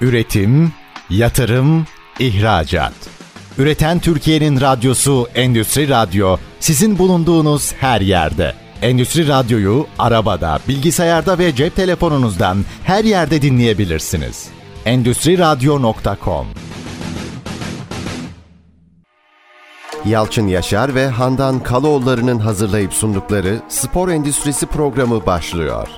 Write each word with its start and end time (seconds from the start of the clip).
Üretim, 0.00 0.72
yatırım, 1.10 1.86
ihracat. 2.18 2.92
Üreten 3.58 3.98
Türkiye'nin 3.98 4.60
radyosu 4.60 5.28
Endüstri 5.34 5.88
Radyo 5.88 6.36
sizin 6.60 6.98
bulunduğunuz 6.98 7.72
her 7.72 8.00
yerde. 8.00 8.54
Endüstri 8.82 9.28
Radyo'yu 9.28 9.86
arabada, 9.98 10.58
bilgisayarda 10.68 11.38
ve 11.38 11.54
cep 11.54 11.76
telefonunuzdan 11.76 12.64
her 12.84 13.04
yerde 13.04 13.42
dinleyebilirsiniz. 13.42 14.48
Endüstri 14.84 15.38
Radyo.com 15.38 16.46
Yalçın 20.04 20.48
Yaşar 20.48 20.94
ve 20.94 21.08
Handan 21.08 21.62
Kaloğulları'nın 21.62 22.38
hazırlayıp 22.38 22.92
sundukları 22.92 23.60
Spor 23.68 24.08
Endüstrisi 24.08 24.66
programı 24.66 25.26
başlıyor. 25.26 25.88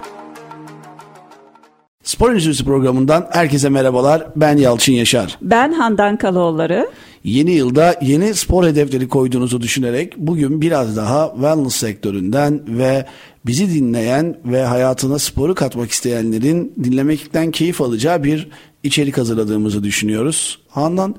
Spor 2.02 2.30
Endüstrisi 2.30 2.64
programından 2.64 3.28
herkese 3.30 3.68
merhabalar. 3.68 4.26
Ben 4.36 4.56
Yalçın 4.56 4.92
Yaşar. 4.92 5.38
Ben 5.43 5.72
Handan 5.72 6.16
Kaloğulları. 6.16 6.90
Yeni 7.24 7.50
yılda 7.50 7.98
yeni 8.02 8.34
spor 8.34 8.66
hedefleri 8.66 9.08
koyduğunuzu 9.08 9.62
düşünerek 9.62 10.16
bugün 10.16 10.60
biraz 10.60 10.96
daha 10.96 11.32
wellness 11.34 11.76
sektöründen 11.76 12.60
ve 12.66 13.07
bizi 13.46 13.74
dinleyen 13.74 14.38
ve 14.44 14.64
hayatına 14.64 15.18
sporu 15.18 15.54
katmak 15.54 15.90
isteyenlerin 15.90 16.74
dinlemekten 16.84 17.50
keyif 17.50 17.80
alacağı 17.80 18.24
bir 18.24 18.48
içerik 18.82 19.18
hazırladığımızı 19.18 19.84
düşünüyoruz. 19.84 20.58
Handan 20.68 21.14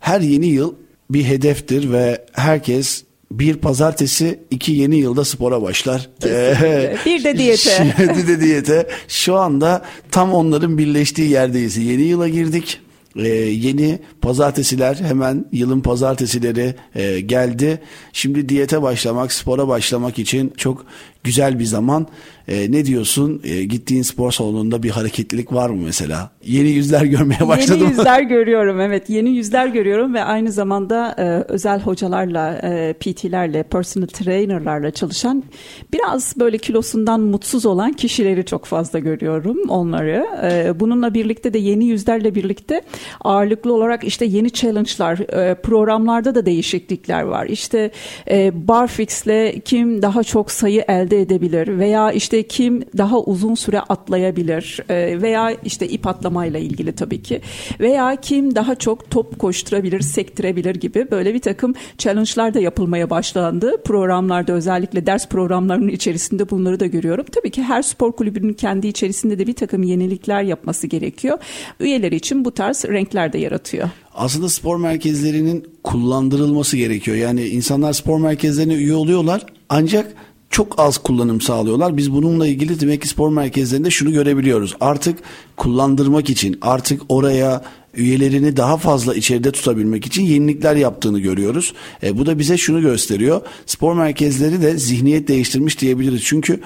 her 0.00 0.20
yeni 0.20 0.46
yıl 0.46 0.74
bir 1.10 1.24
hedeftir 1.24 1.92
ve 1.92 2.24
herkes 2.32 3.04
bir 3.38 3.56
pazartesi 3.56 4.40
iki 4.50 4.72
yeni 4.72 4.96
yılda 4.96 5.24
spora 5.24 5.62
başlar. 5.62 6.10
Ee, 6.24 6.96
bir 7.06 7.24
de 7.24 7.38
diyete. 7.38 7.94
bir 8.18 8.26
de 8.26 8.40
diyete. 8.40 8.88
Şu 9.08 9.36
anda 9.36 9.82
tam 10.10 10.34
onların 10.34 10.78
birleştiği 10.78 11.30
yerdeyiz. 11.30 11.76
Yeni 11.76 12.02
yıla 12.02 12.28
girdik. 12.28 12.80
Ee, 13.16 13.28
yeni 13.28 13.98
pazartesiler 14.22 14.94
hemen 14.94 15.44
yılın 15.52 15.80
pazartesileri 15.80 16.74
e, 16.94 17.20
geldi. 17.20 17.82
Şimdi 18.12 18.48
diyete 18.48 18.82
başlamak, 18.82 19.32
spora 19.32 19.68
başlamak 19.68 20.18
için 20.18 20.52
çok 20.56 20.86
güzel 21.24 21.58
bir 21.58 21.64
zaman. 21.64 22.06
E, 22.48 22.72
ne 22.72 22.84
diyorsun? 22.84 23.40
E, 23.44 23.64
gittiğin 23.64 24.02
spor 24.02 24.32
salonunda 24.32 24.82
bir 24.82 24.90
hareketlilik 24.90 25.52
var 25.52 25.70
mı 25.70 25.82
mesela? 25.84 26.30
Yeni 26.44 26.68
yüzler 26.68 27.02
görmeye 27.02 27.48
başladım. 27.48 27.80
Yeni 27.80 27.90
yüzler 27.90 28.22
görüyorum 28.36 28.80
evet. 28.80 29.10
Yeni 29.10 29.30
yüzler 29.30 29.66
görüyorum 29.66 30.14
ve 30.14 30.24
aynı 30.24 30.52
zamanda 30.52 31.14
e, 31.18 31.52
özel 31.52 31.80
hocalarla, 31.80 32.60
e, 32.62 32.92
PT'lerle, 32.92 33.62
personal 33.62 34.06
trainerlarla 34.06 34.90
çalışan 34.90 35.44
biraz 35.92 36.34
böyle 36.36 36.58
kilosundan 36.58 37.20
mutsuz 37.20 37.66
olan 37.66 37.92
kişileri 37.92 38.44
çok 38.44 38.64
fazla 38.64 38.98
görüyorum 38.98 39.58
onları. 39.68 40.26
E, 40.42 40.80
bununla 40.80 41.14
birlikte 41.14 41.54
de 41.54 41.58
yeni 41.58 41.84
yüzlerle 41.84 42.34
birlikte 42.34 42.82
ağırlıklı 43.20 43.74
olarak 43.74 44.04
işte 44.04 44.24
yeni 44.24 44.52
challenge'lar, 44.52 45.18
e, 45.18 45.54
programlarda 45.54 46.34
da 46.34 46.46
değişiklikler 46.46 47.22
var. 47.22 47.46
İşte 47.46 47.90
e, 48.30 48.68
barfix'le 48.68 49.60
kim 49.64 50.02
daha 50.02 50.22
çok 50.22 50.50
sayı 50.50 50.84
elde 50.88 51.11
edebilir 51.20 51.78
veya 51.78 52.12
işte 52.12 52.42
kim 52.42 52.84
daha 52.98 53.20
uzun 53.20 53.54
süre 53.54 53.80
atlayabilir 53.80 54.80
e, 54.88 55.22
veya 55.22 55.50
işte 55.64 55.88
ip 55.88 56.06
atlamayla 56.06 56.60
ilgili 56.60 56.92
tabii 56.92 57.22
ki 57.22 57.40
veya 57.80 58.16
kim 58.16 58.54
daha 58.54 58.74
çok 58.74 59.10
top 59.10 59.38
koşturabilir, 59.38 60.00
sektirebilir 60.00 60.74
gibi 60.74 61.10
böyle 61.10 61.34
bir 61.34 61.38
takım 61.38 61.74
challenge'lar 61.98 62.54
da 62.54 62.60
yapılmaya 62.60 63.10
başlandı. 63.10 63.82
Programlarda 63.84 64.52
özellikle 64.52 65.06
ders 65.06 65.28
programlarının 65.28 65.88
içerisinde 65.88 66.50
bunları 66.50 66.80
da 66.80 66.86
görüyorum. 66.86 67.26
Tabii 67.32 67.50
ki 67.50 67.62
her 67.62 67.82
spor 67.82 68.12
kulübünün 68.12 68.52
kendi 68.52 68.88
içerisinde 68.88 69.38
de 69.38 69.46
bir 69.46 69.54
takım 69.54 69.82
yenilikler 69.82 70.42
yapması 70.42 70.86
gerekiyor. 70.86 71.38
Üyeleri 71.80 72.16
için 72.16 72.44
bu 72.44 72.50
tarz 72.50 72.84
renkler 72.84 73.32
de 73.32 73.38
yaratıyor 73.38 73.88
aslında 74.14 74.48
spor 74.48 74.76
merkezlerinin 74.76 75.66
kullandırılması 75.84 76.76
gerekiyor. 76.76 77.16
Yani 77.16 77.46
insanlar 77.46 77.92
spor 77.92 78.20
merkezlerine 78.20 78.74
üye 78.74 78.94
oluyorlar 78.94 79.46
ancak 79.68 80.14
çok 80.52 80.78
az 80.78 80.98
kullanım 80.98 81.40
sağlıyorlar. 81.40 81.96
Biz 81.96 82.12
bununla 82.12 82.46
ilgili 82.46 82.80
demek 82.80 83.02
ki 83.02 83.08
spor 83.08 83.28
merkezlerinde 83.28 83.90
şunu 83.90 84.12
görebiliyoruz. 84.12 84.76
Artık 84.80 85.18
kullandırmak 85.56 86.30
için 86.30 86.58
artık 86.62 87.02
oraya 87.08 87.64
üyelerini 87.94 88.56
daha 88.56 88.76
fazla 88.76 89.14
içeride 89.14 89.52
tutabilmek 89.52 90.06
için 90.06 90.22
yenilikler 90.22 90.76
yaptığını 90.76 91.20
görüyoruz. 91.20 91.74
E, 92.02 92.18
bu 92.18 92.26
da 92.26 92.38
bize 92.38 92.56
şunu 92.56 92.80
gösteriyor. 92.80 93.40
Spor 93.66 93.94
merkezleri 93.94 94.62
de 94.62 94.76
zihniyet 94.76 95.28
değiştirmiş 95.28 95.80
diyebiliriz. 95.80 96.22
Çünkü 96.24 96.60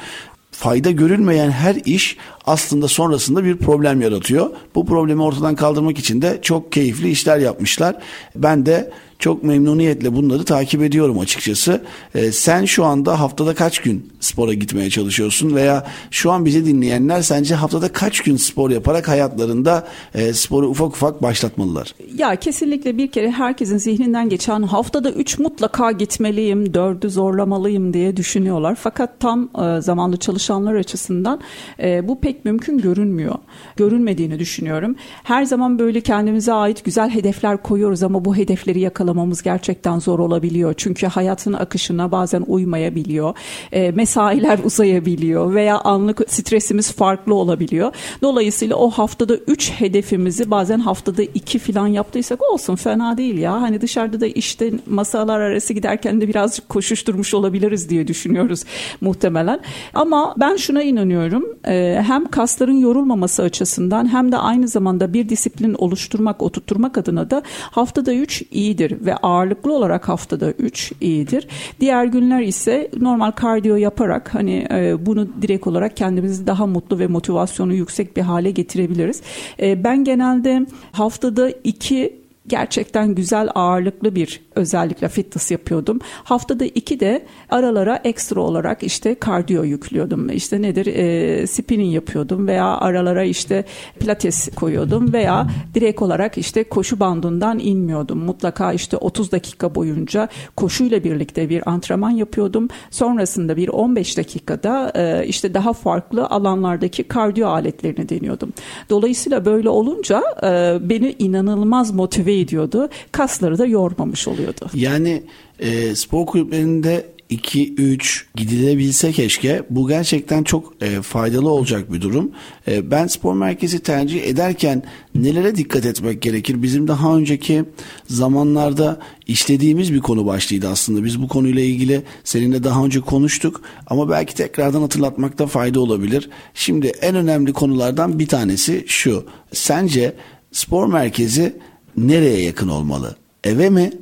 fayda 0.51 0.91
görülmeyen 0.91 1.51
her 1.51 1.75
iş 1.75 2.17
aslında 2.47 2.89
sonrasında 2.89 3.45
bir 3.45 3.57
problem 3.57 4.01
yaratıyor. 4.01 4.51
Bu 4.75 4.87
problemi 4.87 5.23
ortadan 5.23 5.55
kaldırmak 5.55 5.99
için 5.99 6.23
de 6.23 6.39
çok 6.43 6.73
keyifli 6.73 7.11
işler 7.11 7.39
yapmışlar. 7.39 7.97
Ben 8.37 8.67
de 8.67 8.93
çok 9.19 9.45
memnuniyetle 9.45 10.15
bunları 10.15 10.45
takip 10.45 10.83
ediyorum 10.83 11.19
açıkçası. 11.19 11.83
E, 12.15 12.33
sen 12.33 12.65
şu 12.65 12.85
anda 12.85 13.21
haftada 13.21 13.55
kaç 13.55 13.79
gün 13.79 14.11
spora 14.21 14.55
gitmeye 14.55 14.91
çalışıyorsun 14.91 15.55
veya 15.55 15.87
şu 16.11 16.33
an 16.33 16.45
bizi 16.45 16.67
dinleyenler 16.67 17.23
sence 17.23 17.55
haftada 17.55 17.93
kaç 17.93 18.21
gün 18.21 18.37
spor 18.37 18.71
yaparak 18.71 19.09
hayatlarında 19.09 19.89
e, 20.15 20.33
sporu 20.33 20.69
ufak 20.69 20.89
ufak 20.89 21.23
başlatmalılar? 21.23 21.95
Ya 22.15 22.37
kesinlikle 22.37 22.99
bir 22.99 23.11
kere 23.11 23.31
herkesin 23.31 23.79
zihninden 23.79 24.29
geçen 24.29 24.63
haftada 24.63 25.11
3 25.11 25.39
mutlaka 25.39 25.93
gitmeliyim, 25.93 26.65
4'ü 26.67 27.09
zorlamalıyım 27.09 27.93
diye 27.93 28.17
düşünüyorlar. 28.17 28.75
Fakat 28.81 29.21
tam 29.21 29.49
e, 29.63 29.81
zamanlı 29.81 30.17
çalışanlar 30.17 30.75
açısından 30.75 31.41
e, 31.83 32.09
bu 32.09 32.21
pek 32.21 32.45
mümkün 32.45 32.79
görünmüyor. 32.79 33.35
Görünmediğini 33.77 34.39
düşünüyorum. 34.39 34.97
Her 35.23 35.45
zaman 35.45 35.79
böyle 35.79 36.01
kendimize 36.01 36.53
ait 36.53 36.85
güzel 36.85 37.11
hedefler 37.11 37.63
koyuyoruz 37.63 38.03
ama 38.03 38.25
bu 38.25 38.37
hedefleri 38.37 38.81
yakalamıyoruz 38.81 39.06
yakalamamız 39.07 39.43
gerçekten 39.43 39.99
zor 39.99 40.19
olabiliyor. 40.19 40.75
Çünkü 40.77 41.07
hayatın 41.07 41.53
akışına 41.53 42.11
bazen 42.13 42.45
uymayabiliyor. 42.47 43.35
E, 43.73 43.91
mesailer 43.91 44.59
uzayabiliyor 44.65 45.55
veya 45.55 45.79
anlık 45.79 46.21
stresimiz 46.29 46.93
farklı 46.93 47.35
olabiliyor. 47.35 47.93
Dolayısıyla 48.23 48.77
o 48.77 48.91
haftada 48.91 49.37
3 49.37 49.71
hedefimizi 49.71 50.51
bazen 50.51 50.79
haftada 50.79 51.23
2 51.23 51.59
falan 51.59 51.87
yaptıysak 51.87 52.43
olsun 52.53 52.77
fena 52.77 53.17
değil 53.17 53.39
ya. 53.39 53.53
Hani 53.53 53.81
dışarıda 53.81 54.21
da 54.21 54.27
işte 54.27 54.73
masalar 54.87 55.41
arası 55.41 55.73
giderken 55.73 56.21
de 56.21 56.29
birazcık 56.29 56.69
koşuşturmuş 56.69 57.35
olabiliriz 57.35 57.91
diye 57.91 58.07
düşünüyoruz 58.07 58.65
muhtemelen. 59.01 59.61
Ama 59.95 60.35
ben 60.37 60.57
şuna 60.57 60.83
inanıyorum. 60.83 61.45
E, 61.69 62.03
hem 62.07 62.25
kasların 62.31 62.77
yorulmaması 62.77 63.43
açısından 63.43 64.13
hem 64.13 64.33
de 64.33 64.37
aynı 64.37 64.69
zamanda 64.69 65.13
bir 65.13 65.29
disiplin 65.29 65.75
oluşturmak, 65.75 66.43
oturtturmak 66.43 66.99
adına 66.99 67.31
da 67.31 67.43
haftada 67.71 68.15
3 68.15 68.43
iyidir 68.51 68.96
ve 69.01 69.17
ağırlıklı 69.17 69.73
olarak 69.73 70.09
haftada 70.09 70.51
3 70.53 70.93
iyidir. 71.01 71.49
Diğer 71.81 72.05
günler 72.05 72.43
ise 72.43 72.91
normal 73.01 73.31
kardiyo 73.31 73.77
yaparak 73.77 74.35
hani 74.35 74.67
e, 74.71 75.07
bunu 75.07 75.29
direkt 75.43 75.67
olarak 75.67 75.97
kendimizi 75.97 76.47
daha 76.47 76.67
mutlu 76.67 76.99
ve 76.99 77.07
motivasyonu 77.07 77.75
yüksek 77.75 78.17
bir 78.17 78.23
hale 78.23 78.51
getirebiliriz. 78.51 79.23
E, 79.61 79.85
ben 79.85 80.05
genelde 80.05 80.67
haftada 80.93 81.51
2 81.65 82.17
gerçekten 82.47 83.15
güzel 83.15 83.49
ağırlıklı 83.55 84.15
bir 84.15 84.46
özellikle 84.57 85.09
fitness 85.09 85.51
yapıyordum. 85.51 85.99
Haftada 86.25 86.65
iki 86.65 87.01
de 87.01 87.27
aralara 87.51 88.01
ekstra 88.05 88.41
olarak 88.41 88.83
işte 88.83 89.15
kardiyo 89.15 89.65
yüklüyordum. 89.65 90.31
İşte 90.31 90.63
nedir 90.63 90.87
e, 90.87 91.47
spinning 91.47 91.95
yapıyordum 91.95 92.47
veya 92.47 92.67
aralara 92.67 93.25
işte 93.25 93.65
pilates 93.99 94.49
koyuyordum 94.55 95.13
veya 95.13 95.47
direkt 95.75 96.03
olarak 96.03 96.39
işte 96.39 96.65
koşu 96.65 97.01
bandından 97.01 97.59
inmiyordum. 97.59 98.19
Mutlaka 98.19 98.73
işte 98.73 98.97
30 98.97 99.33
dakika 99.33 99.75
boyunca 99.75 100.29
koşuyla 100.57 101.05
birlikte 101.05 101.49
bir 101.49 101.71
antrenman 101.71 102.11
yapıyordum. 102.11 102.69
Sonrasında 102.91 103.57
bir 103.57 103.69
15 103.69 104.19
dakikada 104.19 104.93
e, 104.95 105.27
işte 105.27 105.55
daha 105.55 105.73
farklı 105.73 106.27
alanlardaki 106.27 107.05
kardiyo 107.05 107.49
aletlerini 107.49 108.09
deniyordum. 108.09 108.53
Dolayısıyla 108.91 109.45
böyle 109.45 109.69
olunca 109.69 110.23
e, 110.43 110.79
beni 110.89 111.17
inanılmaz 111.19 111.95
motive 111.95 112.41
ediyordu. 112.41 112.89
Kasları 113.13 113.59
da 113.59 113.67
yormamış 113.67 114.29
oluyor 114.29 114.46
oluyordu. 114.47 114.71
Yani 114.75 115.23
e, 115.59 115.95
spor 115.95 116.27
kulüplerinde 116.27 117.17
2-3 117.31 118.23
gidilebilse 118.35 119.13
keşke 119.13 119.63
bu 119.71 119.89
gerçekten 119.89 120.43
çok 120.43 120.73
e, 120.83 121.03
faydalı 121.03 121.51
olacak 121.51 121.93
bir 121.93 122.01
durum. 122.01 122.31
E, 122.69 122.91
ben 122.91 123.07
spor 123.07 123.35
merkezi 123.35 123.79
tercih 123.79 124.25
ederken 124.25 124.83
nelere 125.15 125.57
dikkat 125.57 125.87
etmek 125.87 126.23
gerekir? 126.23 126.63
Bizim 126.63 126.89
daha 126.89 127.17
önceki 127.17 127.65
zamanlarda 128.07 129.01
işlediğimiz 129.27 129.93
bir 129.93 130.01
konu 130.01 130.27
başlıydı 130.27 130.69
aslında. 130.69 131.05
Biz 131.05 131.23
bu 131.23 131.29
konuyla 131.29 131.63
ilgili 131.63 132.03
seninle 132.25 132.65
daha 132.65 132.85
önce 132.85 133.01
konuştuk 133.01 133.63
ama 133.87 134.09
belki 134.11 134.35
tekrardan 134.35 134.81
hatırlatmakta 134.81 135.47
fayda 135.47 135.81
olabilir. 135.81 136.31
Şimdi 136.55 136.87
en 136.87 137.15
önemli 137.15 137.53
konulardan 137.53 138.19
bir 138.19 138.27
tanesi 138.27 138.85
şu. 138.87 139.27
Sence 139.53 140.15
spor 140.53 140.87
merkezi 140.87 141.57
nereye 141.97 142.43
yakın 142.43 142.69
olmalı? 142.69 143.17
Eve 143.45 143.71
mi 143.71 143.93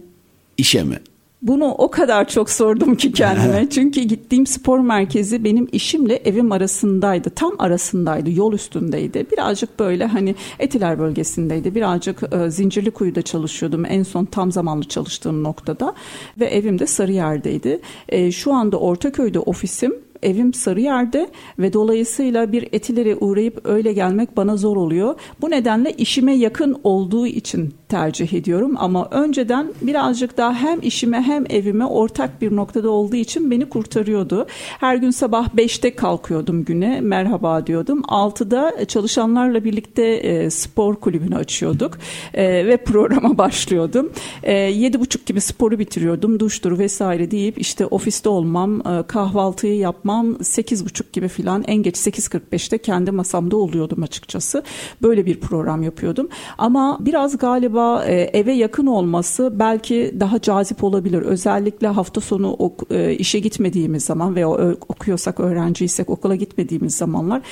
işe 0.58 0.82
mi? 0.84 0.98
Bunu 1.44 1.64
o 1.64 1.90
kadar 1.90 2.28
çok 2.28 2.50
sordum 2.50 2.94
ki 2.94 3.12
kendime. 3.12 3.66
Çünkü 3.70 4.00
gittiğim 4.00 4.46
spor 4.46 4.78
merkezi 4.78 5.44
benim 5.44 5.68
işimle 5.72 6.16
evim 6.16 6.52
arasındaydı. 6.52 7.30
Tam 7.30 7.52
arasındaydı. 7.58 8.30
Yol 8.30 8.52
üstündeydi. 8.52 9.26
Birazcık 9.32 9.78
böyle 9.78 10.04
hani 10.06 10.34
Etiler 10.58 10.98
bölgesindeydi. 10.98 11.74
Birazcık 11.74 12.22
e, 12.32 12.50
Zincirlikuyu'da 12.50 13.22
çalışıyordum. 13.22 13.84
En 13.88 14.02
son 14.02 14.24
tam 14.24 14.52
zamanlı 14.52 14.84
çalıştığım 14.84 15.42
noktada. 15.42 15.94
Ve 16.40 16.44
evim 16.46 16.78
de 16.78 16.86
Sarıyer'deydi. 16.86 17.80
E, 18.08 18.32
şu 18.32 18.52
anda 18.52 18.76
Ortaköy'de 18.76 19.38
ofisim 19.38 19.94
evim 20.24 20.54
Sarıyer'de 20.54 21.28
ve 21.58 21.72
dolayısıyla 21.72 22.52
bir 22.52 22.68
etilere 22.72 23.16
uğrayıp 23.16 23.60
öyle 23.64 23.92
gelmek 23.92 24.36
bana 24.36 24.56
zor 24.56 24.76
oluyor. 24.76 25.14
Bu 25.40 25.50
nedenle 25.50 25.92
işime 25.92 26.34
yakın 26.34 26.80
olduğu 26.84 27.26
için 27.26 27.74
tercih 27.88 28.32
ediyorum 28.32 28.74
ama 28.78 29.08
önceden 29.10 29.72
birazcık 29.82 30.36
daha 30.36 30.54
hem 30.54 30.80
işime 30.82 31.22
hem 31.22 31.44
evime 31.50 31.86
ortak 31.86 32.42
bir 32.42 32.56
noktada 32.56 32.90
olduğu 32.90 33.16
için 33.16 33.50
beni 33.50 33.68
kurtarıyordu. 33.68 34.46
Her 34.80 34.96
gün 34.96 35.10
sabah 35.10 35.48
5'te 35.48 35.94
kalkıyordum 35.94 36.64
güne 36.64 37.00
merhaba 37.00 37.66
diyordum. 37.66 38.00
6'da 38.00 38.86
çalışanlarla 38.86 39.64
birlikte 39.64 40.02
e, 40.02 40.50
spor 40.50 40.96
kulübünü 40.96 41.36
açıyorduk 41.36 41.98
e, 42.34 42.66
ve 42.66 42.76
programa 42.76 43.38
başlıyordum. 43.38 44.12
E, 44.42 44.52
7.30 44.54 45.26
gibi 45.26 45.40
sporu 45.40 45.78
bitiriyordum 45.78 46.40
duştur 46.40 46.78
vesaire 46.78 47.30
deyip 47.30 47.58
işte 47.58 47.86
ofiste 47.86 48.28
olmam 48.28 48.80
e, 48.80 49.02
kahvaltıyı 49.06 49.76
yapmam 49.76 50.13
8.30 50.22 51.02
gibi 51.12 51.28
filan 51.28 51.64
en 51.66 51.76
geç 51.76 51.96
8.45'te 51.96 52.78
kendi 52.78 53.10
masamda 53.10 53.56
oluyordum 53.56 54.02
açıkçası. 54.02 54.62
Böyle 55.02 55.26
bir 55.26 55.40
program 55.40 55.82
yapıyordum 55.82 56.28
ama 56.58 56.98
biraz 57.00 57.38
galiba 57.38 58.04
e, 58.04 58.14
eve 58.14 58.52
yakın 58.52 58.86
olması 58.86 59.52
belki 59.58 60.14
daha 60.20 60.40
cazip 60.40 60.84
olabilir. 60.84 61.22
Özellikle 61.22 61.86
hafta 61.86 62.20
sonu 62.20 62.52
ok, 62.52 62.82
e, 62.90 63.14
işe 63.14 63.38
gitmediğimiz 63.38 64.04
zaman 64.04 64.34
veya 64.34 64.48
okuyorsak 64.88 65.40
öğrenciysek 65.40 66.10
okula 66.10 66.36
gitmediğimiz 66.36 66.94
zamanlar 66.94 67.42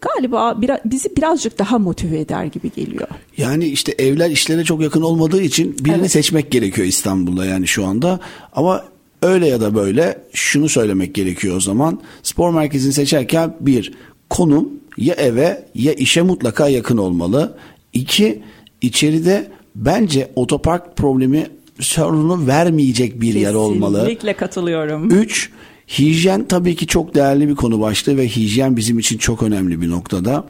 galiba 0.00 0.60
biraz, 0.60 0.78
bizi 0.84 1.16
birazcık 1.16 1.58
daha 1.58 1.78
motive 1.78 2.20
eder 2.20 2.44
gibi 2.44 2.70
geliyor. 2.72 3.08
Yani 3.36 3.64
işte 3.64 3.94
evler 3.98 4.30
işlere 4.30 4.64
çok 4.64 4.80
yakın 4.80 5.02
olmadığı 5.02 5.42
için 5.42 5.76
birini 5.80 6.00
evet. 6.00 6.10
seçmek 6.10 6.50
gerekiyor 6.50 6.86
İstanbul'da 6.86 7.46
yani 7.46 7.66
şu 7.66 7.86
anda. 7.86 8.20
Ama 8.52 8.84
öyle 9.22 9.46
ya 9.46 9.60
da 9.60 9.74
böyle 9.74 10.18
şunu 10.32 10.68
söylemek 10.68 11.14
gerekiyor 11.14 11.56
o 11.56 11.60
zaman. 11.60 12.00
Spor 12.22 12.54
merkezini 12.54 12.92
seçerken 12.92 13.56
bir 13.60 13.92
konum 14.30 14.68
ya 14.96 15.14
eve 15.14 15.64
ya 15.74 15.92
işe 15.92 16.22
mutlaka 16.22 16.68
yakın 16.68 16.96
olmalı. 16.96 17.56
İki 17.92 18.42
içeride 18.80 19.50
bence 19.74 20.30
otopark 20.36 20.96
problemi 20.96 21.46
sorunu 21.80 22.46
vermeyecek 22.46 23.14
bir 23.14 23.20
Kesinlikle 23.20 23.40
yer 23.40 23.54
olmalı. 23.54 23.98
Kesinlikle 23.98 24.32
katılıyorum. 24.32 25.10
Üç, 25.10 25.50
hijyen 25.98 26.48
tabii 26.48 26.76
ki 26.76 26.86
çok 26.86 27.14
değerli 27.14 27.48
bir 27.48 27.54
konu 27.54 27.80
başlığı 27.80 28.16
ve 28.16 28.28
hijyen 28.28 28.76
bizim 28.76 28.98
için 28.98 29.18
çok 29.18 29.42
önemli 29.42 29.80
bir 29.80 29.90
noktada. 29.90 30.44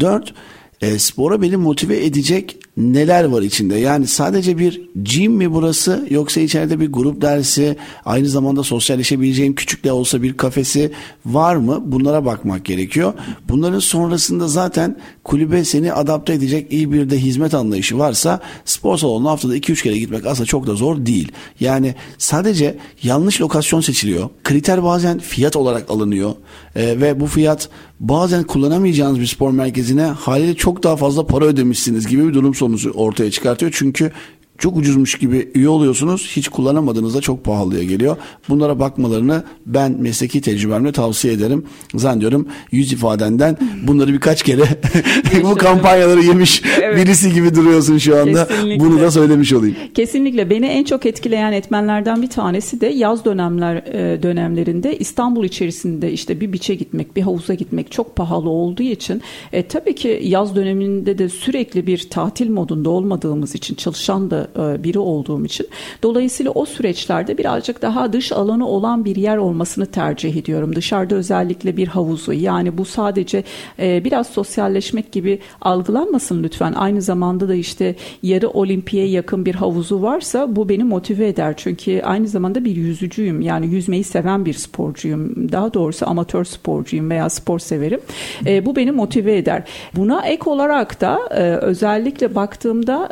Dört, 0.00 0.34
e, 0.80 0.98
spora 0.98 1.42
beni 1.42 1.56
motive 1.56 2.04
edecek 2.04 2.56
neler 2.76 3.24
var 3.24 3.42
içinde? 3.42 3.76
Yani 3.76 4.06
sadece 4.06 4.58
bir 4.58 4.82
gym 5.02 5.32
mi 5.32 5.52
burası 5.52 6.06
yoksa 6.10 6.40
içeride 6.40 6.80
bir 6.80 6.92
grup 6.92 7.22
dersi 7.22 7.76
aynı 8.04 8.28
zamanda 8.28 8.62
sosyalleşebileceğim 8.62 9.54
küçük 9.54 9.84
de 9.84 9.92
olsa 9.92 10.22
bir 10.22 10.36
kafesi 10.36 10.92
var 11.26 11.56
mı? 11.56 11.82
Bunlara 11.84 12.24
bakmak 12.24 12.64
gerekiyor. 12.64 13.12
Bunların 13.48 13.78
sonrasında 13.78 14.48
zaten 14.48 14.98
kulübe 15.24 15.64
seni 15.64 15.92
adapte 15.92 16.32
edecek 16.32 16.72
iyi 16.72 16.92
bir 16.92 17.10
de 17.10 17.18
hizmet 17.18 17.54
anlayışı 17.54 17.98
varsa 17.98 18.40
spor 18.64 18.98
salonuna 18.98 19.30
haftada 19.30 19.56
2-3 19.56 19.82
kere 19.82 19.98
gitmek 19.98 20.26
aslında 20.26 20.46
çok 20.46 20.66
da 20.66 20.74
zor 20.74 21.06
değil. 21.06 21.32
Yani 21.60 21.94
sadece 22.18 22.78
yanlış 23.02 23.40
lokasyon 23.40 23.80
seçiliyor. 23.80 24.28
Kriter 24.44 24.84
bazen 24.84 25.18
fiyat 25.18 25.56
olarak 25.56 25.90
alınıyor 25.90 26.34
ee, 26.76 27.00
ve 27.00 27.20
bu 27.20 27.26
fiyat 27.26 27.68
bazen 28.00 28.42
kullanamayacağınız 28.42 29.20
bir 29.20 29.26
spor 29.26 29.50
merkezine 29.50 30.02
haliyle 30.02 30.54
çok 30.54 30.82
daha 30.82 30.96
fazla 30.96 31.26
para 31.26 31.44
ödemişsiniz 31.44 32.06
gibi 32.06 32.28
bir 32.28 32.34
durum 32.34 32.54
sonucu 32.64 32.90
ortaya 32.90 33.30
çıkartıyor. 33.30 33.72
Çünkü 33.74 34.12
çok 34.58 34.76
ucuzmuş 34.76 35.18
gibi 35.18 35.50
üye 35.54 35.68
oluyorsunuz. 35.68 36.32
Hiç 36.36 36.48
kullanamadığınızda 36.48 37.20
çok 37.20 37.44
pahalıya 37.44 37.84
geliyor. 37.84 38.16
Bunlara 38.48 38.78
bakmalarını 38.78 39.42
ben 39.66 39.92
mesleki 39.92 40.40
tecrübemle 40.40 40.92
tavsiye 40.92 41.34
ederim. 41.34 41.64
Zannediyorum 41.94 42.48
yüz 42.70 42.92
ifadenden 42.92 43.56
bunları 43.86 44.12
birkaç 44.12 44.42
kere 44.42 44.64
bu 45.42 45.54
kampanyaları 45.54 46.20
yemiş 46.20 46.62
evet. 46.82 46.96
birisi 46.96 47.32
gibi 47.32 47.54
duruyorsun 47.54 47.98
şu 47.98 48.20
anda. 48.20 48.46
Kesinlikle. 48.48 48.84
Bunu 48.84 49.00
da 49.00 49.10
söylemiş 49.10 49.52
olayım. 49.52 49.76
Kesinlikle 49.94 50.50
beni 50.50 50.66
en 50.66 50.84
çok 50.84 51.06
etkileyen 51.06 51.52
etmenlerden 51.52 52.22
bir 52.22 52.30
tanesi 52.30 52.80
de 52.80 52.86
yaz 52.86 53.24
dönemler 53.24 53.76
e, 53.76 54.22
dönemlerinde 54.22 54.98
İstanbul 54.98 55.44
içerisinde 55.44 56.12
işte 56.12 56.40
bir 56.40 56.52
biçe 56.52 56.74
gitmek, 56.74 57.16
bir 57.16 57.22
havuza 57.22 57.54
gitmek 57.54 57.92
çok 57.92 58.16
pahalı 58.16 58.50
olduğu 58.50 58.82
için 58.82 59.22
e, 59.52 59.62
tabii 59.62 59.94
ki 59.94 60.20
yaz 60.22 60.56
döneminde 60.56 61.18
de 61.18 61.28
sürekli 61.28 61.86
bir 61.86 62.10
tatil 62.10 62.50
modunda 62.50 62.90
olmadığımız 62.90 63.54
için 63.54 63.74
çalışan 63.74 64.30
da 64.30 64.43
e, 64.58 64.84
biri 64.84 64.98
olduğum 64.98 65.44
için 65.44 65.66
dolayısıyla 66.02 66.52
o 66.52 66.64
süreçlerde 66.66 67.38
birazcık 67.38 67.82
daha 67.82 68.12
dış 68.12 68.32
alanı 68.32 68.68
olan 68.68 69.04
bir 69.04 69.16
yer 69.16 69.36
olmasını 69.36 69.86
tercih 69.86 70.36
ediyorum. 70.36 70.76
Dışarıda 70.76 71.14
özellikle 71.14 71.76
bir 71.76 71.88
havuzu 71.88 72.32
yani 72.32 72.78
bu 72.78 72.84
sadece 72.84 73.44
e, 73.78 74.04
biraz 74.04 74.26
sosyalleşmek 74.26 75.12
gibi 75.12 75.38
algılanmasın 75.60 76.42
lütfen. 76.42 76.72
Aynı 76.72 77.02
zamanda 77.02 77.48
da 77.48 77.54
işte 77.54 77.94
yarı 78.22 78.48
olimpiye 78.48 79.06
yakın 79.06 79.46
bir 79.46 79.54
havuzu 79.54 80.02
varsa 80.02 80.56
bu 80.56 80.68
beni 80.68 80.84
motive 80.84 81.28
eder. 81.28 81.54
Çünkü 81.56 82.00
aynı 82.00 82.28
zamanda 82.28 82.64
bir 82.64 82.76
yüzücüyüm. 82.76 83.40
Yani 83.40 83.66
yüzmeyi 83.66 84.04
seven 84.04 84.44
bir 84.44 84.54
sporcuyum. 84.54 85.52
Daha 85.52 85.74
doğrusu 85.74 86.08
amatör 86.08 86.44
sporcuyum 86.44 87.10
veya 87.10 87.30
spor 87.30 87.58
severim. 87.58 88.00
E, 88.46 88.66
bu 88.66 88.76
beni 88.76 88.92
motive 88.92 89.36
eder. 89.36 89.62
Buna 89.96 90.26
ek 90.26 90.50
olarak 90.50 91.00
da 91.00 91.18
özellikle 91.62 92.34
baktığımda 92.34 93.08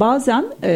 bazen 0.00 0.44
e, 0.62 0.71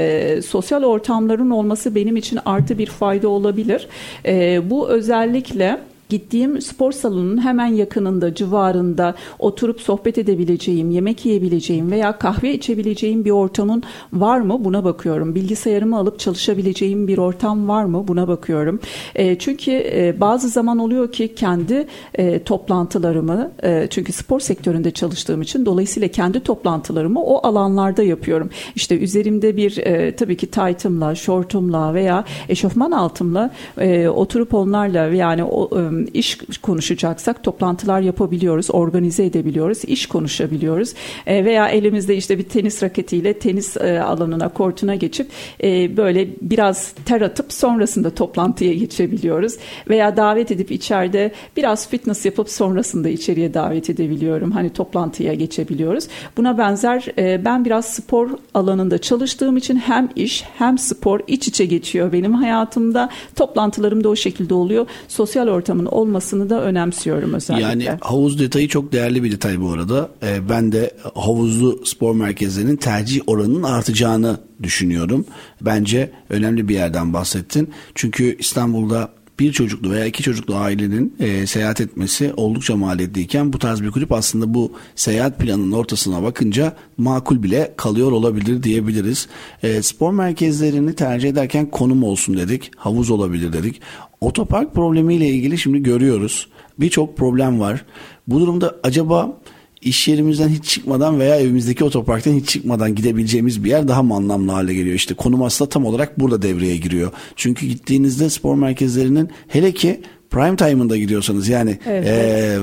sosyal 0.46 0.82
ortamların 0.82 1.50
olması 1.50 1.94
benim 1.94 2.16
için 2.16 2.38
artı 2.44 2.78
bir 2.78 2.86
fayda 2.86 3.28
olabilir. 3.28 3.88
E, 4.26 4.60
bu 4.70 4.88
özellikle 4.88 5.78
gittiğim 6.08 6.60
spor 6.60 6.92
salonunun 6.92 7.44
hemen 7.44 7.66
yakınında, 7.66 8.34
civarında 8.34 9.14
oturup 9.38 9.80
sohbet 9.80 10.18
edebileceğim, 10.18 10.90
yemek 10.90 11.26
yiyebileceğim 11.26 11.90
veya 11.90 12.18
kahve 12.18 12.54
içebileceğim 12.54 13.24
bir 13.24 13.30
ortamın 13.30 13.82
var 14.12 14.40
mı? 14.40 14.64
Buna 14.64 14.84
bakıyorum. 14.84 15.34
Bilgisayarımı 15.34 15.96
alıp 15.96 16.18
çalışabileceğim 16.18 17.08
bir 17.08 17.18
ortam 17.18 17.68
var 17.68 17.84
mı? 17.84 18.08
Buna 18.08 18.28
bakıyorum. 18.28 18.80
E, 19.14 19.38
çünkü 19.38 19.70
e, 19.72 20.14
bazı 20.20 20.48
zaman 20.48 20.78
oluyor 20.78 21.12
ki 21.12 21.34
kendi 21.34 21.86
e, 22.14 22.42
toplantılarımı, 22.42 23.50
e, 23.62 23.86
çünkü 23.90 24.12
spor 24.12 24.40
sektöründe 24.40 24.90
çalıştığım 24.90 25.42
için 25.42 25.66
dolayısıyla 25.66 26.08
kendi 26.08 26.40
toplantılarımı 26.40 27.22
o 27.22 27.46
alanlarda 27.46 28.02
yapıyorum. 28.02 28.50
İşte 28.74 28.98
üzerimde 28.98 29.56
bir 29.56 29.76
e, 29.78 30.16
tabii 30.16 30.36
ki 30.36 30.46
taytımla, 30.46 31.14
şortumla 31.14 31.94
veya 31.94 32.24
eşofman 32.48 32.90
altımla 32.90 33.50
e, 33.78 34.08
oturup 34.08 34.54
onlarla 34.54 34.98
yani 34.98 35.44
o 35.44 35.80
e, 35.80 35.95
iş 36.14 36.38
konuşacaksak 36.62 37.42
toplantılar 37.42 38.00
yapabiliyoruz, 38.00 38.70
organize 38.70 39.24
edebiliyoruz, 39.24 39.84
iş 39.84 40.06
konuşabiliyoruz 40.06 40.94
e, 41.26 41.44
veya 41.44 41.68
elimizde 41.68 42.16
işte 42.16 42.38
bir 42.38 42.42
tenis 42.42 42.82
raketiyle 42.82 43.38
tenis 43.38 43.76
e, 43.76 44.00
alanına, 44.00 44.48
kortuna 44.48 44.94
geçip 44.94 45.26
e, 45.62 45.96
böyle 45.96 46.28
biraz 46.42 46.92
ter 47.04 47.20
atıp 47.20 47.52
sonrasında 47.52 48.10
toplantıya 48.10 48.74
geçebiliyoruz 48.74 49.56
veya 49.88 50.16
davet 50.16 50.50
edip 50.50 50.70
içeride 50.70 51.32
biraz 51.56 51.88
fitness 51.88 52.24
yapıp 52.24 52.50
sonrasında 52.50 53.08
içeriye 53.08 53.54
davet 53.54 53.90
edebiliyorum. 53.90 54.50
Hani 54.50 54.70
toplantıya 54.70 55.34
geçebiliyoruz. 55.34 56.08
Buna 56.36 56.58
benzer 56.58 57.06
ben 57.44 57.64
biraz 57.64 57.86
spor 57.86 58.30
alanında 58.54 58.98
çalıştığım 58.98 59.56
için 59.56 59.76
hem 59.76 60.08
iş 60.16 60.44
hem 60.58 60.78
spor 60.78 61.20
iç 61.26 61.48
içe 61.48 61.64
geçiyor 61.64 62.12
benim 62.12 62.34
hayatımda. 62.34 63.08
Toplantılarım 63.36 64.04
da 64.04 64.08
o 64.08 64.16
şekilde 64.16 64.54
oluyor. 64.54 64.86
Sosyal 65.08 65.48
ortamın 65.48 65.85
olmasını 65.86 66.50
da 66.50 66.62
önemsiyorum 66.62 67.34
özellikle. 67.34 67.66
Yani 67.66 67.88
havuz 68.00 68.38
detayı 68.38 68.68
çok 68.68 68.92
değerli 68.92 69.22
bir 69.22 69.32
detay 69.32 69.60
bu 69.60 69.72
arada. 69.72 70.10
Ee, 70.22 70.48
ben 70.48 70.72
de 70.72 70.90
havuzlu 71.14 71.86
spor 71.86 72.14
merkezlerinin 72.14 72.76
tercih 72.76 73.20
oranının 73.26 73.62
artacağını 73.62 74.40
düşünüyorum. 74.62 75.26
Bence 75.60 76.10
önemli 76.30 76.68
bir 76.68 76.74
yerden 76.74 77.12
bahsettin. 77.12 77.70
Çünkü 77.94 78.36
İstanbul'da 78.38 79.15
bir 79.38 79.52
çocuklu 79.52 79.90
veya 79.90 80.06
iki 80.06 80.22
çocuklu 80.22 80.56
ailenin 80.56 81.14
e, 81.20 81.46
seyahat 81.46 81.80
etmesi 81.80 82.32
oldukça 82.36 82.76
maliyetliyken 82.76 83.52
bu 83.52 83.58
tarz 83.58 83.82
bir 83.82 83.90
kulüp 83.90 84.12
aslında 84.12 84.54
bu 84.54 84.72
seyahat 84.94 85.38
planının 85.38 85.72
ortasına 85.72 86.22
bakınca 86.22 86.76
makul 86.98 87.42
bile 87.42 87.74
kalıyor 87.76 88.12
olabilir 88.12 88.62
diyebiliriz. 88.62 89.28
E, 89.62 89.82
spor 89.82 90.12
merkezlerini 90.12 90.94
tercih 90.94 91.28
ederken 91.28 91.70
konum 91.70 92.02
olsun 92.02 92.36
dedik, 92.36 92.70
havuz 92.76 93.10
olabilir 93.10 93.52
dedik. 93.52 93.80
Otopark 94.20 94.74
problemiyle 94.74 95.28
ilgili 95.28 95.58
şimdi 95.58 95.82
görüyoruz. 95.82 96.48
Birçok 96.78 97.16
problem 97.16 97.60
var. 97.60 97.84
Bu 98.26 98.40
durumda 98.40 98.76
acaba 98.82 99.40
iş 99.80 100.08
yerimizden 100.08 100.48
hiç 100.48 100.64
çıkmadan 100.64 101.20
veya 101.20 101.36
evimizdeki 101.36 101.84
otoparktan 101.84 102.32
hiç 102.32 102.48
çıkmadan 102.48 102.94
gidebileceğimiz 102.94 103.64
bir 103.64 103.70
yer 103.70 103.88
daha 103.88 104.02
mı 104.02 104.14
anlamlı 104.14 104.52
hale 104.52 104.74
geliyor? 104.74 104.94
İşte 104.94 105.14
konum 105.14 105.42
aslında 105.42 105.68
tam 105.68 105.84
olarak 105.84 106.20
burada 106.20 106.42
devreye 106.42 106.76
giriyor. 106.76 107.12
Çünkü 107.36 107.66
gittiğinizde 107.66 108.30
spor 108.30 108.54
merkezlerinin 108.54 109.30
hele 109.48 109.72
ki 109.72 110.00
prime 110.30 110.56
time'ında 110.56 110.96
gidiyorsanız 110.96 111.48
yani 111.48 111.78
evet. 111.86 112.06
e, 112.08 112.58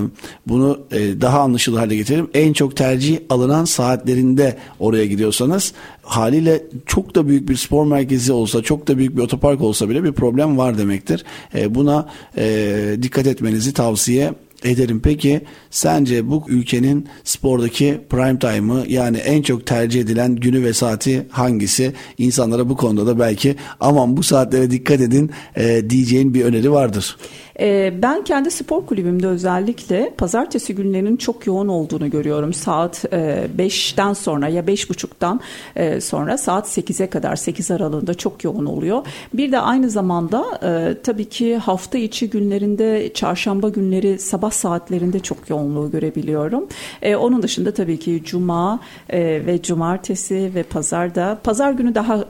bunu 0.47 0.79
e, 0.91 1.21
daha 1.21 1.39
anlaşılır 1.39 1.77
hale 1.77 1.95
getirelim. 1.95 2.29
En 2.33 2.53
çok 2.53 2.75
tercih 2.75 3.19
alınan 3.29 3.65
saatlerinde 3.65 4.57
oraya 4.79 5.05
gidiyorsanız 5.05 5.73
haliyle 6.01 6.63
çok 6.85 7.15
da 7.15 7.27
büyük 7.27 7.49
bir 7.49 7.55
spor 7.55 7.85
merkezi 7.85 8.31
olsa 8.31 8.61
çok 8.61 8.87
da 8.87 8.97
büyük 8.97 9.17
bir 9.17 9.21
otopark 9.21 9.61
olsa 9.61 9.89
bile 9.89 10.03
bir 10.03 10.11
problem 10.11 10.57
var 10.57 10.77
demektir. 10.77 11.23
E, 11.55 11.75
buna 11.75 12.09
e, 12.37 12.97
dikkat 13.01 13.27
etmenizi 13.27 13.73
tavsiye 13.73 14.33
ederim. 14.65 15.01
Peki 15.03 15.41
sence 15.69 16.29
bu 16.29 16.43
ülkenin 16.47 17.07
spordaki 17.23 18.01
prime 18.09 18.39
time'ı 18.39 18.85
yani 18.87 19.17
en 19.17 19.41
çok 19.41 19.67
tercih 19.67 20.01
edilen 20.01 20.35
günü 20.35 20.63
ve 20.63 20.73
saati 20.73 21.27
hangisi? 21.29 21.93
İnsanlara 22.17 22.69
bu 22.69 22.77
konuda 22.77 23.07
da 23.07 23.19
belki 23.19 23.55
aman 23.79 24.17
bu 24.17 24.23
saatlere 24.23 24.71
dikkat 24.71 25.01
edin 25.01 25.31
e, 25.55 25.89
diyeceğin 25.89 26.33
bir 26.33 26.45
öneri 26.45 26.71
vardır. 26.71 27.17
Ee, 27.59 27.93
ben 28.01 28.23
kendi 28.23 28.51
spor 28.51 28.85
kulübümde 28.85 29.27
özellikle 29.27 30.13
pazartesi 30.17 30.75
günlerinin 30.75 31.17
çok 31.17 31.47
yoğun 31.47 31.67
olduğunu 31.67 32.09
görüyorum. 32.09 32.53
Saat 32.53 33.05
5'ten 33.05 34.11
e, 34.11 34.15
sonra 34.15 34.47
ya 34.47 34.63
5.30'dan 34.63 35.39
e, 35.75 36.01
sonra 36.01 36.37
saat 36.37 36.77
8'e 36.77 37.07
kadar 37.07 37.35
8 37.35 37.71
aralığında 37.71 38.13
çok 38.13 38.43
yoğun 38.43 38.65
oluyor. 38.65 39.05
Bir 39.33 39.51
de 39.51 39.59
aynı 39.59 39.89
zamanda 39.89 40.45
e, 40.63 41.01
tabii 41.01 41.29
ki 41.29 41.57
hafta 41.57 41.97
içi 41.97 42.29
günlerinde 42.29 43.13
çarşamba 43.13 43.69
günleri 43.69 44.19
sabah 44.19 44.51
saatlerinde 44.53 45.19
çok 45.19 45.49
yoğunluğu 45.49 45.91
görebiliyorum. 45.91 46.67
Onun 47.05 47.43
dışında 47.43 47.73
tabii 47.73 47.99
ki 47.99 48.21
cuma 48.25 48.79
ve 49.13 49.61
cumartesi 49.63 50.51
ve 50.55 50.63
pazarda 50.63 51.37
pazar 51.43 51.71
günü 51.71 51.95
daha 51.95 52.25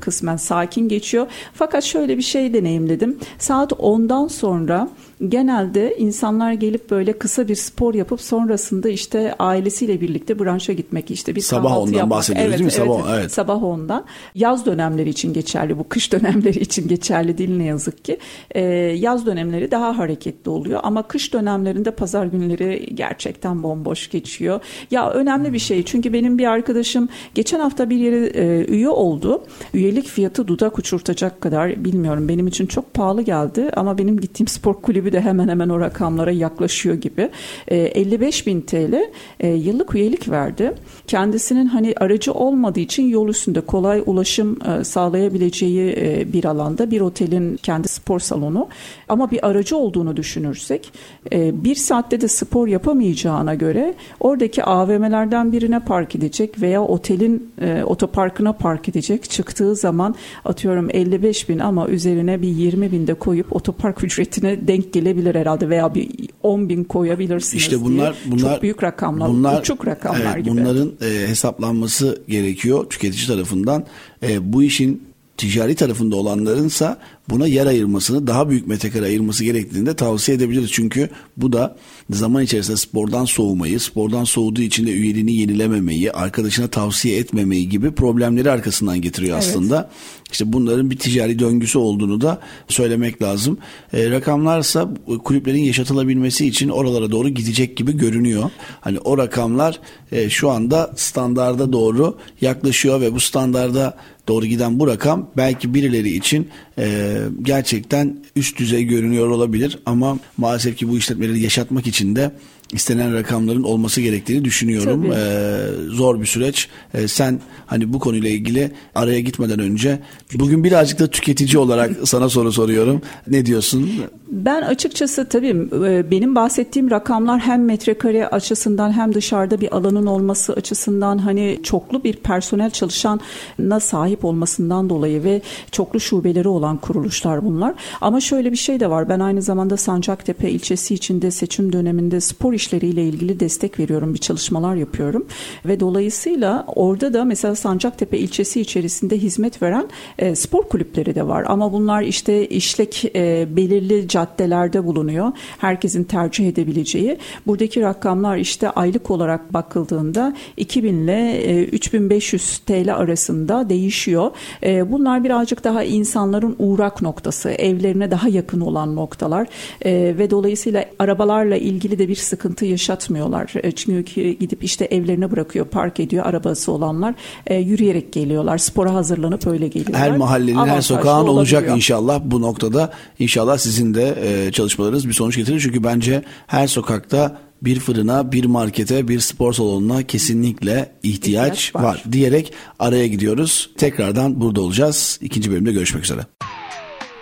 kısmen 0.00 0.36
sakin 0.36 0.88
geçiyor. 0.88 1.26
Fakat 1.54 1.84
şöyle 1.84 2.16
bir 2.16 2.22
şey 2.22 2.54
deneyimledim. 2.54 3.18
Saat 3.38 3.72
10'dan 3.72 4.26
sonra 4.28 4.46
sonra 4.46 4.88
genelde 5.28 5.96
insanlar 5.98 6.52
gelip 6.52 6.90
böyle 6.90 7.12
kısa 7.12 7.48
bir 7.48 7.54
spor 7.54 7.94
yapıp 7.94 8.20
sonrasında 8.20 8.88
işte 8.88 9.34
ailesiyle 9.38 10.00
birlikte 10.00 10.38
branşa 10.38 10.72
gitmek 10.72 11.10
işte 11.10 11.34
bir 11.34 11.40
sabah 11.40 11.76
ondan 11.76 11.92
yapmak. 11.92 12.10
bahsediyoruz 12.10 12.50
evet, 12.50 12.58
değil 12.58 12.88
mi? 12.88 12.88
Evet, 12.90 13.04
sabah, 13.04 13.18
evet. 13.18 13.32
Sabah 13.32 13.62
ondan. 13.62 14.04
Yaz 14.34 14.66
dönemleri 14.66 15.08
için 15.08 15.32
geçerli 15.32 15.78
bu 15.78 15.88
kış 15.88 16.12
dönemleri 16.12 16.58
için 16.58 16.88
geçerli 16.88 17.38
değil 17.38 17.56
ne 17.56 17.64
yazık 17.64 18.04
ki. 18.04 18.18
Ee, 18.50 18.60
yaz 18.98 19.26
dönemleri 19.26 19.70
daha 19.70 19.98
hareketli 19.98 20.50
oluyor 20.50 20.80
ama 20.82 21.02
kış 21.02 21.32
dönemlerinde 21.32 21.90
pazar 21.90 22.26
günleri 22.26 22.94
gerçekten 22.94 23.62
bomboş 23.62 24.10
geçiyor. 24.10 24.60
Ya 24.90 25.10
önemli 25.10 25.52
bir 25.52 25.58
şey 25.58 25.82
çünkü 25.82 26.12
benim 26.12 26.38
bir 26.38 26.46
arkadaşım 26.46 27.08
geçen 27.34 27.60
hafta 27.60 27.90
bir 27.90 27.96
yere 27.96 28.26
e, 28.26 28.64
üye 28.64 28.88
oldu. 28.88 29.44
Üyelik 29.74 30.06
fiyatı 30.06 30.48
dudak 30.48 30.78
uçurtacak 30.78 31.40
kadar 31.40 31.84
bilmiyorum 31.84 32.28
benim 32.28 32.46
için 32.46 32.66
çok 32.66 32.94
pahalı 32.94 33.22
geldi 33.22 33.70
ama 33.76 33.98
benim 33.98 34.20
gittiğim 34.20 34.48
spor 34.48 34.74
kulübü 34.74 35.05
kulübü 35.06 35.12
de 35.12 35.20
hemen 35.20 35.48
hemen 35.48 35.68
o 35.68 35.80
rakamlara 35.80 36.30
yaklaşıyor 36.30 36.94
gibi. 36.94 37.30
E, 37.68 37.76
55 37.76 38.46
bin 38.46 38.60
TL 38.60 38.94
e, 39.40 39.48
yıllık 39.48 39.94
üyelik 39.94 40.28
verdi. 40.28 40.72
Kendisinin 41.06 41.66
hani 41.66 41.94
aracı 41.96 42.32
olmadığı 42.32 42.80
için 42.80 43.08
yol 43.08 43.28
üstünde 43.28 43.60
kolay 43.60 44.02
ulaşım 44.06 44.58
e, 44.62 44.84
sağlayabileceği 44.84 45.94
e, 45.98 46.32
bir 46.32 46.44
alanda 46.44 46.90
bir 46.90 47.00
otelin 47.00 47.56
kendi 47.56 47.88
spor 47.88 48.20
salonu. 48.20 48.68
Ama 49.08 49.30
bir 49.30 49.46
aracı 49.46 49.76
olduğunu 49.76 50.16
düşünürsek 50.16 50.92
e, 51.32 51.64
bir 51.64 51.74
saatte 51.74 52.20
de 52.20 52.28
spor 52.28 52.68
yapamayacağına 52.68 53.54
göre 53.54 53.94
oradaki 54.20 54.64
AVM'lerden 54.64 55.52
birine 55.52 55.80
park 55.80 56.16
edecek 56.16 56.62
veya 56.62 56.82
otelin 56.82 57.50
e, 57.60 57.82
otoparkına 57.84 58.52
park 58.52 58.88
edecek. 58.88 59.30
Çıktığı 59.30 59.76
zaman 59.76 60.14
atıyorum 60.44 60.88
55 60.90 61.48
bin 61.48 61.58
ama 61.58 61.88
üzerine 61.88 62.42
bir 62.42 62.48
20 62.48 62.92
bin 62.92 63.06
de 63.06 63.14
koyup 63.14 63.56
otopark 63.56 64.04
ücretine 64.04 64.68
denk 64.68 64.95
gelebilir 64.98 65.34
herhalde 65.34 65.68
veya 65.68 65.94
bir 65.94 66.08
10 66.42 66.68
bin 66.68 66.84
koyabilirsiniz 66.84 67.62
İşte 67.62 67.84
bunlar, 67.84 68.16
diye. 68.24 68.32
bunlar 68.32 68.52
çok 68.52 68.62
büyük 68.62 68.82
rakamlar, 68.82 69.28
bunlar, 69.28 69.60
uçuk 69.60 69.86
rakamlar 69.86 70.34
evet, 70.34 70.44
gibi. 70.44 70.50
Bunların 70.50 70.92
e, 71.02 71.28
hesaplanması 71.28 72.22
gerekiyor 72.28 72.90
tüketici 72.90 73.26
tarafından. 73.26 73.84
E, 74.22 74.52
bu 74.52 74.62
işin 74.62 75.02
ticari 75.36 75.74
tarafında 75.74 76.16
olanlarınsa 76.16 76.98
buna 77.28 77.46
yer 77.46 77.66
ayırmasını, 77.66 78.26
daha 78.26 78.50
büyük 78.50 78.66
metrekare 78.66 79.04
ayırması 79.04 79.44
gerektiğini 79.44 79.86
de 79.86 79.96
tavsiye 79.96 80.36
edebiliriz. 80.36 80.70
Çünkü 80.72 81.08
bu 81.36 81.52
da 81.52 81.76
zaman 82.10 82.42
içerisinde 82.42 82.76
spordan 82.76 83.24
soğumayı, 83.24 83.80
spordan 83.80 84.24
soğuduğu 84.24 84.62
için 84.62 84.86
de 84.86 84.90
üyeliğini 84.90 85.34
yenilememeyi, 85.34 86.12
arkadaşına 86.12 86.68
tavsiye 86.68 87.18
etmemeyi 87.18 87.68
gibi 87.68 87.90
problemleri 87.90 88.50
arkasından 88.50 89.00
getiriyor 89.00 89.38
evet. 89.38 89.48
aslında. 89.48 89.90
İşte 90.32 90.52
bunların 90.52 90.90
bir 90.90 90.98
ticari 90.98 91.38
döngüsü 91.38 91.78
olduğunu 91.78 92.20
da 92.20 92.40
söylemek 92.68 93.22
lazım. 93.22 93.58
E, 93.92 94.10
rakamlarsa 94.10 94.88
kulüplerin 95.24 95.62
yaşatılabilmesi 95.62 96.46
için 96.46 96.68
oralara 96.68 97.10
doğru 97.10 97.28
gidecek 97.28 97.76
gibi 97.76 97.96
görünüyor. 97.96 98.50
Hani 98.80 98.98
o 98.98 99.18
rakamlar 99.18 99.80
e, 100.12 100.30
şu 100.30 100.50
anda 100.50 100.92
standarda 100.96 101.72
doğru 101.72 102.18
yaklaşıyor 102.40 103.00
ve 103.00 103.14
bu 103.14 103.20
standarda 103.20 103.96
doğru 104.28 104.46
giden 104.46 104.78
bu 104.78 104.86
rakam 104.86 105.30
belki 105.36 105.74
birileri 105.74 106.10
için 106.10 106.48
e, 106.78 107.16
gerçekten 107.42 108.16
üst 108.36 108.58
düzey 108.58 108.84
görünüyor 108.84 109.28
olabilir 109.28 109.78
ama 109.86 110.18
maalesef 110.36 110.76
ki 110.76 110.88
bu 110.88 110.98
işletmeleri 110.98 111.40
yaşatmak 111.40 111.86
için 111.86 112.16
de 112.16 112.32
istenen 112.72 113.14
rakamların 113.14 113.62
olması 113.62 114.00
gerektiğini 114.00 114.44
düşünüyorum. 114.44 115.12
Ee, 115.12 115.56
zor 115.88 116.20
bir 116.20 116.26
süreç. 116.26 116.68
Ee, 116.94 117.08
sen 117.08 117.40
hani 117.66 117.92
bu 117.92 117.98
konuyla 117.98 118.28
ilgili 118.28 118.72
araya 118.94 119.20
gitmeden 119.20 119.58
önce 119.58 119.98
bugün 120.34 120.64
birazcık 120.64 120.98
da 120.98 121.06
tüketici 121.06 121.58
olarak 121.58 121.90
sana 122.04 122.28
soru 122.28 122.52
soruyorum. 122.52 123.02
Ne 123.26 123.46
diyorsun? 123.46 123.90
Ben 124.28 124.62
açıkçası 124.62 125.28
tabii 125.28 125.68
e, 125.86 126.10
benim 126.10 126.34
bahsettiğim 126.34 126.90
rakamlar 126.90 127.40
hem 127.40 127.64
metrekare 127.64 128.28
açısından 128.28 128.92
hem 128.92 129.14
dışarıda 129.14 129.60
bir 129.60 129.76
alanın 129.76 130.06
olması 130.06 130.52
açısından 130.52 131.18
hani 131.18 131.60
çoklu 131.62 132.04
bir 132.04 132.16
personel 132.16 132.70
çalışana 132.70 133.80
sahip 133.80 134.24
olmasından 134.24 134.88
dolayı 134.88 135.24
ve 135.24 135.42
çoklu 135.70 136.00
şubeleri 136.00 136.48
olan 136.48 136.76
kuruluşlar 136.76 137.44
bunlar. 137.44 137.74
Ama 138.00 138.20
şöyle 138.20 138.52
bir 138.52 138.56
şey 138.56 138.80
de 138.80 138.90
var. 138.90 139.08
Ben 139.08 139.20
aynı 139.20 139.42
zamanda 139.42 139.76
Sancaktepe 139.76 140.50
ilçesi 140.50 140.94
içinde 140.94 141.30
seçim 141.30 141.72
döneminde 141.72 142.20
spor 142.20 142.55
işleriyle 142.56 143.04
ilgili 143.04 143.40
destek 143.40 143.78
veriyorum, 143.78 144.14
bir 144.14 144.18
çalışmalar 144.18 144.74
yapıyorum 144.74 145.26
ve 145.64 145.80
dolayısıyla 145.80 146.64
orada 146.66 147.14
da 147.14 147.24
mesela 147.24 147.54
Sancaktepe 147.54 148.18
ilçesi 148.18 148.60
içerisinde 148.60 149.18
hizmet 149.18 149.62
veren 149.62 149.88
e, 150.18 150.34
spor 150.34 150.62
kulüpleri 150.62 151.14
de 151.14 151.26
var 151.26 151.44
ama 151.48 151.72
bunlar 151.72 152.02
işte 152.02 152.48
işlek 152.48 153.04
e, 153.14 153.46
belirli 153.56 154.08
caddelerde 154.08 154.84
bulunuyor. 154.84 155.32
Herkesin 155.58 156.04
tercih 156.04 156.48
edebileceği. 156.48 157.18
Buradaki 157.46 157.80
rakamlar 157.80 158.36
işte 158.36 158.70
aylık 158.70 159.10
olarak 159.10 159.54
bakıldığında 159.54 160.36
2000 160.56 160.94
ile 160.94 161.42
e, 161.42 161.64
3500 161.64 162.58
TL 162.58 162.94
arasında 162.94 163.68
değişiyor. 163.68 164.30
E, 164.62 164.92
bunlar 164.92 165.24
birazcık 165.24 165.64
daha 165.64 165.84
insanların 165.84 166.56
uğrak 166.58 167.02
noktası, 167.02 167.50
evlerine 167.50 168.10
daha 168.10 168.28
yakın 168.28 168.60
olan 168.60 168.96
noktalar 168.96 169.46
e, 169.84 170.14
ve 170.18 170.30
dolayısıyla 170.30 170.84
arabalarla 170.98 171.56
ilgili 171.56 171.98
de 171.98 172.08
bir 172.08 172.14
sıkıntı 172.14 172.45
sıkıntı 172.46 172.64
yaşatmıyorlar. 172.64 173.52
E, 173.62 173.72
çünkü 173.72 174.30
gidip 174.30 174.64
işte 174.64 174.84
evlerine 174.84 175.30
bırakıyor, 175.30 175.66
park 175.66 176.00
ediyor 176.00 176.26
arabası 176.26 176.72
olanlar. 176.72 177.14
E, 177.46 177.54
yürüyerek 177.54 178.12
geliyorlar. 178.12 178.58
Spora 178.58 178.94
hazırlanıp 178.94 179.46
öyle 179.46 179.68
geliyorlar. 179.68 180.00
Her 180.00 180.16
mahallenin, 180.16 180.66
her 180.66 180.80
sokağın 180.80 181.26
olacak 181.26 181.76
inşallah 181.76 182.20
bu 182.24 182.40
noktada. 182.40 182.92
İnşallah 183.18 183.58
sizin 183.58 183.94
de 183.94 184.18
e, 184.22 184.52
çalışmalarınız 184.52 185.08
bir 185.08 185.12
sonuç 185.12 185.36
getirir. 185.36 185.60
Çünkü 185.60 185.84
bence 185.84 186.22
her 186.46 186.66
sokakta 186.66 187.38
bir 187.62 187.80
fırına, 187.80 188.32
bir 188.32 188.44
markete, 188.44 189.08
bir 189.08 189.20
spor 189.20 189.52
salonuna 189.52 190.02
kesinlikle 190.02 190.92
ihtiyaç, 191.02 191.52
ihtiyaç 191.52 191.74
var. 191.74 191.82
var 191.82 192.04
diyerek 192.12 192.52
araya 192.78 193.06
gidiyoruz. 193.06 193.70
Tekrardan 193.78 194.40
burada 194.40 194.60
olacağız. 194.60 195.18
İkinci 195.22 195.50
bölümde 195.50 195.72
görüşmek 195.72 196.04
üzere. 196.04 196.20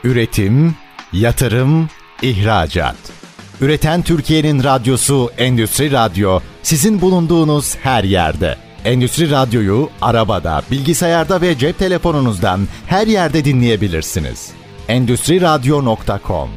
Üretim, 0.05 0.75
yatırım, 1.13 1.89
ihracat. 2.23 3.24
Üreten 3.61 4.03
Türkiye'nin 4.03 4.65
radyosu 4.65 5.31
Endüstri 5.39 5.93
Radyo 5.93 6.41
sizin 6.63 7.01
bulunduğunuz 7.01 7.77
her 7.77 8.05
yerde. 8.05 8.57
Endüstri 8.85 9.31
Radyo'yu 9.31 9.89
arabada, 10.01 10.63
bilgisayarda 10.71 11.41
ve 11.41 11.59
cep 11.59 11.79
telefonunuzdan 11.79 12.61
her 12.87 13.07
yerde 13.07 13.45
dinleyebilirsiniz. 13.45 14.51
Endüstri 14.89 15.41
Radyo.com 15.41 16.49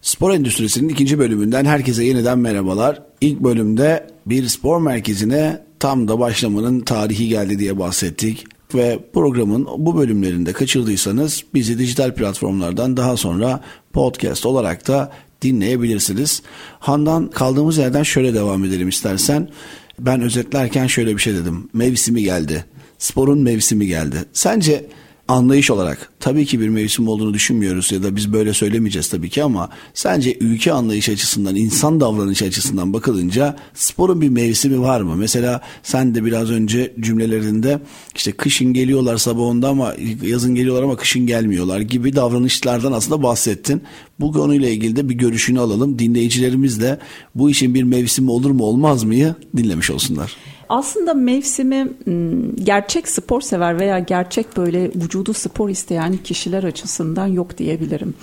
Spor 0.00 0.30
Endüstrisi'nin 0.30 0.88
ikinci 0.88 1.18
bölümünden 1.18 1.64
herkese 1.64 2.04
yeniden 2.04 2.38
merhabalar. 2.38 3.02
İlk 3.20 3.40
bölümde 3.40 4.06
bir 4.26 4.48
spor 4.48 4.80
merkezine 4.80 5.62
tam 5.78 6.08
da 6.08 6.18
başlamanın 6.18 6.80
tarihi 6.80 7.28
geldi 7.28 7.58
diye 7.58 7.78
bahsettik 7.78 8.44
ve 8.74 8.98
programın 9.12 9.66
bu 9.78 9.96
bölümlerinde 9.96 10.52
kaçırdıysanız 10.52 11.44
bizi 11.54 11.78
dijital 11.78 12.14
platformlardan 12.14 12.96
daha 12.96 13.16
sonra 13.16 13.60
podcast 13.92 14.46
olarak 14.46 14.88
da 14.88 15.12
dinleyebilirsiniz. 15.42 16.42
Handan 16.78 17.30
kaldığımız 17.30 17.78
yerden 17.78 18.02
şöyle 18.02 18.34
devam 18.34 18.64
edelim 18.64 18.88
istersen. 18.88 19.48
Ben 19.98 20.20
özetlerken 20.20 20.86
şöyle 20.86 21.14
bir 21.16 21.20
şey 21.20 21.34
dedim. 21.34 21.68
Mevsimi 21.72 22.22
geldi. 22.22 22.64
Sporun 22.98 23.38
mevsimi 23.38 23.86
geldi. 23.86 24.16
Sence 24.32 24.86
anlayış 25.28 25.70
olarak 25.70 26.10
tabii 26.20 26.46
ki 26.46 26.60
bir 26.60 26.68
mevsim 26.68 27.08
olduğunu 27.08 27.34
düşünmüyoruz 27.34 27.92
ya 27.92 28.02
da 28.02 28.16
biz 28.16 28.32
böyle 28.32 28.52
söylemeyeceğiz 28.52 29.08
tabii 29.08 29.30
ki 29.30 29.42
ama 29.42 29.68
sence 29.94 30.36
ülke 30.40 30.72
anlayış 30.72 31.08
açısından, 31.08 31.56
insan 31.56 32.00
davranış 32.00 32.42
açısından 32.42 32.92
bakılınca 32.92 33.56
sporun 33.74 34.20
bir 34.20 34.28
mevsimi 34.28 34.80
var 34.80 35.00
mı? 35.00 35.16
Mesela 35.16 35.60
sen 35.82 36.14
de 36.14 36.24
biraz 36.24 36.50
önce 36.50 36.94
cümlelerinde 37.00 37.80
işte 38.14 38.32
kışın 38.32 38.72
geliyorlar 38.72 39.16
sabah 39.16 39.42
onda 39.42 39.68
ama 39.68 39.94
yazın 40.22 40.54
geliyorlar 40.54 40.82
ama 40.82 40.96
kışın 40.96 41.26
gelmiyorlar 41.26 41.80
gibi 41.80 42.16
davranışlardan 42.16 42.92
aslında 42.92 43.22
bahsettin. 43.22 43.82
Bu 44.20 44.32
konuyla 44.32 44.68
ilgili 44.68 44.96
de 44.96 45.08
bir 45.08 45.14
görüşünü 45.14 45.60
alalım. 45.60 45.98
Dinleyicilerimiz 45.98 46.80
de 46.80 46.98
bu 47.34 47.50
işin 47.50 47.74
bir 47.74 47.82
mevsimi 47.82 48.30
olur 48.30 48.50
mu 48.50 48.64
olmaz 48.64 49.04
mıyı 49.04 49.34
dinlemiş 49.56 49.90
olsunlar. 49.90 50.36
Aslında 50.68 51.14
mevsimi 51.14 51.88
gerçek 52.64 53.08
spor 53.08 53.40
sever 53.40 53.80
veya 53.80 53.98
gerçek 53.98 54.56
böyle 54.56 54.84
vücudu 54.84 55.32
spor 55.34 55.68
isteyen 55.68 56.16
kişiler 56.16 56.64
açısından 56.64 57.26
yok 57.26 57.58
diyebilirim. 57.58 58.14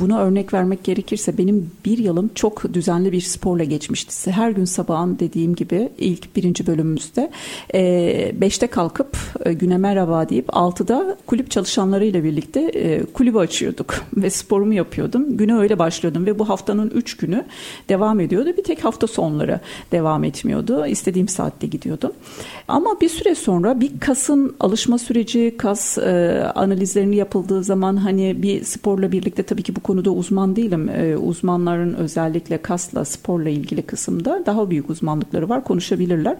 Buna 0.00 0.20
örnek 0.20 0.54
vermek 0.54 0.84
gerekirse 0.84 1.38
benim 1.38 1.70
bir 1.84 1.98
yılım 1.98 2.30
çok 2.34 2.74
düzenli 2.74 3.12
bir 3.12 3.20
sporla 3.20 3.64
geçmişti. 3.64 4.30
Her 4.30 4.50
gün 4.50 4.64
sabahın 4.64 5.18
dediğim 5.18 5.54
gibi 5.54 5.88
ilk 5.98 6.36
birinci 6.36 6.66
bölümümüzde 6.66 7.30
e, 7.74 8.32
beşte 8.40 8.66
kalkıp 8.66 9.16
e, 9.44 9.52
güne 9.52 9.78
merhaba 9.78 10.28
deyip 10.28 10.56
altıda 10.56 11.16
kulüp 11.26 11.50
çalışanlarıyla 11.50 12.24
birlikte 12.24 12.60
e, 12.60 13.04
kulübü 13.04 13.38
açıyorduk 13.38 13.94
ve 14.16 14.30
sporumu 14.30 14.74
yapıyordum. 14.74 15.36
Güne 15.36 15.56
öyle 15.56 15.78
başlıyordum 15.78 16.26
ve 16.26 16.38
bu 16.38 16.48
haftanın 16.48 16.90
üç 16.90 17.16
günü 17.16 17.44
devam 17.88 18.20
ediyordu. 18.20 18.50
Bir 18.58 18.64
tek 18.64 18.84
hafta 18.84 19.06
sonları 19.06 19.60
devam 19.92 20.24
etmiyordu. 20.24 20.86
İstediğim 20.86 21.28
saatte 21.28 21.66
gidiyordum. 21.66 22.12
Ama 22.68 23.00
bir 23.00 23.08
süre 23.08 23.34
sonra 23.34 23.80
bir 23.80 24.00
kasın 24.00 24.56
alışma 24.60 24.98
süreci, 24.98 25.54
kas 25.58 25.98
analizlerini 26.54 27.16
yapıldığı 27.16 27.64
zaman 27.64 27.96
hani 27.96 28.42
bir 28.42 28.64
sporla 28.64 29.12
birlikte 29.12 29.42
tabii 29.42 29.62
ki 29.62 29.76
bu 29.76 29.83
konuda 29.84 30.10
uzman 30.10 30.56
değilim. 30.56 30.88
E, 30.88 31.16
uzmanların 31.16 31.94
özellikle 31.94 32.58
kasla, 32.58 33.04
sporla 33.04 33.48
ilgili 33.48 33.82
kısımda 33.82 34.42
daha 34.46 34.70
büyük 34.70 34.90
uzmanlıkları 34.90 35.48
var. 35.48 35.64
Konuşabilirler. 35.64 36.36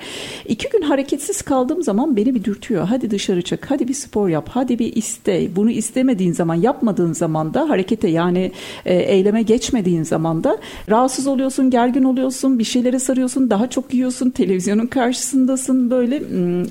İki 0.46 0.68
gün 0.68 0.82
hareketsiz 0.82 1.42
kaldığım 1.42 1.82
zaman 1.82 2.16
beni 2.16 2.34
bir 2.34 2.44
dürtüyor. 2.44 2.84
Hadi 2.84 3.10
dışarı 3.10 3.42
çık, 3.42 3.70
hadi 3.70 3.88
bir 3.88 3.94
spor 3.94 4.28
yap, 4.28 4.48
hadi 4.52 4.78
bir 4.78 4.96
iste. 4.96 5.56
Bunu 5.56 5.70
istemediğin 5.70 6.32
zaman, 6.32 6.54
yapmadığın 6.54 7.12
zaman 7.12 7.54
da 7.54 7.68
harekete 7.68 8.08
yani 8.08 8.52
e, 8.86 8.94
eyleme 8.94 9.42
geçmediğin 9.42 10.02
zaman 10.02 10.44
da 10.44 10.58
rahatsız 10.90 11.26
oluyorsun, 11.26 11.70
gergin 11.70 12.04
oluyorsun, 12.04 12.58
bir 12.58 12.64
şeylere 12.64 12.98
sarıyorsun, 12.98 13.50
daha 13.50 13.70
çok 13.70 13.94
yiyorsun, 13.94 14.30
televizyonun 14.30 14.86
karşısındasın. 14.86 15.90
Böyle 15.90 16.22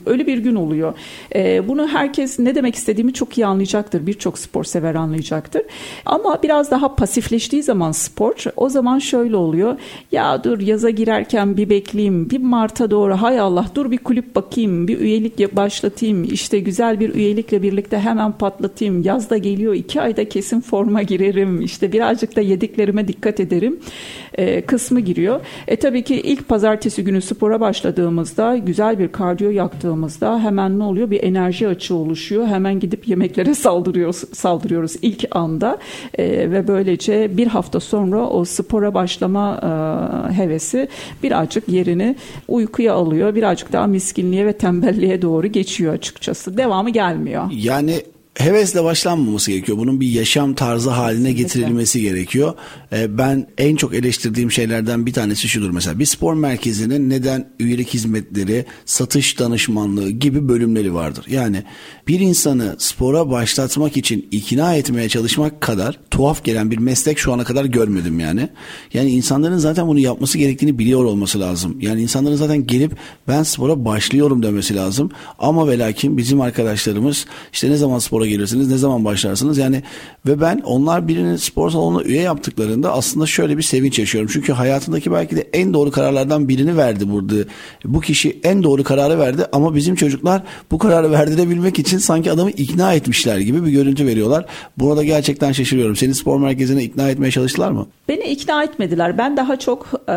öyle 0.05 0.27
bir 0.27 0.37
gün 0.37 0.55
oluyor. 0.55 0.93
E, 1.35 1.67
bunu 1.67 1.87
herkes 1.87 2.39
ne 2.39 2.55
demek 2.55 2.75
istediğimi 2.75 3.13
çok 3.13 3.37
iyi 3.37 3.45
anlayacaktır. 3.45 4.07
Birçok 4.07 4.39
spor 4.39 4.63
sever 4.63 4.95
anlayacaktır. 4.95 5.61
Ama 6.05 6.43
biraz 6.43 6.62
biraz 6.63 6.71
daha 6.71 6.95
pasifleştiği 6.95 7.63
zaman 7.63 7.91
spor 7.91 8.33
o 8.55 8.69
zaman 8.69 8.99
şöyle 8.99 9.35
oluyor. 9.35 9.77
Ya 10.11 10.43
dur 10.43 10.59
yaza 10.59 10.89
girerken 10.89 11.57
bir 11.57 11.69
bekleyeyim. 11.69 12.29
Bir 12.29 12.39
Mart'a 12.39 12.91
doğru 12.91 13.13
hay 13.13 13.39
Allah 13.39 13.65
dur 13.75 13.91
bir 13.91 13.97
kulüp 13.97 14.35
bakayım. 14.35 14.87
Bir 14.87 14.99
üyelik 14.99 15.55
başlatayım. 15.55 16.23
işte 16.23 16.59
güzel 16.59 16.99
bir 16.99 17.13
üyelikle 17.15 17.61
birlikte 17.61 17.99
hemen 17.99 18.31
patlatayım. 18.31 19.01
Yaz 19.01 19.29
da 19.29 19.37
geliyor. 19.37 19.73
iki 19.73 20.01
ayda 20.01 20.29
kesin 20.29 20.61
forma 20.61 21.01
girerim. 21.01 21.61
işte 21.61 21.91
birazcık 21.91 22.35
da 22.35 22.41
yediklerime 22.41 23.07
dikkat 23.07 23.39
ederim. 23.39 23.79
E, 24.33 24.61
kısmı 24.61 24.99
giriyor. 24.99 25.39
E 25.67 25.75
tabii 25.75 26.03
ki 26.03 26.15
ilk 26.15 26.49
pazartesi 26.49 27.03
günü 27.03 27.21
spora 27.21 27.59
başladığımızda 27.59 28.57
güzel 28.57 28.99
bir 28.99 29.07
kardiyo 29.07 29.51
yaktığımızda 29.51 30.39
hemen 30.39 30.79
ne 30.79 30.83
oluyor? 30.83 31.11
Bir 31.11 31.23
enerji 31.23 31.67
açığı 31.67 31.95
oluşuyor. 31.95 32.47
Hemen 32.47 32.79
gidip 32.79 33.07
yemeklere 33.07 33.53
saldırıyoruz, 33.53 34.23
saldırıyoruz 34.33 34.95
ilk 35.01 35.25
anda. 35.31 35.77
E, 36.19 36.51
ve 36.53 36.67
böylece 36.67 37.37
bir 37.37 37.47
hafta 37.47 37.79
sonra 37.79 38.29
o 38.29 38.45
spora 38.45 38.93
başlama 38.93 39.59
e, 39.63 40.33
hevesi 40.33 40.87
birazcık 41.23 41.69
yerini 41.69 42.15
uykuya 42.47 42.93
alıyor. 42.93 43.35
Birazcık 43.35 43.73
daha 43.73 43.87
miskinliğe 43.87 44.45
ve 44.45 44.53
tembelliğe 44.53 45.21
doğru 45.21 45.47
geçiyor 45.47 45.93
açıkçası. 45.93 46.57
Devamı 46.57 46.89
gelmiyor. 46.89 47.43
Yani 47.51 48.01
hevesle 48.35 48.83
başlanmaması 48.83 49.51
gerekiyor. 49.51 49.77
Bunun 49.77 50.01
bir 50.01 50.07
yaşam 50.07 50.53
tarzı 50.53 50.89
haline 50.89 51.31
getirilmesi 51.31 52.01
gerekiyor. 52.01 52.53
Ee, 52.93 53.17
ben 53.17 53.47
en 53.57 53.75
çok 53.75 53.93
eleştirdiğim 53.93 54.51
şeylerden 54.51 55.05
bir 55.05 55.13
tanesi 55.13 55.49
şudur 55.49 55.69
mesela. 55.69 55.99
Bir 55.99 56.05
spor 56.05 56.33
merkezinin 56.33 57.09
neden 57.09 57.49
üyelik 57.59 57.93
hizmetleri, 57.93 58.65
satış 58.85 59.39
danışmanlığı 59.39 60.09
gibi 60.09 60.49
bölümleri 60.49 60.93
vardır. 60.93 61.25
Yani 61.29 61.63
bir 62.07 62.19
insanı 62.19 62.75
spora 62.77 63.29
başlatmak 63.29 63.97
için 63.97 64.27
ikna 64.31 64.75
etmeye 64.75 65.09
çalışmak 65.09 65.61
kadar 65.61 65.99
tuhaf 66.11 66.43
gelen 66.43 66.71
bir 66.71 66.77
meslek 66.77 67.19
şu 67.19 67.33
ana 67.33 67.43
kadar 67.43 67.65
görmedim 67.65 68.19
yani. 68.19 68.49
Yani 68.93 69.09
insanların 69.09 69.57
zaten 69.57 69.87
bunu 69.87 69.99
yapması 69.99 70.37
gerektiğini 70.37 70.79
biliyor 70.79 71.03
olması 71.03 71.39
lazım. 71.39 71.77
Yani 71.81 72.01
insanların 72.01 72.35
zaten 72.35 72.67
gelip 72.67 72.91
ben 73.27 73.43
spora 73.43 73.85
başlıyorum 73.85 74.43
demesi 74.43 74.75
lazım. 74.75 75.11
Ama 75.39 75.67
ve 75.67 75.79
lakin 75.79 76.17
bizim 76.17 76.41
arkadaşlarımız 76.41 77.25
işte 77.53 77.69
ne 77.69 77.77
zaman 77.77 77.99
spora 77.99 78.22
gelirsiniz, 78.25 78.71
ne 78.71 78.77
zaman 78.77 79.05
başlarsınız 79.05 79.57
yani 79.57 79.83
ve 80.27 80.41
ben 80.41 80.61
onlar 80.65 81.07
birinin 81.07 81.35
spor 81.35 81.69
salonuna 81.69 82.03
üye 82.03 82.21
yaptıklarında 82.21 82.93
aslında 82.93 83.25
şöyle 83.25 83.57
bir 83.57 83.63
sevinç 83.63 83.99
yaşıyorum. 83.99 84.29
Çünkü 84.33 84.53
hayatındaki 84.53 85.11
belki 85.11 85.35
de 85.35 85.49
en 85.53 85.73
doğru 85.73 85.91
kararlardan 85.91 86.49
birini 86.49 86.77
verdi 86.77 87.11
burada. 87.11 87.35
Bu 87.85 88.01
kişi 88.01 88.39
en 88.43 88.63
doğru 88.63 88.83
kararı 88.83 89.19
verdi 89.19 89.45
ama 89.51 89.75
bizim 89.75 89.95
çocuklar 89.95 90.43
bu 90.71 90.77
kararı 90.77 91.11
verdirebilmek 91.11 91.79
için 91.79 91.97
sanki 91.97 92.31
adamı 92.31 92.49
ikna 92.49 92.93
etmişler 92.93 93.37
gibi 93.37 93.65
bir 93.65 93.71
görüntü 93.71 94.05
veriyorlar. 94.05 94.45
Buna 94.77 94.97
da 94.97 95.03
gerçekten 95.03 95.51
şaşırıyorum. 95.51 95.95
Seni 95.95 96.15
spor 96.15 96.39
merkezine 96.39 96.83
ikna 96.83 97.09
etmeye 97.09 97.31
çalıştılar 97.31 97.71
mı? 97.71 97.87
Beni 98.07 98.23
ikna 98.23 98.63
etmediler. 98.63 99.17
Ben 99.17 99.37
daha 99.37 99.59
çok 99.59 99.87
e, 100.09 100.13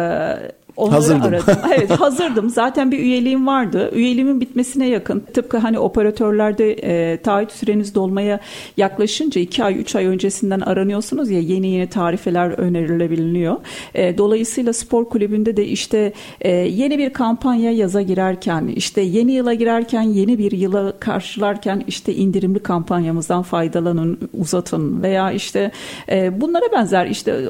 Onları 0.76 0.94
hazırdım. 0.94 1.22
aradım. 1.22 1.54
Evet 1.76 1.90
hazırdım. 1.90 2.50
Zaten 2.50 2.92
bir 2.92 2.98
üyeliğim 2.98 3.46
vardı. 3.46 3.90
Üyeliğimin 3.94 4.40
bitmesine 4.40 4.88
yakın. 4.88 5.20
Tıpkı 5.34 5.58
hani 5.58 5.78
operatörlerde 5.78 6.72
e, 6.72 7.16
taahhüt 7.16 7.52
süreniz 7.52 7.94
dolmaya 7.94 8.40
yaklaşınca 8.76 9.40
2 9.40 9.64
ay 9.64 9.80
3 9.80 9.96
ay 9.96 10.06
öncesinden 10.06 10.60
aranıyorsunuz 10.60 11.30
ya 11.30 11.40
yeni 11.40 11.68
yeni 11.68 11.86
tarifeler 11.86 12.50
önerilebiliyor. 12.50 13.56
E, 13.94 14.18
dolayısıyla 14.18 14.72
spor 14.72 15.04
kulübünde 15.04 15.56
de 15.56 15.66
işte 15.66 16.12
e, 16.40 16.50
yeni 16.50 16.98
bir 16.98 17.12
kampanya 17.12 17.70
yaza 17.72 18.02
girerken 18.02 18.66
işte 18.66 19.00
yeni 19.00 19.32
yıla 19.32 19.54
girerken 19.54 20.02
yeni 20.02 20.38
bir 20.38 20.52
yıla 20.52 20.92
karşılarken 21.00 21.84
işte 21.86 22.14
indirimli 22.14 22.58
kampanyamızdan 22.58 23.42
faydalanın 23.42 24.18
uzatın 24.38 25.02
veya 25.02 25.32
işte 25.32 25.70
e, 26.10 26.40
bunlara 26.40 26.72
benzer 26.72 27.06
işte 27.06 27.48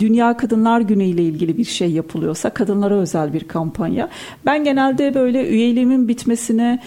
Dünya 0.00 0.36
Kadınlar 0.36 0.80
Günü 0.80 1.04
ile 1.04 1.22
ilgili 1.22 1.58
bir 1.58 1.64
şey 1.64 1.90
yapılıyorsa 1.90 2.50
kadınlara 2.56 2.94
özel 2.94 3.32
bir 3.32 3.48
kampanya. 3.48 4.08
Ben 4.46 4.64
genelde 4.64 5.14
böyle 5.14 5.48
üyeliğimin 5.48 6.08
bitmesine 6.08 6.82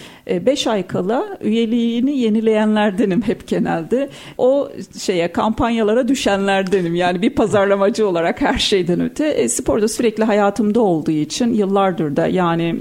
5 0.46 0.68
e, 0.68 0.70
ay 0.70 0.88
kala 0.88 1.38
üyeliğini 1.42 2.18
yenileyenlerdenim 2.18 3.22
hep 3.22 3.48
genelde. 3.48 4.10
O 4.38 4.70
şeye 5.00 5.32
kampanyalara 5.32 6.08
düşenlerdenim. 6.08 6.96
Yani 6.96 7.22
bir 7.22 7.30
pazarlamacı 7.30 8.08
olarak 8.08 8.42
her 8.42 8.58
şeyden 8.58 9.02
öte. 9.02 9.28
E, 9.28 9.50
sporda 9.50 9.88
sürekli 9.88 10.24
hayatımda 10.24 10.82
olduğu 10.82 11.12
için 11.12 11.54
yıllardır 11.54 12.16
da 12.16 12.28
yani 12.28 12.76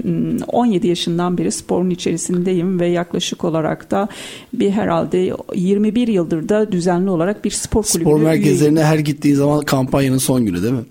17 0.47 0.87
yaşından 0.87 1.37
beri 1.37 1.51
sporun 1.51 1.89
içerisindeyim 1.89 2.79
ve 2.79 2.87
yaklaşık 2.87 3.43
olarak 3.43 3.91
da 3.91 4.07
bir 4.53 4.71
herhalde 4.71 5.33
21 5.55 6.07
yıldır 6.07 6.49
da 6.49 6.71
düzenli 6.71 7.09
olarak 7.09 7.45
bir 7.45 7.51
spor 7.51 7.83
kulübü 7.83 8.09
Spor 8.09 8.19
merkezlerine 8.21 8.79
üyeyim. 8.79 8.93
her 8.93 8.99
gittiğin 8.99 9.35
zaman 9.35 9.61
kampanyanın 9.61 10.17
son 10.17 10.45
günü 10.45 10.63
değil 10.63 10.73
mi? 10.73 10.83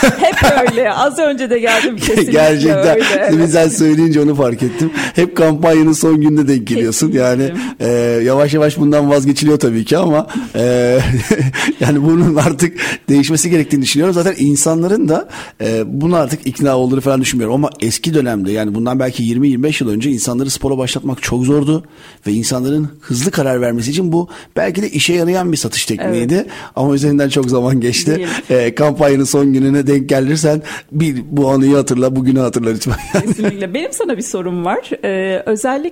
Hep 0.00 0.36
öyle. 0.70 0.92
Az 0.92 1.18
önce 1.18 1.50
de 1.50 1.58
geldim 1.58 1.96
kesinlikle 2.00 2.32
Gerçekten. 2.32 3.32
öyle. 3.32 3.48
Sen 3.48 3.68
söyleyince 3.68 4.20
onu 4.20 4.34
fark 4.34 4.62
ettim. 4.62 4.90
Hep 5.14 5.36
kampanyanın 5.36 5.92
son 5.98 6.20
gününde 6.20 6.48
denk 6.48 6.66
geliyorsun. 6.66 7.12
Yani 7.12 7.52
e, 7.80 7.88
yavaş 8.24 8.54
yavaş 8.54 8.78
bundan 8.78 9.10
vazgeçiliyor 9.10 9.58
tabii 9.58 9.84
ki 9.84 9.96
ama 9.96 10.26
e, 10.54 10.98
yani 11.80 12.02
bunun 12.02 12.36
artık 12.36 12.78
değişmesi 13.08 13.50
gerektiğini 13.50 13.82
düşünüyorum. 13.82 14.14
Zaten 14.14 14.34
insanların 14.38 15.08
da 15.08 15.28
e, 15.60 15.82
bunu 15.86 16.16
artık 16.16 16.46
ikna 16.46 16.76
olduğunu 16.76 17.00
falan 17.00 17.20
düşünmüyorum. 17.20 17.54
Ama 17.54 17.70
eski 17.80 18.14
dönemde 18.14 18.52
yani 18.52 18.74
bundan 18.74 19.00
belki 19.00 19.22
20-25 19.22 19.84
yıl 19.84 19.90
önce 19.90 20.10
insanları 20.10 20.50
spora 20.50 20.78
başlatmak 20.78 21.22
çok 21.22 21.44
zordu. 21.44 21.84
Ve 22.26 22.32
insanların 22.32 22.88
hızlı 23.00 23.30
karar 23.30 23.60
vermesi 23.60 23.90
için 23.90 24.12
bu 24.12 24.28
belki 24.56 24.82
de 24.82 24.90
işe 24.90 25.12
yarayan 25.12 25.52
bir 25.52 25.56
satış 25.56 25.86
tekniğiydi. 25.86 26.34
Evet. 26.34 26.46
Ama 26.76 26.94
üzerinden 26.94 27.28
çok 27.28 27.50
zaman 27.50 27.80
geçti. 27.80 28.26
E, 28.50 28.74
kampanyanın 28.74 29.24
son 29.24 29.52
gününe 29.52 29.86
denk 29.86 29.98
denk 29.98 30.08
gelirsen 30.08 30.62
bir 30.92 31.24
bu 31.30 31.48
anıyı 31.48 31.74
hatırla 31.74 32.16
bugünü 32.16 32.38
hatırla 32.38 32.70
lütfen. 32.70 32.94
Kesinlikle. 33.22 33.74
Benim 33.74 33.92
sana 33.92 34.16
bir 34.16 34.22
sorum 34.22 34.64
var. 34.64 34.90
Ee, 35.04 35.42
özellikle 35.46 35.87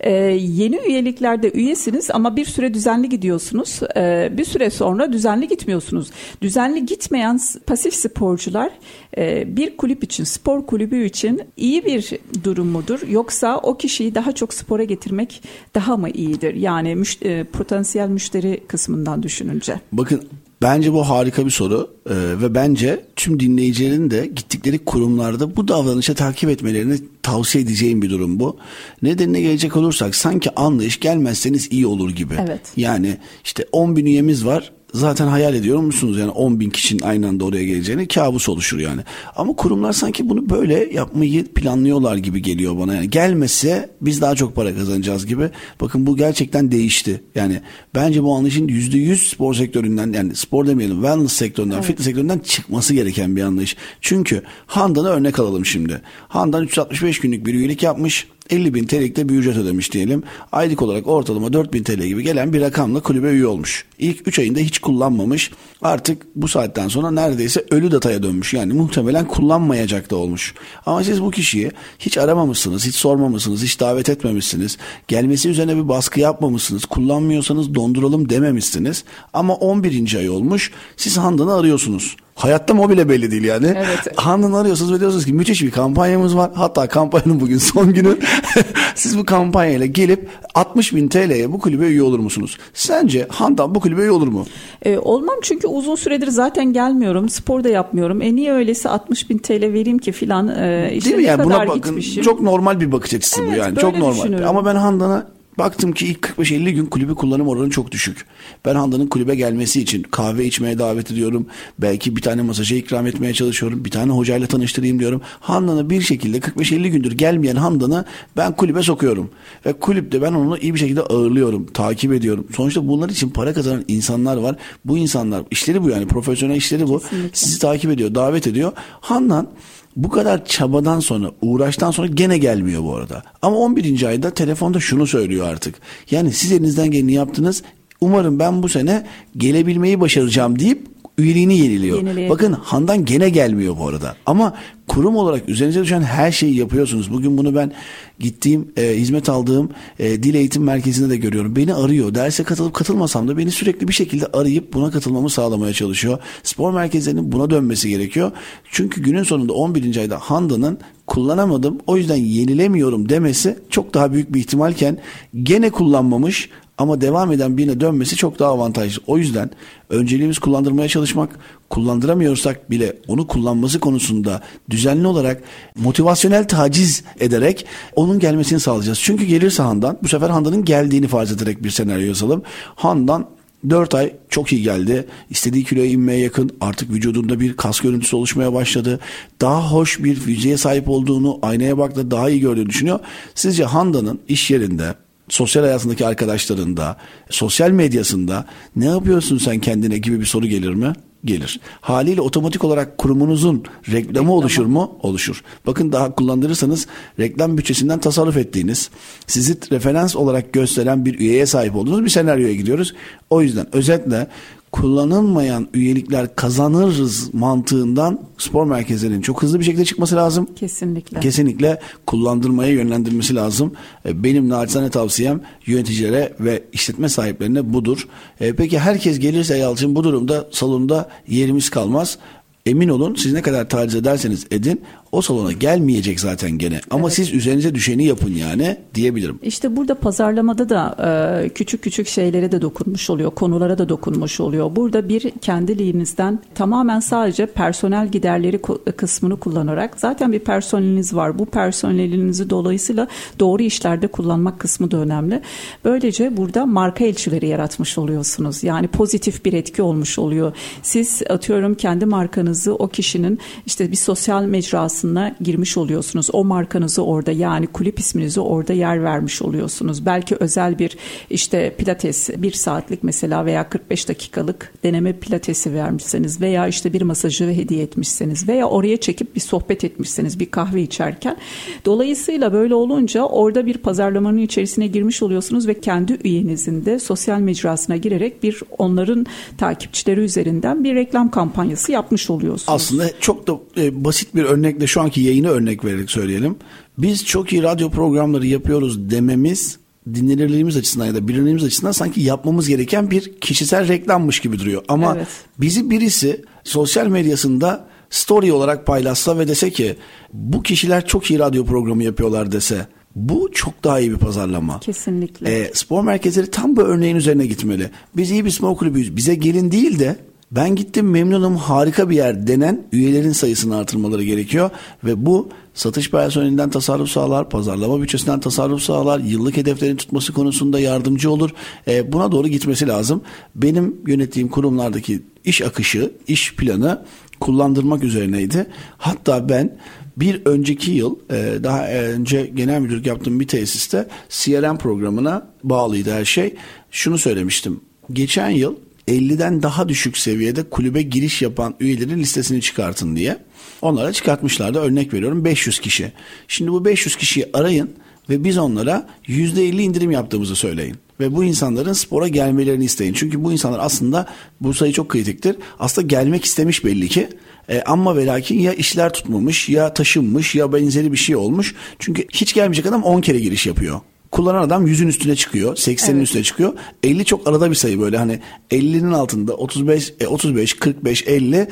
e, 0.00 0.12
yeni 0.34 0.76
üyeliklerde 0.76 1.50
üyesiniz 1.50 2.10
ama 2.10 2.36
bir 2.36 2.44
süre 2.44 2.74
düzenli 2.74 3.08
gidiyorsunuz. 3.08 3.80
Ee, 3.96 4.32
bir 4.32 4.44
süre 4.44 4.70
sonra 4.70 5.12
düzenli 5.12 5.48
gitmiyorsunuz. 5.48 6.10
Düzenli 6.42 6.86
gitmeyen 6.86 7.40
pasif 7.66 7.94
sporcular 7.94 8.70
e, 9.16 9.56
bir 9.56 9.76
kulüp 9.76 10.04
için, 10.04 10.24
spor 10.24 10.66
kulübü 10.66 11.04
için 11.04 11.42
iyi 11.56 11.84
bir 11.84 12.18
durum 12.44 12.66
mudur? 12.66 13.00
Yoksa 13.08 13.58
o 13.58 13.76
kişiyi 13.76 14.14
daha 14.14 14.32
çok 14.32 14.54
spora 14.54 14.84
getirmek 14.84 15.42
daha 15.74 15.96
mı 15.96 16.10
iyidir? 16.10 16.54
Yani 16.54 16.94
müş, 16.94 17.18
e, 17.22 17.44
potansiyel 17.44 18.08
müşteri 18.08 18.60
kısmından 18.68 19.22
düşününce. 19.22 19.80
Bakın 19.92 20.22
Bence 20.64 20.92
bu 20.92 21.08
harika 21.08 21.46
bir 21.46 21.50
soru 21.50 21.90
ee, 22.10 22.14
ve 22.14 22.54
bence 22.54 23.04
tüm 23.16 23.40
dinleyicilerin 23.40 24.10
de 24.10 24.26
gittikleri 24.26 24.78
kurumlarda 24.78 25.56
bu 25.56 25.68
davranışı 25.68 26.14
takip 26.14 26.50
etmelerini 26.50 26.98
tavsiye 27.22 27.64
edeceğim 27.64 28.02
bir 28.02 28.10
durum 28.10 28.40
bu. 28.40 28.56
Nedenine 29.02 29.40
gelecek 29.40 29.76
olursak 29.76 30.14
sanki 30.14 30.54
anlayış 30.54 31.00
gelmezseniz 31.00 31.72
iyi 31.72 31.86
olur 31.86 32.10
gibi. 32.10 32.34
Evet. 32.46 32.60
Yani 32.76 33.16
işte 33.44 33.66
10 33.72 33.96
bin 33.96 34.06
üyemiz 34.06 34.46
var 34.46 34.72
zaten 34.94 35.26
hayal 35.26 35.54
ediyor 35.54 35.78
musunuz 35.78 36.18
yani 36.18 36.30
10 36.30 36.60
bin 36.60 36.70
kişinin 36.70 37.02
aynı 37.02 37.28
anda 37.28 37.44
oraya 37.44 37.64
geleceğini 37.64 38.08
kabus 38.08 38.48
oluşur 38.48 38.78
yani. 38.78 39.00
Ama 39.36 39.56
kurumlar 39.56 39.92
sanki 39.92 40.28
bunu 40.28 40.50
böyle 40.50 40.88
yapmayı 40.92 41.44
planlıyorlar 41.44 42.16
gibi 42.16 42.42
geliyor 42.42 42.78
bana. 42.78 42.94
Yani 42.94 43.10
gelmese 43.10 43.90
biz 44.00 44.20
daha 44.20 44.34
çok 44.34 44.56
para 44.56 44.74
kazanacağız 44.74 45.26
gibi. 45.26 45.50
Bakın 45.80 46.06
bu 46.06 46.16
gerçekten 46.16 46.72
değişti. 46.72 47.22
Yani 47.34 47.60
bence 47.94 48.22
bu 48.22 48.34
anlayışın 48.34 48.68
%100 48.68 49.16
spor 49.16 49.54
sektöründen 49.54 50.12
yani 50.12 50.34
spor 50.36 50.66
demeyelim 50.66 50.96
wellness 50.96 51.32
sektöründen, 51.32 51.74
evet. 51.74 51.84
fitness 51.84 52.04
sektöründen 52.06 52.38
çıkması 52.38 52.94
gereken 52.94 53.36
bir 53.36 53.42
anlayış. 53.42 53.76
Çünkü 54.00 54.42
Handan'a 54.66 55.08
örnek 55.08 55.38
alalım 55.38 55.66
şimdi. 55.66 56.00
Handan 56.28 56.62
365 56.62 57.20
günlük 57.20 57.46
bir 57.46 57.54
üyelik 57.54 57.82
yapmış 57.82 58.26
50 58.50 58.74
bin 58.74 58.84
TL'lik 58.84 59.16
de 59.16 59.28
bir 59.28 59.34
ücret 59.34 59.56
ödemiş 59.56 59.92
diyelim. 59.92 60.22
Aylık 60.52 60.82
olarak 60.82 61.06
ortalama 61.06 61.52
4 61.52 61.72
bin 61.72 61.82
TL 61.82 62.02
gibi 62.02 62.22
gelen 62.22 62.52
bir 62.52 62.60
rakamla 62.60 63.00
kulübe 63.00 63.30
üye 63.30 63.46
olmuş. 63.46 63.84
İlk 63.98 64.28
3 64.28 64.38
ayında 64.38 64.60
hiç 64.60 64.78
kullanmamış. 64.78 65.50
Artık 65.82 66.26
bu 66.36 66.48
saatten 66.48 66.88
sonra 66.88 67.10
neredeyse 67.10 67.64
ölü 67.70 67.90
dataya 67.90 68.22
dönmüş. 68.22 68.54
Yani 68.54 68.72
muhtemelen 68.72 69.28
kullanmayacak 69.28 70.10
da 70.10 70.16
olmuş. 70.16 70.54
Ama 70.86 71.04
siz 71.04 71.22
bu 71.22 71.30
kişiyi 71.30 71.70
hiç 71.98 72.18
aramamışsınız, 72.18 72.86
hiç 72.86 72.94
sormamışsınız, 72.94 73.62
hiç 73.62 73.80
davet 73.80 74.08
etmemişsiniz. 74.08 74.76
Gelmesi 75.08 75.48
üzerine 75.48 75.76
bir 75.76 75.88
baskı 75.88 76.20
yapmamışsınız. 76.20 76.84
Kullanmıyorsanız 76.84 77.74
donduralım 77.74 78.28
dememişsiniz. 78.28 79.04
Ama 79.32 79.54
11. 79.54 80.14
ay 80.14 80.30
olmuş. 80.30 80.70
Siz 80.96 81.16
Handan'ı 81.16 81.54
arıyorsunuz. 81.54 82.16
Hayatta 82.34 82.74
mı 82.74 82.82
o 82.82 82.90
bile 82.90 83.08
belli 83.08 83.30
değil 83.30 83.44
yani. 83.44 83.66
Evet. 83.66 84.18
Handan 84.18 84.52
arıyorsunuz 84.52 84.92
ve 84.92 85.00
diyorsunuz 85.00 85.24
ki 85.24 85.32
müthiş 85.32 85.62
bir 85.62 85.70
kampanyamız 85.70 86.36
var. 86.36 86.50
Hatta 86.54 86.86
kampanyanın 86.86 87.40
bugün 87.40 87.58
son 87.58 87.92
günü. 87.92 88.16
Siz 88.94 89.18
bu 89.18 89.24
kampanyayla 89.24 89.86
gelip 89.86 90.28
60 90.54 90.94
bin 90.94 91.08
TL'ye 91.08 91.52
bu 91.52 91.58
kulübe 91.58 91.86
üye 91.86 92.02
olur 92.02 92.18
musunuz? 92.18 92.58
Sence 92.74 93.26
Handan 93.28 93.74
bu 93.74 93.80
kulübe 93.80 94.02
üye 94.02 94.10
olur 94.10 94.28
mu? 94.28 94.46
Ee, 94.82 94.98
olmam 94.98 95.36
çünkü 95.42 95.66
uzun 95.66 95.94
süredir 95.94 96.28
zaten 96.28 96.72
gelmiyorum. 96.72 97.28
Spor 97.28 97.64
da 97.64 97.68
yapmıyorum. 97.68 98.22
E 98.22 98.36
niye 98.36 98.52
öyleyse 98.52 98.88
60 98.88 99.30
bin 99.30 99.38
TL 99.38 99.62
vereyim 99.62 99.98
ki 99.98 100.12
filan. 100.12 100.48
E, 100.48 100.90
işte 100.92 101.10
Değil 101.10 101.22
mi 101.22 101.24
yani 101.24 101.44
buna 101.44 101.58
bakın 101.58 101.74
gitmişim. 101.74 102.22
çok 102.22 102.40
normal 102.40 102.80
bir 102.80 102.92
bakış 102.92 103.14
açısı 103.14 103.42
evet, 103.42 103.52
bu 103.52 103.56
yani. 103.56 103.78
Çok 103.78 103.98
normal. 103.98 104.48
Ama 104.48 104.66
ben 104.66 104.76
Handan'a 104.76 105.26
Baktım 105.58 105.92
ki 105.92 106.06
ilk 106.06 106.24
45-50 106.38 106.70
gün 106.70 106.86
kulübü 106.86 107.14
kullanım 107.14 107.48
oranı 107.48 107.70
çok 107.70 107.92
düşük. 107.92 108.26
Ben 108.64 108.74
Handan'ın 108.74 109.06
kulübe 109.06 109.34
gelmesi 109.34 109.80
için 109.80 110.02
kahve 110.02 110.44
içmeye 110.44 110.78
davet 110.78 111.10
ediyorum. 111.10 111.46
Belki 111.78 112.16
bir 112.16 112.22
tane 112.22 112.42
masaja 112.42 112.76
ikram 112.76 113.06
etmeye 113.06 113.34
çalışıyorum. 113.34 113.84
Bir 113.84 113.90
tane 113.90 114.12
hocayla 114.12 114.46
tanıştırayım 114.46 114.98
diyorum. 114.98 115.20
Handan'a 115.40 115.90
bir 115.90 116.00
şekilde 116.00 116.38
45-50 116.38 116.88
gündür 116.88 117.12
gelmeyen 117.12 117.56
Handan'ı 117.56 118.04
ben 118.36 118.56
kulübe 118.56 118.82
sokuyorum. 118.82 119.30
Ve 119.66 119.72
kulüpte 119.72 120.22
ben 120.22 120.32
onu 120.32 120.58
iyi 120.58 120.74
bir 120.74 120.78
şekilde 120.78 121.00
ağırlıyorum. 121.00 121.66
Takip 121.66 122.12
ediyorum. 122.12 122.46
Sonuçta 122.56 122.88
bunlar 122.88 123.08
için 123.08 123.30
para 123.30 123.54
kazanan 123.54 123.84
insanlar 123.88 124.36
var. 124.36 124.56
Bu 124.84 124.98
insanlar 124.98 125.44
işleri 125.50 125.82
bu 125.82 125.90
yani 125.90 126.06
profesyonel 126.06 126.56
işleri 126.56 126.88
bu. 126.88 127.00
Kesinlikle. 127.00 127.28
Sizi 127.32 127.58
takip 127.58 127.90
ediyor, 127.90 128.14
davet 128.14 128.46
ediyor. 128.46 128.72
Handan 129.00 129.48
bu 129.96 130.10
kadar 130.10 130.44
çabadan 130.44 131.00
sonra, 131.00 131.30
uğraştan 131.42 131.90
sonra 131.90 132.06
gene 132.06 132.38
gelmiyor 132.38 132.82
bu 132.82 132.96
arada. 132.96 133.22
Ama 133.42 133.56
11. 133.56 134.02
ayda 134.02 134.30
telefonda 134.30 134.80
şunu 134.80 135.06
söylüyor 135.06 135.48
artık. 135.48 135.74
Yani 136.10 136.32
siz 136.32 136.52
elinizden 136.52 136.90
geleni 136.90 137.12
yaptınız. 137.12 137.62
Umarım 138.00 138.38
ben 138.38 138.62
bu 138.62 138.68
sene 138.68 139.06
gelebilmeyi 139.36 140.00
başaracağım 140.00 140.58
deyip 140.58 140.93
üyeliğini 141.18 141.58
yeniliyor. 141.58 141.96
Yeniliyor. 141.96 142.30
Bakın 142.30 142.52
Handan 142.52 143.04
gene 143.04 143.28
gelmiyor 143.28 143.76
bu 143.78 143.88
arada. 143.88 144.16
Ama 144.26 144.54
kurum 144.88 145.16
olarak 145.16 145.48
üzerinize 145.48 145.82
düşen 145.82 146.02
her 146.02 146.32
şeyi 146.32 146.56
yapıyorsunuz. 146.56 147.12
Bugün 147.12 147.38
bunu 147.38 147.54
ben 147.54 147.72
gittiğim, 148.18 148.68
e, 148.76 148.96
hizmet 148.96 149.28
aldığım 149.28 149.70
e, 149.98 150.22
dil 150.22 150.34
eğitim 150.34 150.62
merkezinde 150.62 151.10
de 151.10 151.16
görüyorum. 151.16 151.56
Beni 151.56 151.74
arıyor. 151.74 152.14
Derse 152.14 152.42
katılıp 152.42 152.74
katılmasam 152.74 153.28
da 153.28 153.38
beni 153.38 153.50
sürekli 153.50 153.88
bir 153.88 153.92
şekilde 153.92 154.26
arayıp 154.26 154.72
buna 154.72 154.90
katılmamı 154.90 155.30
sağlamaya 155.30 155.72
çalışıyor. 155.72 156.18
Spor 156.42 156.72
merkezlerinin 156.72 157.32
buna 157.32 157.50
dönmesi 157.50 157.88
gerekiyor. 157.88 158.32
Çünkü 158.70 159.02
günün 159.02 159.22
sonunda 159.22 159.52
11. 159.52 159.96
ayda 159.96 160.18
Handan'ın 160.18 160.78
kullanamadım 161.06 161.78
o 161.86 161.96
yüzden 161.96 162.16
yenilemiyorum 162.16 163.08
demesi 163.08 163.58
çok 163.70 163.94
daha 163.94 164.12
büyük 164.12 164.34
bir 164.34 164.40
ihtimalken 164.40 164.98
gene 165.42 165.70
kullanmamış 165.70 166.48
ama 166.78 167.00
devam 167.00 167.32
eden 167.32 167.56
birine 167.56 167.80
dönmesi 167.80 168.16
çok 168.16 168.38
daha 168.38 168.50
avantajlı. 168.50 169.02
O 169.06 169.18
yüzden 169.18 169.50
önceliğimiz 169.90 170.38
kullandırmaya 170.38 170.88
çalışmak. 170.88 171.38
Kullandıramıyorsak 171.70 172.70
bile 172.70 172.96
onu 173.08 173.26
kullanması 173.26 173.80
konusunda 173.80 174.42
düzenli 174.70 175.06
olarak 175.06 175.42
motivasyonel 175.76 176.48
taciz 176.48 177.04
ederek 177.20 177.66
onun 177.96 178.18
gelmesini 178.18 178.60
sağlayacağız. 178.60 179.00
Çünkü 179.00 179.24
gelirse 179.24 179.62
Handan 179.62 179.98
bu 180.02 180.08
sefer 180.08 180.30
Handan'ın 180.30 180.64
geldiğini 180.64 181.08
farz 181.08 181.32
ederek 181.32 181.64
bir 181.64 181.70
senaryo 181.70 182.06
yazalım. 182.06 182.42
Handan 182.74 183.26
4 183.70 183.94
ay 183.94 184.12
çok 184.28 184.52
iyi 184.52 184.62
geldi. 184.62 185.06
İstediği 185.30 185.64
kiloya 185.64 185.86
inmeye 185.86 186.20
yakın 186.20 186.50
artık 186.60 186.90
vücudunda 186.90 187.40
bir 187.40 187.56
kas 187.56 187.80
görüntüsü 187.80 188.16
oluşmaya 188.16 188.52
başladı. 188.52 189.00
Daha 189.40 189.72
hoş 189.72 190.04
bir 190.04 190.14
fiziğe 190.14 190.56
sahip 190.56 190.88
olduğunu 190.88 191.38
aynaya 191.42 191.78
baktı 191.78 192.10
daha 192.10 192.30
iyi 192.30 192.40
gördüğünü 192.40 192.68
düşünüyor. 192.68 193.00
Sizce 193.34 193.64
Handa'nın 193.64 194.20
iş 194.28 194.50
yerinde 194.50 194.94
sosyal 195.28 195.62
hayatındaki 195.62 196.06
arkadaşlarında, 196.06 196.96
sosyal 197.30 197.70
medyasında 197.70 198.46
ne 198.76 198.84
yapıyorsun 198.84 199.38
sen 199.38 199.58
kendine 199.58 199.98
gibi 199.98 200.20
bir 200.20 200.24
soru 200.24 200.46
gelir 200.46 200.74
mi? 200.74 200.92
Gelir. 201.24 201.60
Haliyle 201.80 202.20
otomatik 202.20 202.64
olarak 202.64 202.98
kurumunuzun 202.98 203.64
reklamı 203.88 204.08
Reklam. 204.08 204.28
oluşur 204.28 204.66
mu? 204.66 204.98
Oluşur. 205.02 205.42
Bakın 205.66 205.92
daha 205.92 206.14
kullandırırsanız 206.14 206.86
reklam 207.18 207.58
bütçesinden 207.58 208.00
tasarruf 208.00 208.36
ettiğiniz, 208.36 208.90
sizi 209.26 209.56
referans 209.72 210.16
olarak 210.16 210.52
gösteren 210.52 211.04
bir 211.04 211.18
üyeye 211.18 211.46
sahip 211.46 211.76
olduğunuz 211.76 212.04
bir 212.04 212.08
senaryoya 212.08 212.54
gidiyoruz. 212.54 212.94
O 213.30 213.42
yüzden 213.42 213.76
özetle 213.76 214.26
kullanılmayan 214.74 215.68
üyelikler 215.74 216.36
kazanırız 216.36 217.34
mantığından 217.34 218.20
spor 218.38 218.66
merkezlerinin 218.66 219.20
çok 219.20 219.42
hızlı 219.42 219.60
bir 219.60 219.64
şekilde 219.64 219.84
çıkması 219.84 220.16
lazım. 220.16 220.48
Kesinlikle. 220.56 221.20
Kesinlikle 221.20 221.80
kullandırmaya 222.06 222.72
yönlendirmesi 222.72 223.34
lazım. 223.34 223.72
E, 224.06 224.22
benim 224.22 224.48
naçizane 224.48 224.90
tavsiyem 224.90 225.40
yöneticilere 225.66 226.32
ve 226.40 226.64
işletme 226.72 227.08
sahiplerine 227.08 227.72
budur. 227.72 228.08
E, 228.40 228.52
peki 228.52 228.78
herkes 228.78 229.18
gelirse 229.18 229.58
Yalçın 229.58 229.94
bu 229.94 230.04
durumda 230.04 230.48
salonda 230.50 231.08
yerimiz 231.28 231.70
kalmaz. 231.70 232.18
Emin 232.66 232.88
olun 232.88 233.14
siz 233.14 233.32
ne 233.32 233.42
kadar 233.42 233.68
taciz 233.68 233.94
ederseniz 233.94 234.46
edin 234.50 234.82
o 235.14 235.22
salona 235.22 235.52
gelmeyecek 235.52 236.20
zaten 236.20 236.50
gene. 236.50 236.80
Ama 236.90 237.02
evet. 237.02 237.12
siz 237.12 237.32
üzerinize 237.32 237.74
düşeni 237.74 238.04
yapın 238.04 238.32
yani 238.34 238.76
diyebilirim. 238.94 239.38
İşte 239.42 239.76
burada 239.76 239.94
pazarlamada 239.94 240.68
da 240.68 240.96
e, 241.44 241.48
küçük 241.48 241.82
küçük 241.82 242.08
şeylere 242.08 242.52
de 242.52 242.62
dokunmuş 242.62 243.10
oluyor. 243.10 243.30
Konulara 243.30 243.78
da 243.78 243.88
dokunmuş 243.88 244.40
oluyor. 244.40 244.76
Burada 244.76 245.08
bir 245.08 245.30
kendiliğinizden 245.30 246.38
tamamen 246.54 247.00
sadece 247.00 247.46
personel 247.46 248.08
giderleri 248.08 248.58
kısmını 248.96 249.36
kullanarak 249.36 249.94
zaten 249.96 250.32
bir 250.32 250.38
personeliniz 250.38 251.14
var. 251.14 251.38
Bu 251.38 251.46
personelinizi 251.46 252.50
dolayısıyla 252.50 253.06
doğru 253.40 253.62
işlerde 253.62 254.06
kullanmak 254.06 254.60
kısmı 254.60 254.90
da 254.90 254.96
önemli. 254.96 255.42
Böylece 255.84 256.36
burada 256.36 256.66
marka 256.66 257.04
elçileri 257.04 257.48
yaratmış 257.48 257.98
oluyorsunuz. 257.98 258.64
Yani 258.64 258.88
pozitif 258.88 259.44
bir 259.44 259.52
etki 259.52 259.82
olmuş 259.82 260.18
oluyor. 260.18 260.52
Siz 260.82 261.22
atıyorum 261.28 261.74
kendi 261.74 262.06
markanızı 262.06 262.74
o 262.74 262.88
kişinin 262.88 263.38
işte 263.66 263.90
bir 263.90 263.96
sosyal 263.96 264.42
mecrası 264.42 265.03
mecrasına 265.04 265.36
girmiş 265.40 265.76
oluyorsunuz. 265.76 266.28
O 266.32 266.44
markanızı 266.44 267.04
orada 267.04 267.32
yani 267.32 267.66
kulüp 267.66 267.98
isminizi 267.98 268.40
orada 268.40 268.72
yer 268.72 269.04
vermiş 269.04 269.42
oluyorsunuz. 269.42 270.06
Belki 270.06 270.36
özel 270.36 270.78
bir 270.78 270.96
işte 271.30 271.74
pilates 271.78 272.30
bir 272.36 272.52
saatlik 272.52 273.02
mesela 273.02 273.46
veya 273.46 273.68
45 273.68 274.08
dakikalık 274.08 274.72
deneme 274.82 275.12
pilatesi 275.12 275.74
vermişseniz 275.74 276.40
veya 276.40 276.68
işte 276.68 276.92
bir 276.92 277.02
masajı 277.02 277.44
hediye 277.44 277.82
etmişseniz 277.82 278.48
veya 278.48 278.68
oraya 278.68 278.96
çekip 278.96 279.34
bir 279.34 279.40
sohbet 279.40 279.84
etmişseniz 279.84 280.40
bir 280.40 280.50
kahve 280.50 280.82
içerken. 280.82 281.36
Dolayısıyla 281.84 282.52
böyle 282.52 282.74
olunca 282.74 283.22
orada 283.22 283.66
bir 283.66 283.78
pazarlamanın 283.78 284.38
içerisine 284.38 284.86
girmiş 284.86 285.22
oluyorsunuz 285.22 285.68
ve 285.68 285.80
kendi 285.80 286.18
üyenizin 286.24 286.84
de 286.84 286.98
sosyal 286.98 287.40
mecrasına 287.40 287.96
girerek 287.96 288.42
bir 288.42 288.62
onların 288.78 289.26
takipçileri 289.58 290.20
üzerinden 290.20 290.84
bir 290.84 290.94
reklam 290.94 291.30
kampanyası 291.30 291.92
yapmış 291.92 292.30
oluyorsunuz. 292.30 292.68
Aslında 292.68 293.10
çok 293.20 293.46
da 293.46 293.52
e, 293.76 294.04
basit 294.04 294.34
bir 294.34 294.44
örnekle 294.44 294.86
şu 294.94 295.00
anki 295.00 295.20
yayını 295.20 295.48
örnek 295.48 295.84
vererek 295.84 296.10
söyleyelim. 296.10 296.56
Biz 296.98 297.24
çok 297.24 297.52
iyi 297.52 297.62
radyo 297.62 297.90
programları 297.90 298.46
yapıyoruz 298.46 299.10
dememiz 299.10 299.78
dinlenirliğimiz 300.14 300.76
açısından 300.76 301.06
ya 301.06 301.14
da 301.14 301.28
bilinirliğimiz 301.28 301.64
açısından 301.64 301.92
sanki 301.92 302.20
yapmamız 302.20 302.68
gereken 302.68 303.10
bir 303.10 303.40
kişisel 303.40 303.88
reklammış 303.88 304.40
gibi 304.40 304.58
duruyor. 304.58 304.82
Ama 304.88 305.14
Evet. 305.16 305.28
bizi 305.60 305.90
birisi 305.90 306.44
sosyal 306.64 307.06
medyasında 307.06 307.88
story 308.10 308.52
olarak 308.52 308.86
paylaşsa 308.86 309.38
ve 309.38 309.48
dese 309.48 309.70
ki 309.70 309.96
bu 310.32 310.62
kişiler 310.62 311.06
çok 311.06 311.30
iyi 311.30 311.38
radyo 311.38 311.64
programı 311.64 312.04
yapıyorlar 312.04 312.52
dese 312.52 312.86
bu 313.16 313.50
çok 313.52 313.84
daha 313.84 314.00
iyi 314.00 314.10
bir 314.10 314.16
pazarlama. 314.16 314.80
Kesinlikle. 314.80 315.60
E, 315.60 315.70
spor 315.74 316.02
merkezleri 316.04 316.50
tam 316.50 316.76
bu 316.76 316.82
örneğin 316.82 317.16
üzerine 317.16 317.46
gitmeli. 317.46 317.90
Biz 318.16 318.30
iyi 318.30 318.44
bir 318.44 318.50
spor 318.50 318.76
kulübüyüz. 318.76 319.16
Bize 319.16 319.34
gelin 319.34 319.70
değil 319.70 319.98
de 319.98 320.16
ben 320.56 320.76
gittim 320.76 321.10
memnunum 321.10 321.56
harika 321.56 322.10
bir 322.10 322.16
yer 322.16 322.46
denen 322.46 322.86
üyelerin 322.92 323.32
sayısını 323.32 323.76
artırmaları 323.76 324.24
gerekiyor. 324.24 324.70
Ve 325.04 325.26
bu 325.26 325.48
satış 325.74 326.10
personelinden 326.10 326.70
tasarruf 326.70 327.08
sağlar, 327.08 327.50
pazarlama 327.50 328.02
bütçesinden 328.02 328.40
tasarruf 328.40 328.82
sağlar, 328.82 329.18
yıllık 329.18 329.56
hedeflerin 329.56 329.96
tutması 329.96 330.32
konusunda 330.32 330.80
yardımcı 330.80 331.30
olur. 331.30 331.50
E, 331.88 332.12
buna 332.12 332.32
doğru 332.32 332.48
gitmesi 332.48 332.88
lazım. 332.88 333.22
Benim 333.54 333.96
yönettiğim 334.06 334.48
kurumlardaki 334.48 335.22
iş 335.44 335.62
akışı, 335.62 336.12
iş 336.26 336.54
planı 336.54 337.04
kullandırmak 337.40 338.04
üzerineydi. 338.04 338.66
Hatta 338.98 339.48
ben 339.48 339.76
bir 340.16 340.42
önceki 340.44 340.90
yıl 340.90 341.16
e, 341.30 341.58
daha 341.62 341.88
önce 341.88 342.50
genel 342.54 342.80
müdürlük 342.80 343.06
yaptığım 343.06 343.40
bir 343.40 343.48
tesiste 343.48 344.08
CRM 344.28 344.76
programına 344.76 345.46
bağlıydı 345.64 346.12
her 346.12 346.24
şey. 346.24 346.54
Şunu 346.90 347.18
söylemiştim. 347.18 347.80
Geçen 348.12 348.50
yıl 348.50 348.74
50'den 349.08 349.62
daha 349.62 349.88
düşük 349.88 350.18
seviyede 350.18 350.62
kulübe 350.62 351.02
giriş 351.02 351.42
yapan 351.42 351.74
üyelerin 351.80 352.18
listesini 352.18 352.60
çıkartın 352.60 353.16
diye. 353.16 353.36
Onlara 353.82 354.12
çıkartmışlardı. 354.12 354.78
Örnek 354.78 355.14
veriyorum 355.14 355.44
500 355.44 355.80
kişi. 355.80 356.12
Şimdi 356.48 356.72
bu 356.72 356.84
500 356.84 357.16
kişiyi 357.16 357.46
arayın 357.52 357.90
ve 358.30 358.44
biz 358.44 358.58
onlara 358.58 359.06
%50 359.28 359.82
indirim 359.82 360.10
yaptığımızı 360.10 360.56
söyleyin. 360.56 360.96
Ve 361.20 361.34
bu 361.34 361.44
insanların 361.44 361.92
spora 361.92 362.28
gelmelerini 362.28 362.84
isteyin. 362.84 363.12
Çünkü 363.12 363.44
bu 363.44 363.52
insanlar 363.52 363.78
aslında 363.78 364.26
bu 364.60 364.74
sayı 364.74 364.92
çok 364.92 365.08
kritiktir. 365.08 365.56
Aslında 365.78 366.06
gelmek 366.06 366.44
istemiş 366.44 366.84
belli 366.84 367.08
ki. 367.08 367.28
E, 367.68 367.82
ama 367.82 368.16
ve 368.16 368.26
lakin 368.26 368.58
ya 368.58 368.72
işler 368.72 369.12
tutmamış 369.12 369.68
ya 369.68 369.94
taşınmış 369.94 370.54
ya 370.54 370.72
benzeri 370.72 371.12
bir 371.12 371.16
şey 371.16 371.36
olmuş. 371.36 371.74
Çünkü 371.98 372.26
hiç 372.32 372.54
gelmeyecek 372.54 372.86
adam 372.86 373.02
10 373.02 373.20
kere 373.20 373.40
giriş 373.40 373.66
yapıyor. 373.66 374.00
Kullanan 374.34 374.62
adam 374.62 374.86
100'ün 374.86 375.08
üstüne 375.08 375.36
çıkıyor. 375.36 375.76
80'in 375.76 376.20
üstüne 376.20 376.42
çıkıyor. 376.42 376.72
50 377.02 377.24
çok 377.24 377.48
arada 377.48 377.70
bir 377.70 377.74
sayı 377.74 378.00
böyle 378.00 378.18
hani 378.18 378.40
50'nin 378.70 379.12
altında 379.12 379.54
35, 379.54 380.14
e, 380.20 380.26
35, 380.26 380.74
45, 380.74 381.26
50 381.26 381.68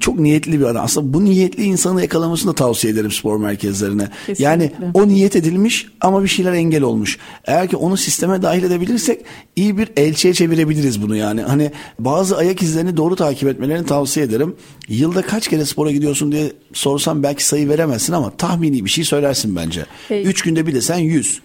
çok 0.00 0.18
niyetli 0.18 0.60
bir 0.60 0.64
adam. 0.64 0.84
Aslında 0.84 1.12
bu 1.12 1.24
niyetli 1.24 1.64
insanı 1.64 2.02
yakalamasını 2.02 2.50
da 2.50 2.54
tavsiye 2.54 2.92
ederim 2.92 3.10
spor 3.10 3.36
merkezlerine. 3.36 4.08
Kesinlikle. 4.26 4.44
Yani 4.44 4.72
o 4.94 5.08
niyet 5.08 5.36
edilmiş 5.36 5.86
ama 6.00 6.22
bir 6.22 6.28
şeyler 6.28 6.52
engel 6.52 6.82
olmuş. 6.82 7.18
Eğer 7.44 7.68
ki 7.68 7.76
onu 7.76 7.96
sisteme 7.96 8.42
dahil 8.42 8.62
edebilirsek 8.62 9.20
iyi 9.56 9.78
bir 9.78 9.88
elçiye 9.96 10.34
çevirebiliriz 10.34 11.02
bunu 11.02 11.16
yani. 11.16 11.42
Hani 11.42 11.70
bazı 11.98 12.36
ayak 12.36 12.62
izlerini 12.62 12.96
doğru 12.96 13.16
takip 13.16 13.48
etmelerini 13.48 13.86
tavsiye 13.86 14.26
ederim. 14.26 14.56
Yılda 14.88 15.22
kaç 15.22 15.48
kere 15.48 15.64
spora 15.64 15.90
gidiyorsun 15.90 16.32
diye 16.32 16.52
sorsam 16.72 17.22
belki 17.22 17.44
sayı 17.44 17.68
veremezsin 17.68 18.12
ama 18.12 18.36
tahmini 18.36 18.84
bir 18.84 18.90
şey 18.90 19.04
söylersin 19.04 19.56
bence. 19.56 19.86
Hey. 20.08 20.22
3 20.22 20.42
günde 20.42 20.66
bir 20.66 20.74
de 20.74 20.80
sen 20.80 20.98
100. 20.98 21.40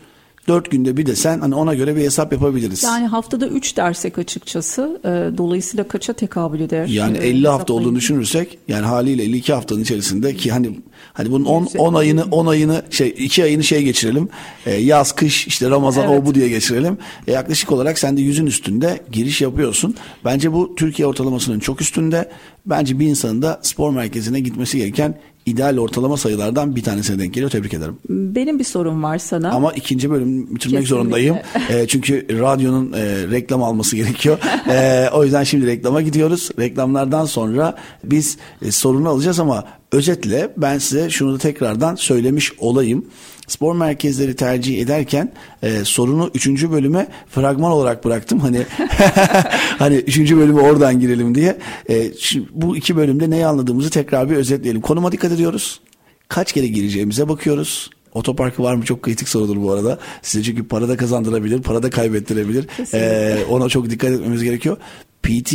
4 0.48 0.72
günde 0.72 0.98
bir 0.98 1.06
de 1.06 1.16
sen 1.16 1.40
hani 1.40 1.56
ona 1.56 1.74
göre 1.76 1.96
bir 1.96 2.02
hesap 2.02 2.32
yapabiliriz. 2.34 2.84
Yani 2.84 3.08
haftada 3.08 3.48
3 3.48 3.78
dersek 3.78 4.18
açıkçası 4.18 5.00
e, 5.04 5.38
dolayısıyla 5.38 5.88
kaça 5.88 6.14
tekabül 6.14 6.60
eder? 6.60 6.86
Yani 6.88 7.18
E, 7.18 7.28
50 7.28 7.48
hafta 7.48 7.74
olduğunu 7.74 7.96
düşünürsek 7.96 8.58
yani 8.68 8.86
haliyle 8.86 9.24
52 9.24 9.54
haftanın 9.54 9.82
içerisinde 9.82 10.36
ki 10.36 10.52
hani 10.52 10.80
hani 11.14 11.32
bunun 11.32 11.46
10 11.46 11.62
Yüz- 11.64 11.76
10 11.76 11.94
ayını 11.94 12.24
10 12.32 12.46
ayını 12.48 12.82
şey 12.90 13.16
2 13.18 13.44
ayını 13.44 13.64
şey 13.64 13.84
geçirelim. 13.84 14.30
E, 14.66 14.76
yaz 14.76 15.12
kış 15.12 15.48
işte 15.48 15.70
Ramazan 15.70 16.10
Evet. 16.10 16.22
o 16.22 16.26
bu 16.26 16.36
diye 16.36 16.50
geçirelim. 16.50 16.98
E, 17.28 17.32
yaklaşık 17.32 17.72
olarak 17.72 18.00
sen 18.00 18.18
de 18.18 18.22
yüzün 18.22 18.46
üstünde 18.46 19.00
giriş 19.12 19.42
yapıyorsun. 19.42 19.96
Bence 20.26 20.54
bu 20.54 20.76
Türkiye 20.76 21.08
ortalamasının 21.08 21.60
çok 21.60 21.82
üstünde. 21.82 22.30
Bence 22.66 23.00
bir 23.00 23.08
insanın 23.08 23.42
da 23.42 23.60
spor 23.64 23.92
merkezine 23.92 24.40
gitmesi 24.40 24.78
gereken 24.78 25.20
ideal 25.46 25.78
ortalama 25.78 26.18
sayılardan 26.18 26.76
bir 26.76 26.84
tanesine 26.84 27.20
denk 27.20 27.34
geliyor. 27.34 27.52
Tebrik 27.52 27.74
ederim. 27.74 27.98
Benim 28.10 28.60
bir 28.60 28.64
sorum 28.64 29.04
var 29.04 29.18
sana. 29.18 29.52
Ama 29.52 29.74
ikinci 29.74 30.10
bölüm 30.10 30.42
bitirmek 30.42 30.60
Kesinlikle. 30.62 30.86
zorundayım. 30.86 31.38
E, 31.70 31.88
çünkü 31.88 32.40
radyonun 32.40 32.94
e, 32.94 33.28
reklam 33.32 33.64
alması 33.64 33.96
gerekiyor. 33.96 34.38
E, 34.70 35.10
o 35.14 35.24
yüzden 35.24 35.44
şimdi 35.44 35.68
reklama 35.68 36.02
gidiyoruz. 36.02 36.50
Reklamlardan 36.60 37.26
sonra 37.26 37.76
biz 38.04 38.38
e, 38.62 38.72
sorunu 38.72 39.10
alacağız 39.10 39.40
ama 39.40 39.64
özetle 39.92 40.54
ben 40.58 40.78
size 40.78 41.10
şunu 41.10 41.34
da 41.34 41.38
tekrardan 41.38 41.96
söylemiş 41.96 42.54
olayım. 42.60 43.06
Spor 43.48 43.76
merkezleri 43.76 44.36
tercih 44.36 44.82
ederken 44.82 45.34
e, 45.64 45.86
sorunu 45.86 46.32
3. 46.36 46.48
bölüme 46.48 47.08
fragman 47.30 47.72
olarak 47.72 48.06
bıraktım. 48.06 48.40
Hani 48.40 48.66
hani 49.80 49.96
3. 49.96 50.32
bölüme 50.32 50.62
oradan 50.62 51.00
girelim 51.00 51.36
diye. 51.36 51.58
E, 51.90 52.14
şimdi 52.20 52.50
bu 52.54 52.78
iki 52.78 52.96
bölümde 52.96 53.30
neyi 53.30 53.46
anladığımızı 53.46 53.90
tekrar 53.90 54.30
bir 54.30 54.36
özetleyelim. 54.36 54.82
Konuma 54.82 55.12
dikkat 55.12 55.32
ediyoruz. 55.32 55.80
Kaç 56.28 56.52
kere 56.52 56.68
gireceğimize 56.68 57.30
bakıyoruz. 57.30 57.90
Otoparkı 58.14 58.64
var 58.64 58.76
mı 58.76 58.86
çok 58.86 59.02
kritik 59.02 59.30
sorudur 59.30 59.62
bu 59.62 59.72
arada. 59.72 60.00
Size 60.22 60.44
çünkü 60.44 60.68
para 60.68 60.90
da 60.90 60.98
kazandırabilir, 60.98 61.62
para 61.62 61.84
da 61.84 61.90
kaybettirebilir. 61.90 62.68
Kesinlikle. 62.68 63.00
Ee, 63.00 63.46
ona 63.50 63.70
çok 63.70 63.90
dikkat 63.90 64.12
etmemiz 64.12 64.44
gerekiyor. 64.44 64.78
PT 65.24 65.54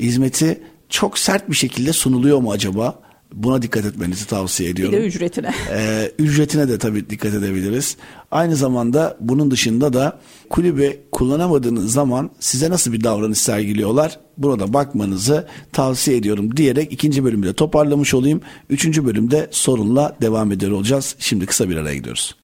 hizmeti 0.00 0.60
çok 0.88 1.18
sert 1.18 1.50
bir 1.50 1.54
şekilde 1.54 1.92
sunuluyor 1.92 2.38
mu 2.38 2.52
acaba? 2.52 3.05
Buna 3.32 3.62
dikkat 3.62 3.84
etmenizi 3.84 4.26
tavsiye 4.26 4.68
bir 4.68 4.74
ediyorum. 4.74 4.98
de 4.98 5.06
ücretine. 5.06 5.54
Ee, 5.72 6.12
ücretine 6.18 6.68
de 6.68 6.78
tabii 6.78 7.10
dikkat 7.10 7.34
edebiliriz. 7.34 7.96
Aynı 8.30 8.56
zamanda 8.56 9.16
bunun 9.20 9.50
dışında 9.50 9.92
da 9.92 10.18
kulübe 10.50 10.96
kullanamadığınız 11.12 11.92
zaman 11.92 12.30
size 12.40 12.70
nasıl 12.70 12.92
bir 12.92 13.04
davranış 13.04 13.38
sergiliyorlar? 13.38 14.18
Buna 14.38 14.58
da 14.58 14.72
bakmanızı 14.72 15.46
tavsiye 15.72 16.16
ediyorum 16.16 16.56
diyerek 16.56 16.92
ikinci 16.92 17.24
bölümü 17.24 17.46
de 17.46 17.52
toparlamış 17.52 18.14
olayım. 18.14 18.40
Üçüncü 18.70 19.06
bölümde 19.06 19.48
sorunla 19.50 20.16
devam 20.22 20.52
ediyor 20.52 20.72
olacağız. 20.72 21.16
Şimdi 21.18 21.46
kısa 21.46 21.68
bir 21.68 21.76
araya 21.76 21.94
gidiyoruz. 21.94 22.36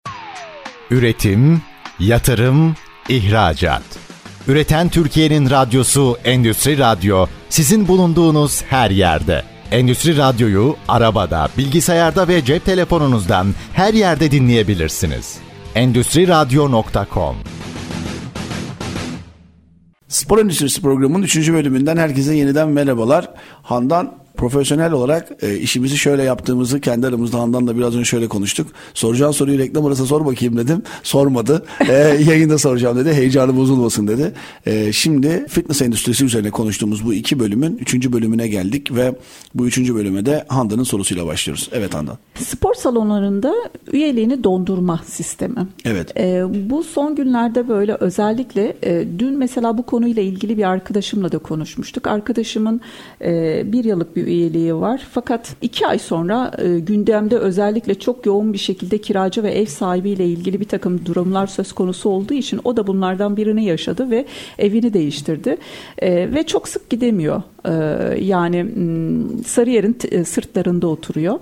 Üretim, 0.91 1.63
yatırım, 1.99 2.75
ihracat. 3.09 3.83
Üreten 4.49 4.89
Türkiye'nin 4.89 5.51
radyosu 5.51 6.19
Endüstri 6.25 6.79
Radyo 6.79 7.27
sizin 7.49 7.89
bulunduğunuz 7.89 8.63
her 8.63 8.91
yerde. 8.91 9.52
Endüstri 9.73 10.17
Radyo'yu 10.17 10.77
arabada, 10.89 11.49
bilgisayarda 11.59 12.29
ve 12.29 12.45
cep 12.45 12.65
telefonunuzdan 12.65 13.47
her 13.73 13.95
yerde 13.95 14.31
dinleyebilirsiniz. 14.31 15.39
Endüstriradyo.com 15.75 17.37
Spor 20.09 20.39
Endüstrisi 20.39 20.83
programının 20.83 21.23
3. 21.23 21.53
bölümünden 21.53 21.97
herkese 21.97 22.35
yeniden 22.35 22.69
merhabalar. 22.69 23.31
Handan 23.63 24.22
profesyonel 24.37 24.93
olarak 24.93 25.29
e, 25.43 25.57
işimizi 25.57 25.99
şöyle 25.99 26.23
yaptığımızı 26.23 26.81
kendi 26.81 27.07
aramızda 27.07 27.39
Handan'la 27.39 27.77
biraz 27.77 27.95
önce 27.95 28.05
şöyle 28.05 28.29
konuştuk. 28.29 28.67
Soracağın 28.95 29.33
soruyu 29.33 29.59
reklam 29.59 29.87
arası 29.87 30.07
sor 30.07 30.27
bakayım 30.27 30.57
dedim. 30.57 30.83
Sormadı. 31.03 31.65
E, 31.89 31.93
yayında 32.29 32.59
soracağım 32.59 32.99
dedi. 32.99 33.13
Heyecanı 33.13 33.57
bozulmasın 33.57 34.09
dedi. 34.09 34.33
E, 34.67 34.93
şimdi 34.93 35.47
fitness 35.49 35.83
endüstrisi 35.83 36.25
üzerine 36.25 36.51
konuştuğumuz 36.51 37.07
bu 37.07 37.15
iki 37.15 37.39
bölümün 37.39 37.77
3. 37.77 38.13
bölümüne 38.13 38.49
geldik 38.49 38.95
ve 38.95 39.15
bu 39.55 39.67
3. 39.67 39.79
bölüme 39.79 40.27
de 40.27 40.45
Handan'ın 40.49 40.83
sorusuyla 40.83 41.27
başlıyoruz. 41.27 41.69
Evet 41.73 41.95
Handan. 41.95 42.19
Spor 42.35 42.75
salonlarında 42.75 43.55
üyeliğini 43.93 44.45
dondurma 44.45 45.01
sistemi. 45.07 45.67
Evet. 45.85 46.17
Ee, 46.17 46.45
bu 46.71 46.83
son 46.83 47.15
günlerde 47.15 47.69
böyle 47.69 47.95
özellikle 47.95 48.77
e, 48.83 49.05
dün 49.19 49.39
mesela 49.39 49.79
bu 49.79 49.83
konuyla 49.83 50.23
ilgili 50.23 50.57
bir 50.59 50.65
arkadaşımla 50.65 51.33
da 51.33 51.39
konuşmuştuk. 51.39 52.07
Arkadaşımın 52.07 52.81
e, 53.23 53.63
bir 53.73 53.85
yıllık 53.85 54.17
bir 54.17 54.22
üyeliği 54.23 54.75
var. 54.75 55.03
Fakat 55.11 55.57
iki 55.63 55.87
ay 55.87 55.99
sonra 55.99 56.53
e, 56.59 56.79
gündemde 56.79 57.39
özellikle 57.39 57.95
çok 57.95 58.27
yoğun 58.27 58.53
bir 58.53 58.59
şekilde 58.59 58.99
kiracı 58.99 59.43
ve 59.43 59.51
ev 59.51 59.67
sahibiyle 59.67 60.27
ilgili 60.27 60.61
bir 60.61 60.69
takım 60.69 61.07
durumlar 61.07 61.47
söz 61.47 61.73
konusu 61.73 62.11
olduğu 62.11 62.35
için 62.35 62.61
o 62.65 62.77
da 62.77 62.87
bunlardan 62.87 63.37
birini 63.37 63.65
yaşadı 63.65 64.11
ve 64.11 64.27
evini 64.59 64.93
değiştirdi. 64.93 65.57
E, 65.99 66.35
ve 66.35 66.43
çok 66.47 66.69
sık 66.69 66.91
gidemiyor. 66.91 67.43
E, 67.65 67.73
yani 68.21 68.67
Sarıyer'in 69.47 69.97
e, 70.11 70.25
sırtlarında 70.25 70.87
oturuyor. 70.87 71.39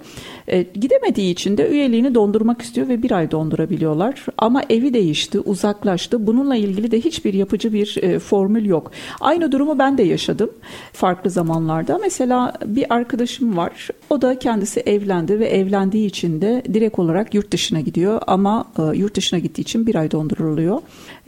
E, 0.48 0.62
gidemediği 0.62 1.32
için 1.32 1.58
de 1.58 1.68
üyeliğini 1.68 2.14
dondurmak 2.14 2.62
istiyor 2.62 2.88
ve 2.88 3.02
bir 3.02 3.10
ay 3.10 3.30
dondurabiliyorlar. 3.30 4.26
Ama 4.38 4.62
evi 4.70 4.94
değişti, 4.94 5.40
uzaklaştı. 5.40 6.26
Bununla 6.26 6.56
ilgili 6.56 6.90
de 6.90 7.00
hiçbir 7.00 7.34
yapıcı 7.34 7.72
bir 7.72 8.18
formül 8.18 8.64
yok. 8.64 8.90
Aynı 9.20 9.52
durumu 9.52 9.78
ben 9.78 9.98
de 9.98 10.02
yaşadım 10.02 10.50
farklı 10.92 11.30
zamanlarda. 11.30 11.98
Mesela 12.02 12.52
bir 12.66 12.94
arkadaşım 12.94 13.56
var. 13.56 13.88
O 14.10 14.22
da 14.22 14.38
kendisi 14.38 14.80
evlendi 14.80 15.40
ve 15.40 15.46
evlendiği 15.46 16.06
için 16.06 16.40
de 16.40 16.62
direkt 16.74 16.98
olarak 16.98 17.34
yurt 17.34 17.50
dışına 17.50 17.80
gidiyor. 17.80 18.20
Ama 18.26 18.64
yurt 18.94 19.16
dışına 19.16 19.38
gittiği 19.38 19.60
için 19.62 19.86
bir 19.86 19.94
ay 19.94 20.10
donduruluyor. 20.10 20.78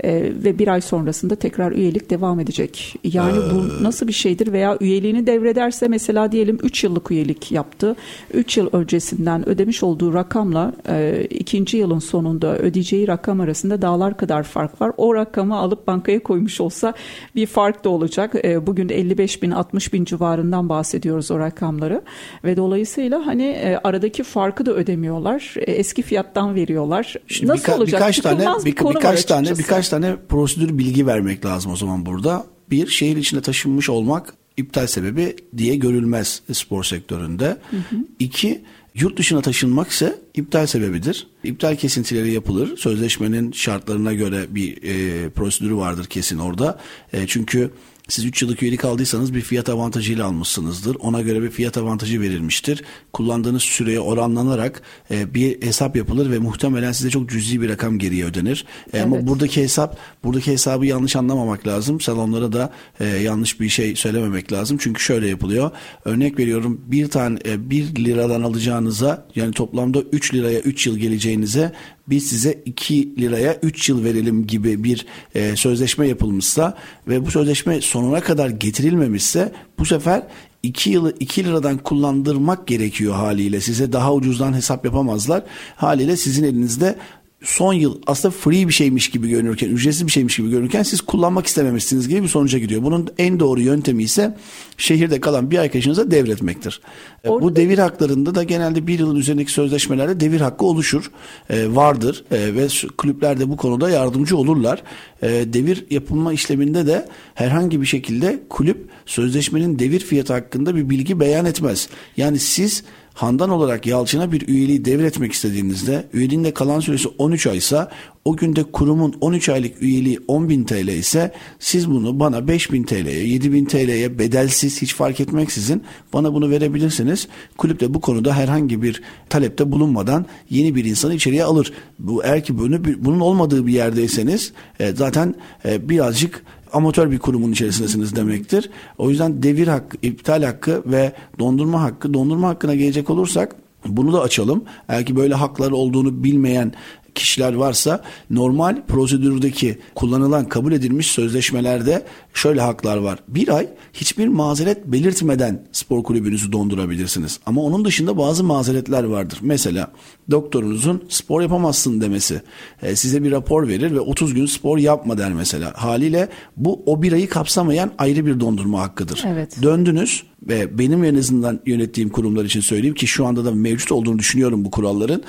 Ve 0.05 0.59
bir 0.59 0.69
ay 0.69 0.81
sonrasında 0.81 1.37
tekrar 1.37 1.73
üyelik 1.73 2.11
devam 2.11 2.41
edecek. 2.41 2.97
Yani 3.05 3.37
bu 3.37 3.81
ee. 3.81 3.83
nasıl 3.83 4.09
bir 4.09 4.13
şeydir 4.13 4.53
veya 4.53 4.79
üyeliğini 4.83 5.27
devrederse 5.27 5.89
mesela 5.89 6.33
diyelim 6.33 6.59
3 6.63 6.85
yıllık 6.85 7.11
üyelik 7.11 7.53
yaptı. 7.53 7.97
3 8.35 8.57
yıl 8.57 8.69
öncesinden 8.73 9.49
ödemiş 9.49 9.83
olduğu 9.83 10.15
rakamla 10.15 10.73
e, 10.89 11.27
ikinci 11.31 11.77
yılın 11.77 11.99
sonunda 11.99 12.59
ödeyeceği 12.59 13.09
rakam 13.09 13.41
arasında 13.41 13.83
dağlar 13.83 14.17
kadar 14.17 14.43
fark 14.43 14.81
var. 14.81 14.93
O 14.97 15.15
rakamı 15.15 15.57
alıp 15.57 15.87
bankaya 15.87 16.23
koymuş 16.23 16.61
olsa 16.61 16.95
bir 17.35 17.47
fark 17.47 17.85
da 17.85 17.89
olacak. 17.89 18.35
E, 18.45 18.67
bugün 18.67 18.89
55 18.89 19.43
bin 19.43 19.51
60 19.51 19.93
bin 19.93 20.05
civarından 20.05 20.69
bahsediyoruz 20.69 21.31
o 21.31 21.39
rakamları 21.39 22.03
ve 22.45 22.57
dolayısıyla 22.57 23.27
hani 23.27 23.45
e, 23.45 23.81
aradaki 23.85 24.23
farkı 24.23 24.67
da 24.67 24.73
ödemiyorlar. 24.73 25.55
E, 25.57 25.73
eski 25.73 26.03
fiyattan 26.03 26.55
veriyorlar. 26.55 27.17
Şimdi 27.27 27.53
Nasıl 27.53 27.63
birka- 27.65 27.77
olacak? 27.77 28.01
Birkaç 28.01 28.19
tane 28.19 28.47
bir, 28.65 28.77
birkaç 28.77 29.25
tane 29.25 29.59
birkaç 29.59 29.89
tane 29.89 30.17
prosedür 30.29 30.79
bilgi 30.79 31.07
vermek 31.07 31.45
lazım 31.45 31.73
o 31.73 31.77
zaman 31.77 32.07
burada. 32.07 32.45
Bir 32.71 32.87
şehir 32.87 33.17
içinde 33.17 33.41
taşınmış 33.41 33.91
olmak 33.91 34.35
iptal 34.57 34.87
sebebi 34.87 35.37
diye 35.57 35.77
görülmez 35.77 36.43
spor 36.53 36.85
sektöründe. 36.85 37.47
Hı 37.71 37.77
hı. 37.77 37.97
İki 38.19 38.63
Yurt 38.95 39.19
dışına 39.19 39.43
taşınmak 39.43 39.91
ise 39.91 40.19
iptal 40.35 40.67
sebebidir. 40.67 41.27
İptal 41.45 41.77
kesintileri 41.77 42.33
yapılır. 42.33 42.77
Sözleşmenin 42.77 43.53
şartlarına 43.53 44.13
göre 44.13 44.47
bir 44.51 44.83
e, 44.83 45.29
prosedürü 45.31 45.77
vardır 45.77 46.05
kesin 46.05 46.39
orada. 46.39 46.81
E, 47.13 47.27
çünkü 47.27 47.71
siz 48.09 48.25
3 48.25 48.43
yıllık 48.43 48.63
üyelik 48.63 48.85
aldıysanız 48.85 49.35
bir 49.35 49.41
fiyat 49.41 49.69
avantajıyla 49.69 50.27
almışsınızdır. 50.27 50.97
Ona 51.01 51.21
göre 51.21 51.43
bir 51.43 51.51
fiyat 51.51 51.77
avantajı 51.77 52.21
verilmiştir. 52.21 52.85
Kullandığınız 53.13 53.63
süreye 53.63 54.01
oranlanarak 54.01 54.83
e, 55.11 55.35
bir 55.35 55.63
hesap 55.63 55.97
yapılır 55.97 56.31
ve 56.31 56.39
muhtemelen 56.39 56.93
size 56.93 57.11
çok 57.11 57.31
cüzi 57.31 57.63
bir 57.63 57.69
rakam 57.69 57.99
geriye 57.99 58.25
ödenir. 58.25 58.65
E, 58.87 58.91
evet. 58.93 59.05
Ama 59.05 59.27
buradaki 59.27 59.63
hesap, 59.63 59.99
buradaki 60.25 60.53
hesabı 60.53 60.87
yanlış 60.87 61.17
anlamamak 61.17 61.67
lazım. 61.67 62.01
Salonlara 62.01 62.53
da 62.53 62.73
e, 63.01 63.07
yanlış 63.07 63.61
bir 63.61 63.69
şey 63.69 63.97
söylememek 63.97 64.53
lazım. 64.53 64.79
Çünkü 64.81 65.03
şöyle 65.03 65.29
yapılıyor. 65.29 65.71
Örnek 66.05 66.39
veriyorum 66.39 66.81
bir 66.87 67.09
tane 67.09 67.39
e, 67.45 67.71
1 67.71 68.05
liradan 68.05 68.43
alacağınıza 68.43 69.27
yani 69.35 69.53
toplamda 69.53 70.03
3 70.13 70.35
liraya 70.35 70.61
3 70.61 70.87
yıl 70.87 70.97
geleceğinize 70.97 71.73
biz 72.09 72.27
size 72.27 72.63
2 72.65 73.17
liraya 73.19 73.59
3 73.63 73.89
yıl 73.89 74.05
verelim 74.05 74.47
gibi 74.47 74.85
bir 74.85 75.07
e, 75.35 75.57
sözleşme 75.57 76.09
yapılmışsa 76.09 76.79
ve 77.09 77.27
bu 77.27 77.31
sözleşme 77.31 77.81
sonuna 77.81 78.21
kadar 78.21 78.49
getirilmemişse 78.51 79.53
bu 79.79 79.85
sefer 79.85 80.23
2 80.63 80.91
yılı 80.91 81.15
2 81.21 81.45
liradan 81.45 81.79
kullandırmak 81.79 82.67
gerekiyor 82.67 83.15
haliyle. 83.15 83.61
Size 83.61 83.93
daha 83.93 84.15
ucuzdan 84.15 84.55
hesap 84.55 84.85
yapamazlar. 84.85 85.43
Haliyle 85.77 86.17
sizin 86.17 86.45
elinizde 86.45 86.97
son 87.43 87.73
yıl 87.73 87.99
aslında 88.07 88.35
free 88.35 88.69
bir 88.69 88.73
şeymiş 88.73 89.11
gibi 89.11 89.29
görünürken, 89.29 89.69
ücretsiz 89.69 90.07
bir 90.07 90.13
şeymiş 90.13 90.37
gibi 90.37 90.51
görünürken 90.51 90.83
siz 90.83 91.01
kullanmak 91.01 91.47
istememişsiniz 91.47 92.09
gibi 92.09 92.23
bir 92.23 92.29
sonuca 92.29 92.59
gidiyor. 92.59 92.83
Bunun 92.83 93.09
en 93.19 93.41
doğru 93.41 93.61
yöntemi 93.61 94.03
ise 94.03 94.37
şehirde 94.77 95.21
kalan 95.21 95.51
bir 95.51 95.59
arkadaşınıza 95.59 96.11
devretmektir. 96.11 96.81
E, 97.25 97.29
Orada 97.29 97.45
Bu 97.45 97.57
devir 97.57 97.79
haklarında 97.79 98.35
da 98.35 98.43
genelde 98.43 98.87
bir 98.87 98.99
yılın 98.99 99.17
üzerindeki 99.17 99.53
sözleşmelerde 99.53 100.21
devir 100.21 100.41
hakkı 100.41 100.65
oluşur, 100.65 101.11
e, 101.51 101.75
vardır 101.75 102.25
e, 102.31 102.55
ve 102.55 102.69
kulüpler 102.99 103.41
de 103.41 103.49
bu 103.49 103.57
konuda 103.57 103.91
yardımcı 103.91 104.37
olurlar. 104.37 104.83
Devir 105.23 105.87
yapılma 105.91 106.33
işleminde 106.33 106.87
de 106.87 107.09
herhangi 107.35 107.81
bir 107.81 107.87
şekilde 107.87 108.43
kulüp 108.49 108.89
sözleşmenin 109.07 109.79
devir 109.79 110.01
fiyatı 110.01 110.33
hakkında 110.33 110.77
bir 110.77 110.91
bilgi 110.91 111.21
beyan 111.21 111.47
etmez. 111.47 111.89
Yani 112.17 112.39
siz 112.39 112.85
Handan 113.15 113.51
olarak 113.51 113.87
Yalçın'a 113.87 114.33
bir 114.33 114.49
üyeliği 114.49 114.85
devretmek 114.85 115.33
istediğinizde 115.33 116.09
üyeliğinde 116.13 116.55
kalan 116.55 116.81
süresi 116.81 117.09
13 117.09 117.47
aysa 117.47 117.91
o 118.25 118.37
günde 118.37 118.63
kurumun 118.63 119.15
13 119.21 119.49
aylık 119.49 119.83
üyeliği 119.83 120.19
10 120.29 120.49
bin 120.49 120.65
TL 120.65 120.89
ise 120.89 121.33
siz 121.59 121.91
bunu 121.91 122.21
bana 122.21 122.49
5 122.49 122.73
bin 122.73 122.83
TL'ye 122.83 123.27
7 123.29 123.53
bin 123.53 123.65
TL'ye 123.65 124.19
bedelsiz 124.19 124.83
hiç 124.83 124.95
fark 124.95 125.21
etmeksizin 125.21 125.83
bana 126.13 126.35
bunu 126.35 126.51
verebilirsiniz. 126.51 127.29
Kulüp 127.59 127.81
de 127.81 127.95
bu 127.95 128.01
konuda 128.01 128.37
herhangi 128.37 128.83
bir 128.83 129.03
talepte 129.29 129.73
bulunmadan 129.73 130.27
yeni 130.51 130.75
bir 130.75 130.85
insanı 130.85 131.15
içeriye 131.15 131.45
alır. 131.45 131.73
Bu 131.99 132.25
eğer 132.25 132.45
ki 132.45 132.59
bunu, 132.59 132.85
bunun 132.85 133.21
olmadığı 133.21 133.67
bir 133.67 133.73
yerdeyseniz 133.73 134.53
e, 134.81 134.93
zaten 134.93 135.35
e, 135.65 135.89
birazcık 135.89 136.43
amatör 136.73 137.11
bir 137.11 137.19
kurumun 137.19 137.53
içerisindesiniz 137.53 138.17
demektir. 138.17 138.71
O 138.99 139.11
yüzden 139.11 139.43
devir 139.43 139.69
hakkı, 139.69 139.97
iptal 140.03 140.43
hakkı 140.43 140.83
ve 140.87 141.13
dondurma 141.39 141.83
hakkı, 141.83 142.15
dondurma 142.15 142.49
hakkına 142.49 142.75
gelecek 142.75 143.11
olursak 143.11 143.57
bunu 143.87 144.13
da 144.13 144.21
açalım. 144.23 144.65
Eğer 144.89 145.07
ki 145.07 145.17
böyle 145.17 145.35
hakları 145.35 145.77
olduğunu 145.77 146.25
bilmeyen 146.25 146.73
kişiler 147.15 147.55
varsa 147.55 148.03
normal 148.31 148.83
prosedürdeki 148.89 149.79
kullanılan 149.95 150.49
kabul 150.49 150.73
edilmiş 150.73 151.07
sözleşmelerde 151.07 152.07
şöyle 152.35 152.61
haklar 152.61 152.97
var. 152.97 153.19
Bir 153.29 153.49
ay 153.57 153.69
hiçbir 153.93 154.29
mazeret 154.29 154.87
belirtmeden 154.87 155.67
spor 155.73 156.03
kulübünüzü 156.03 156.53
dondurabilirsiniz. 156.53 157.41
Ama 157.47 157.63
onun 157.63 157.85
dışında 157.85 158.19
bazı 158.19 158.45
mazeretler 158.45 159.05
vardır. 159.05 159.39
Mesela 159.43 159.93
doktorunuzun 160.31 161.05
spor 161.09 161.43
yapamazsın 161.43 162.01
demesi. 162.01 162.43
E, 162.83 162.97
size 162.97 163.23
bir 163.23 163.31
rapor 163.31 163.69
verir 163.69 163.91
ve 163.91 164.01
30 164.01 164.35
gün 164.35 164.47
spor 164.47 164.79
yapma 164.79 165.19
der 165.19 165.33
mesela. 165.33 165.73
Haliyle 165.77 166.29
bu 166.57 166.83
o 166.87 167.03
bir 167.03 167.13
ayı 167.13 167.29
kapsamayan 167.29 167.93
ayrı 167.99 168.27
bir 168.27 168.41
dondurma 168.41 168.81
hakkıdır. 168.81 169.25
Evet. 169.27 169.63
Döndünüz 169.63 170.23
ve 170.49 170.79
benim 170.79 171.05
en 171.05 171.15
azından 171.15 171.61
yönettiğim 171.67 172.11
kurumlar 172.11 172.45
için 172.45 172.61
söyleyeyim 172.61 172.95
ki 172.95 173.07
şu 173.07 173.27
anda 173.27 173.45
da 173.45 173.51
mevcut 173.51 173.93
olduğunu 173.93 174.19
düşünüyorum 174.19 174.65
bu 174.65 174.71
kuralların 174.71 175.23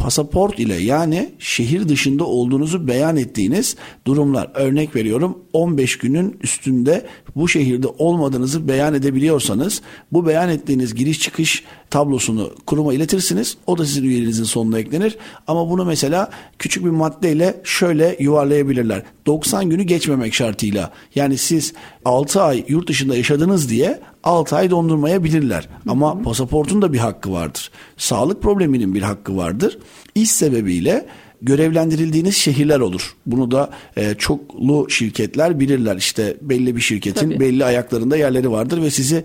pasaport 0.00 0.58
ile 0.58 0.74
yani 0.74 1.30
şehir 1.38 1.88
dışında 1.88 2.24
olduğunuzu 2.24 2.88
beyan 2.88 3.16
ettiğiniz 3.16 3.76
durumlar. 4.06 4.50
Örnek 4.54 4.96
veriyorum 4.96 5.38
15 5.52 5.98
günün 5.98 6.38
üstünde 6.42 7.06
bu 7.36 7.48
şehirde 7.48 7.86
olmadığınızı 7.86 8.68
beyan 8.68 8.94
edebiliyorsanız 8.94 9.82
bu 10.12 10.26
beyan 10.26 10.48
ettiğiniz 10.48 10.94
giriş 10.94 11.20
çıkış 11.20 11.64
tablosunu 11.90 12.52
kuruma 12.66 12.94
iletirsiniz. 12.94 13.56
O 13.66 13.78
da 13.78 13.86
sizin 13.86 14.04
üyeliğinizin 14.04 14.44
sonuna 14.44 14.78
eklenir. 14.78 15.18
Ama 15.46 15.70
bunu 15.70 15.84
mesela 15.84 16.30
küçük 16.58 16.84
bir 16.84 16.90
maddeyle 16.90 17.60
şöyle 17.64 18.16
yuvarlayabilirler. 18.20 19.02
90 19.26 19.70
günü 19.70 19.82
geçmemek 19.82 20.34
şartıyla. 20.34 20.90
Yani 21.14 21.38
siz 21.38 21.72
6 22.04 22.42
ay 22.42 22.64
yurt 22.68 22.88
dışında 22.88 23.16
yaşadınız 23.16 23.70
diye 23.70 24.00
6 24.24 24.56
ay 24.56 24.70
dondurmayabilirler. 24.70 25.68
Ama 25.88 26.14
hı 26.14 26.18
hı. 26.18 26.22
pasaportun 26.22 26.82
da 26.82 26.92
bir 26.92 26.98
hakkı 26.98 27.32
vardır. 27.32 27.70
Sağlık 27.96 28.42
probleminin 28.42 28.94
bir 28.94 29.02
hakkı 29.02 29.36
vardır. 29.36 29.78
İş 30.14 30.30
sebebiyle 30.30 31.06
görevlendirildiğiniz 31.42 32.36
şehirler 32.36 32.80
olur. 32.80 33.16
Bunu 33.26 33.50
da 33.50 33.70
e, 33.96 34.14
çoklu 34.14 34.90
şirketler 34.90 35.60
bilirler. 35.60 35.96
İşte 35.96 36.36
belli 36.40 36.76
bir 36.76 36.80
şirketin 36.80 37.30
Tabii. 37.30 37.40
belli 37.40 37.64
ayaklarında 37.64 38.16
yerleri 38.16 38.50
vardır 38.50 38.82
ve 38.82 38.90
sizi 38.90 39.24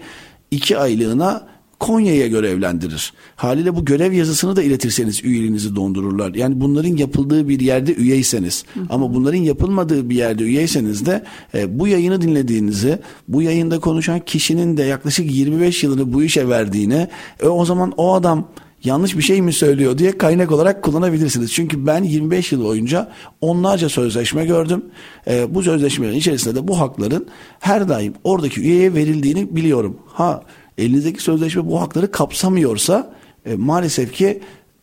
iki 0.52 0.78
aylığına 0.78 1.48
Konya'ya 1.80 2.28
görevlendirir. 2.28 3.14
Haliyle 3.36 3.76
bu 3.76 3.86
görev 3.86 4.14
yazısını 4.14 4.56
da 4.56 4.64
iletirseniz 4.64 5.24
üyeliğinizi 5.24 5.76
dondururlar. 5.76 6.34
Yani 6.36 6.62
bunların 6.62 6.98
yapıldığı 6.98 7.50
bir 7.50 7.60
yerde 7.60 7.96
üyeyseniz 7.96 8.64
hı 8.74 8.80
hı. 8.80 8.86
ama 8.90 9.14
bunların 9.14 9.38
yapılmadığı 9.38 10.10
bir 10.10 10.16
yerde 10.16 10.44
üyeyseniz 10.44 11.06
de 11.06 11.24
e, 11.54 11.80
bu 11.80 11.88
yayını 11.88 12.22
dinlediğinizi, 12.22 13.00
bu 13.28 13.42
yayında 13.42 13.80
konuşan 13.80 14.20
kişinin 14.20 14.78
de 14.78 14.84
yaklaşık 14.84 15.32
25 15.32 15.84
yılını 15.84 16.14
bu 16.14 16.24
işe 16.24 16.50
verdiğini, 16.50 17.08
e, 17.44 17.48
o 17.48 17.66
zaman 17.66 17.94
o 17.98 18.14
adam 18.14 18.48
yanlış 18.84 19.18
bir 19.18 19.22
şey 19.22 19.42
mi 19.42 19.54
söylüyor 19.54 19.98
diye 19.98 20.18
kaynak 20.18 20.52
olarak 20.52 20.84
kullanabilirsiniz. 20.84 21.54
Çünkü 21.54 21.86
ben 21.86 22.04
25 22.04 22.52
yıl 22.52 22.64
boyunca 22.64 23.12
onlarca 23.42 23.90
sözleşme 23.90 24.46
gördüm. 24.46 24.86
E, 25.28 25.56
bu 25.56 25.64
sözleşmelerin 25.64 26.18
içerisinde 26.18 26.56
de 26.56 26.68
bu 26.68 26.80
hakların 26.80 27.28
her 27.60 27.90
daim 27.90 28.14
oradaki 28.24 28.62
üyeye 28.62 28.94
verildiğini 28.94 29.56
biliyorum. 29.56 29.98
Ha 30.08 30.44
elinizdeki 30.78 31.24
sözleşme 31.24 31.68
bu 31.68 31.82
hakları 31.82 32.12
kapsamıyorsa 32.12 33.14
e, 33.46 33.56
maalesef 33.56 34.14
ki 34.14 34.42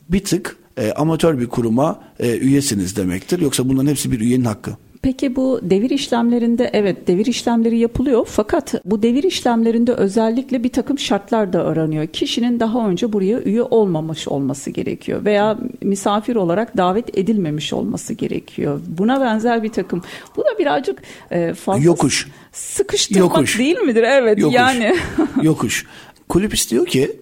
bir 0.08 0.24
tık 0.24 0.56
e, 0.76 0.92
amatör 0.92 1.38
bir 1.38 1.46
kuruma 1.46 2.00
e, 2.18 2.38
üyesiniz 2.38 2.96
demektir. 2.96 3.40
Yoksa 3.40 3.68
bunların 3.68 3.90
hepsi 3.90 4.12
bir 4.12 4.20
üyenin 4.20 4.44
hakkı. 4.44 4.76
Peki 5.02 5.36
bu 5.36 5.60
devir 5.62 5.90
işlemlerinde 5.90 6.70
evet 6.72 7.06
devir 7.06 7.26
işlemleri 7.26 7.78
yapılıyor 7.78 8.26
fakat 8.30 8.74
bu 8.84 9.02
devir 9.02 9.22
işlemlerinde 9.22 9.92
özellikle 9.92 10.64
bir 10.64 10.68
takım 10.68 10.98
şartlar 10.98 11.52
da 11.52 11.64
aranıyor. 11.64 12.06
Kişinin 12.06 12.60
daha 12.60 12.88
önce 12.88 13.12
buraya 13.12 13.40
üye 13.40 13.62
olmamış 13.62 14.28
olması 14.28 14.70
gerekiyor 14.70 15.24
veya 15.24 15.58
misafir 15.82 16.36
olarak 16.36 16.76
davet 16.76 17.18
edilmemiş 17.18 17.72
olması 17.72 18.14
gerekiyor. 18.14 18.80
Buna 18.86 19.20
benzer 19.20 19.62
bir 19.62 19.72
takım. 19.72 20.02
Bu 20.36 20.40
da 20.40 20.58
birazcık 20.58 21.02
e, 21.30 21.54
fazla 21.54 21.84
Yokuş. 21.84 22.28
sıkıştırmak 22.52 23.36
Yokuş. 23.36 23.58
değil 23.58 23.78
midir? 23.78 24.02
Evet 24.02 24.38
Yokuş. 24.38 24.56
yani. 24.56 24.96
Yokuş. 25.42 25.86
Kulüp 26.28 26.54
istiyor 26.54 26.86
ki 26.86 27.16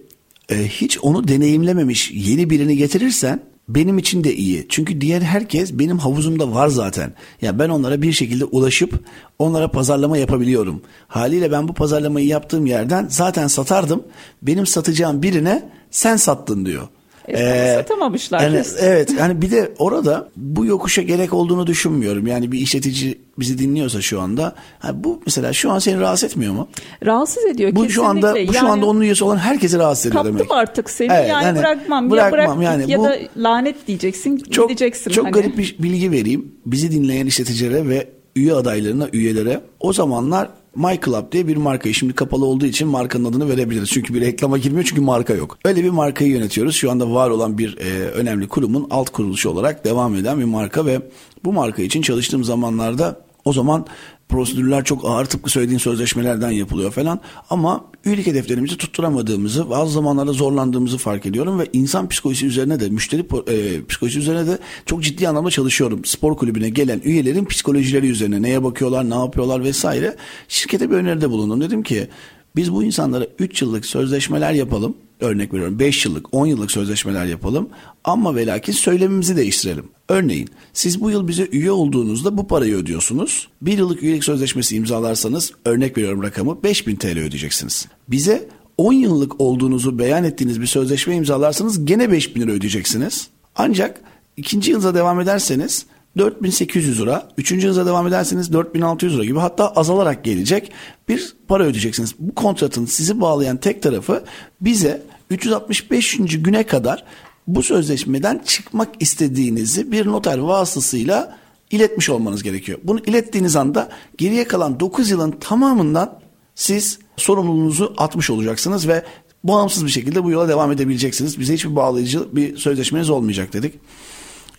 e, 0.49 0.55
hiç 0.55 0.99
onu 1.01 1.27
deneyimlememiş 1.27 2.11
yeni 2.11 2.49
birini 2.49 2.77
getirirsen 2.77 3.39
benim 3.69 3.97
için 3.97 4.23
de 4.23 4.35
iyi. 4.35 4.65
Çünkü 4.69 5.01
diğer 5.01 5.21
herkes 5.21 5.73
benim 5.73 5.99
havuzumda 5.99 6.51
var 6.51 6.67
zaten. 6.67 7.13
Ya 7.41 7.59
ben 7.59 7.69
onlara 7.69 8.01
bir 8.01 8.11
şekilde 8.11 8.45
ulaşıp 8.45 8.99
onlara 9.39 9.67
pazarlama 9.67 10.17
yapabiliyorum. 10.17 10.81
Haliyle 11.07 11.51
ben 11.51 11.67
bu 11.67 11.73
pazarlamayı 11.73 12.27
yaptığım 12.27 12.65
yerden 12.65 13.07
zaten 13.09 13.47
satardım. 13.47 14.03
Benim 14.41 14.65
satacağım 14.65 15.23
birine 15.23 15.69
sen 15.91 16.15
sattın 16.15 16.65
diyor. 16.65 16.87
E, 17.27 17.73
satamamışlar. 17.75 18.39
Yani, 18.41 18.61
evet 18.79 19.11
yani 19.19 19.41
bir 19.41 19.51
de 19.51 19.71
orada 19.79 20.29
bu 20.35 20.65
yokuşa 20.65 21.01
gerek 21.01 21.33
olduğunu 21.33 21.67
düşünmüyorum. 21.67 22.27
Yani 22.27 22.51
bir 22.51 22.59
işletici 22.59 23.17
bizi 23.39 23.57
dinliyorsa 23.57 24.01
şu 24.01 24.21
anda 24.21 24.55
ha, 24.79 25.03
bu 25.03 25.21
mesela 25.25 25.53
şu 25.53 25.71
an 25.71 25.79
seni 25.79 25.99
rahatsız 25.99 26.23
etmiyor 26.31 26.53
mu? 26.53 26.67
Rahatsız 27.05 27.45
ediyor 27.45 27.69
Bu 27.71 27.73
kesinlikle. 27.75 27.93
şu 27.93 28.05
anda 28.05 28.33
bu 28.47 28.53
şu 28.53 28.57
Yani- 28.57 28.69
anda 28.69 28.85
onun 28.85 29.01
üyesi 29.01 29.23
olan 29.23 29.37
herkesi 29.37 29.77
rahatsız 29.79 30.05
ediyor 30.05 30.23
Kaptım 30.23 30.39
demek. 30.39 30.51
artık 30.51 30.89
seni 30.89 31.11
Evet, 31.13 31.29
yani 31.29 31.43
hani 31.45 31.59
bırakmam, 31.59 32.11
bırakmam 32.11 32.41
ya 32.41 32.47
bırak 32.57 32.63
yani 32.79 32.91
ya 32.91 32.99
bu- 32.99 33.03
da 33.03 33.15
lanet 33.37 33.87
diyeceksin 33.87 34.37
çok 34.37 34.69
gideceksin. 34.69 35.11
çok 35.11 35.25
hani. 35.25 35.33
garip 35.33 35.57
bir 35.57 35.75
bilgi 35.79 36.11
vereyim. 36.11 36.51
Bizi 36.65 36.91
dinleyen 36.91 37.25
işleticilere 37.25 37.89
ve 37.89 38.07
üye 38.35 38.53
adaylarına, 38.53 39.07
üyelere 39.13 39.61
o 39.79 39.93
zamanlar 39.93 40.49
My 40.75 40.99
diye 41.31 41.47
bir 41.47 41.57
markayı 41.57 41.95
şimdi 41.95 42.13
kapalı 42.13 42.45
olduğu 42.45 42.65
için 42.65 42.87
markanın 42.87 43.25
adını 43.25 43.49
verebiliriz. 43.49 43.89
Çünkü 43.89 44.13
bir 44.13 44.21
reklama 44.21 44.57
girmiyor 44.57 44.83
çünkü 44.83 45.01
marka 45.01 45.33
yok. 45.33 45.57
Öyle 45.65 45.83
bir 45.83 45.89
markayı 45.89 46.31
yönetiyoruz. 46.31 46.75
Şu 46.75 46.91
anda 46.91 47.13
var 47.13 47.29
olan 47.29 47.57
bir 47.57 47.77
e, 47.77 48.09
önemli 48.09 48.47
kurumun 48.47 48.87
alt 48.89 49.09
kuruluşu 49.09 49.49
olarak 49.49 49.85
devam 49.85 50.15
eden 50.15 50.39
bir 50.39 50.45
marka 50.45 50.85
ve 50.85 51.01
bu 51.45 51.53
marka 51.53 51.81
için 51.81 52.01
çalıştığım 52.01 52.43
zamanlarda 52.43 53.21
o 53.45 53.53
zaman 53.53 53.85
prosedürler 54.31 54.83
çok 54.83 55.05
ağır 55.05 55.25
tıpkı 55.25 55.49
söylediğin 55.49 55.79
sözleşmelerden 55.79 56.51
yapılıyor 56.51 56.91
falan 56.91 57.19
ama 57.49 57.85
üyelik 58.05 58.27
hedeflerimizi 58.27 58.77
tutturamadığımızı 58.77 59.69
bazı 59.69 59.91
zamanlarda 59.91 60.33
zorlandığımızı 60.33 60.97
fark 60.97 61.25
ediyorum 61.25 61.59
ve 61.59 61.67
insan 61.73 62.09
psikolojisi 62.09 62.45
üzerine 62.45 62.79
de 62.79 62.89
müşteri 62.89 63.21
e, 63.21 63.85
psikolojisi 63.85 64.19
üzerine 64.19 64.47
de 64.47 64.59
çok 64.85 65.03
ciddi 65.03 65.27
anlamda 65.27 65.49
çalışıyorum. 65.49 66.05
Spor 66.05 66.37
kulübüne 66.37 66.69
gelen 66.69 67.01
üyelerin 67.03 67.45
psikolojileri 67.45 68.09
üzerine 68.09 68.41
neye 68.41 68.63
bakıyorlar 68.63 69.09
ne 69.09 69.15
yapıyorlar 69.15 69.63
vesaire 69.63 70.15
şirkete 70.47 70.89
bir 70.89 70.95
öneride 70.95 71.29
bulundum. 71.29 71.61
Dedim 71.61 71.83
ki 71.83 72.07
biz 72.55 72.73
bu 72.73 72.83
insanlara 72.83 73.27
3 73.39 73.61
yıllık 73.61 73.85
sözleşmeler 73.85 74.53
yapalım. 74.53 74.95
Örnek 75.21 75.53
veriyorum 75.53 75.79
5 75.79 76.05
yıllık 76.05 76.33
10 76.33 76.45
yıllık 76.45 76.71
sözleşmeler 76.71 77.25
yapalım 77.25 77.69
ama 78.03 78.35
ve 78.35 78.45
lakin 78.45 78.73
söylemimizi 78.73 79.37
değiştirelim. 79.37 79.85
Örneğin 80.09 80.49
siz 80.73 81.01
bu 81.01 81.11
yıl 81.11 81.27
bize 81.27 81.47
üye 81.51 81.71
olduğunuzda 81.71 82.37
bu 82.37 82.47
parayı 82.47 82.75
ödüyorsunuz. 82.75 83.47
Bir 83.61 83.77
yıllık 83.77 84.03
üyelik 84.03 84.23
sözleşmesi 84.23 84.75
imzalarsanız 84.75 85.51
örnek 85.65 85.97
veriyorum 85.97 86.23
rakamı 86.23 86.63
5000 86.63 86.95
TL 86.95 87.07
ödeyeceksiniz. 87.07 87.87
Bize 88.07 88.49
10 88.77 88.93
yıllık 88.93 89.41
olduğunuzu 89.41 89.99
beyan 89.99 90.23
ettiğiniz 90.23 90.61
bir 90.61 90.65
sözleşme 90.65 91.15
imzalarsanız 91.15 91.85
gene 91.85 92.11
5000 92.11 92.41
lira 92.41 92.51
ödeyeceksiniz. 92.51 93.27
Ancak 93.55 94.01
ikinci 94.37 94.71
yılda 94.71 94.95
devam 94.95 95.19
ederseniz 95.19 95.85
4800 96.17 97.01
lira, 97.01 97.29
üçüncü 97.37 97.67
yılda 97.67 97.85
devam 97.85 98.07
ederseniz 98.07 98.53
4600 98.53 99.15
lira 99.15 99.25
gibi 99.25 99.39
hatta 99.39 99.67
azalarak 99.67 100.23
gelecek 100.23 100.71
bir 101.09 101.33
para 101.47 101.63
ödeyeceksiniz. 101.63 102.15
Bu 102.19 102.35
kontratın 102.35 102.85
sizi 102.85 103.21
bağlayan 103.21 103.57
tek 103.57 103.83
tarafı 103.83 104.23
bize 104.61 105.01
365. 105.31 106.17
güne 106.27 106.63
kadar 106.63 107.03
bu 107.47 107.63
sözleşmeden 107.63 108.41
çıkmak 108.45 108.89
istediğinizi 108.99 109.91
bir 109.91 110.05
noter 110.05 110.37
vasıtasıyla 110.37 111.37
iletmiş 111.71 112.09
olmanız 112.09 112.43
gerekiyor. 112.43 112.79
Bunu 112.83 112.99
ilettiğiniz 112.99 113.55
anda 113.55 113.89
geriye 114.17 114.47
kalan 114.47 114.79
9 114.79 115.09
yılın 115.09 115.31
tamamından 115.31 116.19
siz 116.55 116.99
sorumluluğunuzu 117.17 117.93
atmış 117.97 118.29
olacaksınız 118.29 118.87
ve 118.87 119.05
bağımsız 119.43 119.85
bir 119.85 119.91
şekilde 119.91 120.23
bu 120.23 120.31
yola 120.31 120.47
devam 120.47 120.71
edebileceksiniz. 120.71 121.39
Bize 121.39 121.53
hiçbir 121.53 121.75
bağlayıcı 121.75 122.35
bir 122.35 122.57
sözleşmeniz 122.57 123.09
olmayacak 123.09 123.53
dedik. 123.53 123.73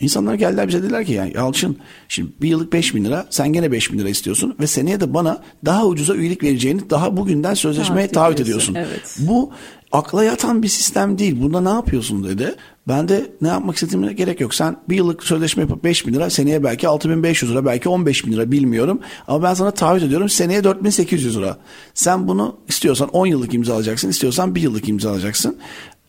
İnsanlar 0.01 0.35
geldiler 0.35 0.68
bize 0.68 0.83
dediler 0.83 1.05
ki 1.05 1.12
yani 1.12 1.33
Yalçın 1.35 1.79
şimdi 2.09 2.33
bir 2.43 2.49
yıllık 2.49 2.73
5 2.73 2.95
bin 2.95 3.05
lira 3.05 3.27
sen 3.31 3.53
gene 3.53 3.73
5 3.73 3.93
bin 3.93 3.99
lira 3.99 4.09
istiyorsun 4.09 4.57
ve 4.61 4.66
seneye 4.66 5.01
de 5.01 5.14
bana 5.14 5.43
daha 5.64 5.87
ucuza 5.87 6.14
üyelik 6.14 6.43
vereceğini 6.43 6.91
daha 6.91 7.16
bugünden 7.16 7.55
sözleşmeye 7.55 8.09
Taahhüt 8.09 8.41
ediyorsun. 8.41 8.75
evet. 8.75 9.16
Bu 9.18 9.53
akla 9.93 10.24
yatan 10.24 10.62
bir 10.62 10.68
sistem 10.68 11.18
değil. 11.18 11.43
Bunda 11.43 11.61
ne 11.61 11.68
yapıyorsun 11.68 12.24
dedi. 12.24 12.55
Ben 12.88 13.09
de 13.09 13.30
ne 13.40 13.49
yapmak 13.49 13.76
istediğime 13.76 14.12
gerek 14.12 14.40
yok. 14.40 14.55
Sen 14.55 14.76
bir 14.88 14.97
yıllık 14.97 15.24
sözleşme 15.24 15.62
yapıp 15.62 15.84
5 15.84 16.07
bin 16.07 16.14
lira 16.14 16.30
seneye 16.30 16.64
belki 16.64 16.88
6500 16.88 17.53
lira 17.53 17.64
belki 17.64 17.88
15 17.88 18.26
bin 18.26 18.32
lira 18.32 18.51
bilmiyorum. 18.51 19.01
Ama 19.28 19.43
ben 19.43 19.55
sana 19.55 19.70
taahhüt 19.70 20.03
ediyorum 20.03 20.28
seneye 20.28 20.64
4800 20.64 21.36
lira. 21.36 21.59
Sen 21.95 22.28
bunu 22.28 22.57
istiyorsan 22.68 23.09
10 23.09 23.26
yıllık 23.26 23.55
imzalayacaksın 23.55 24.09
istiyorsan 24.09 24.55
bir 24.55 24.62
yıllık 24.62 24.88
imzalayacaksın. 24.88 25.57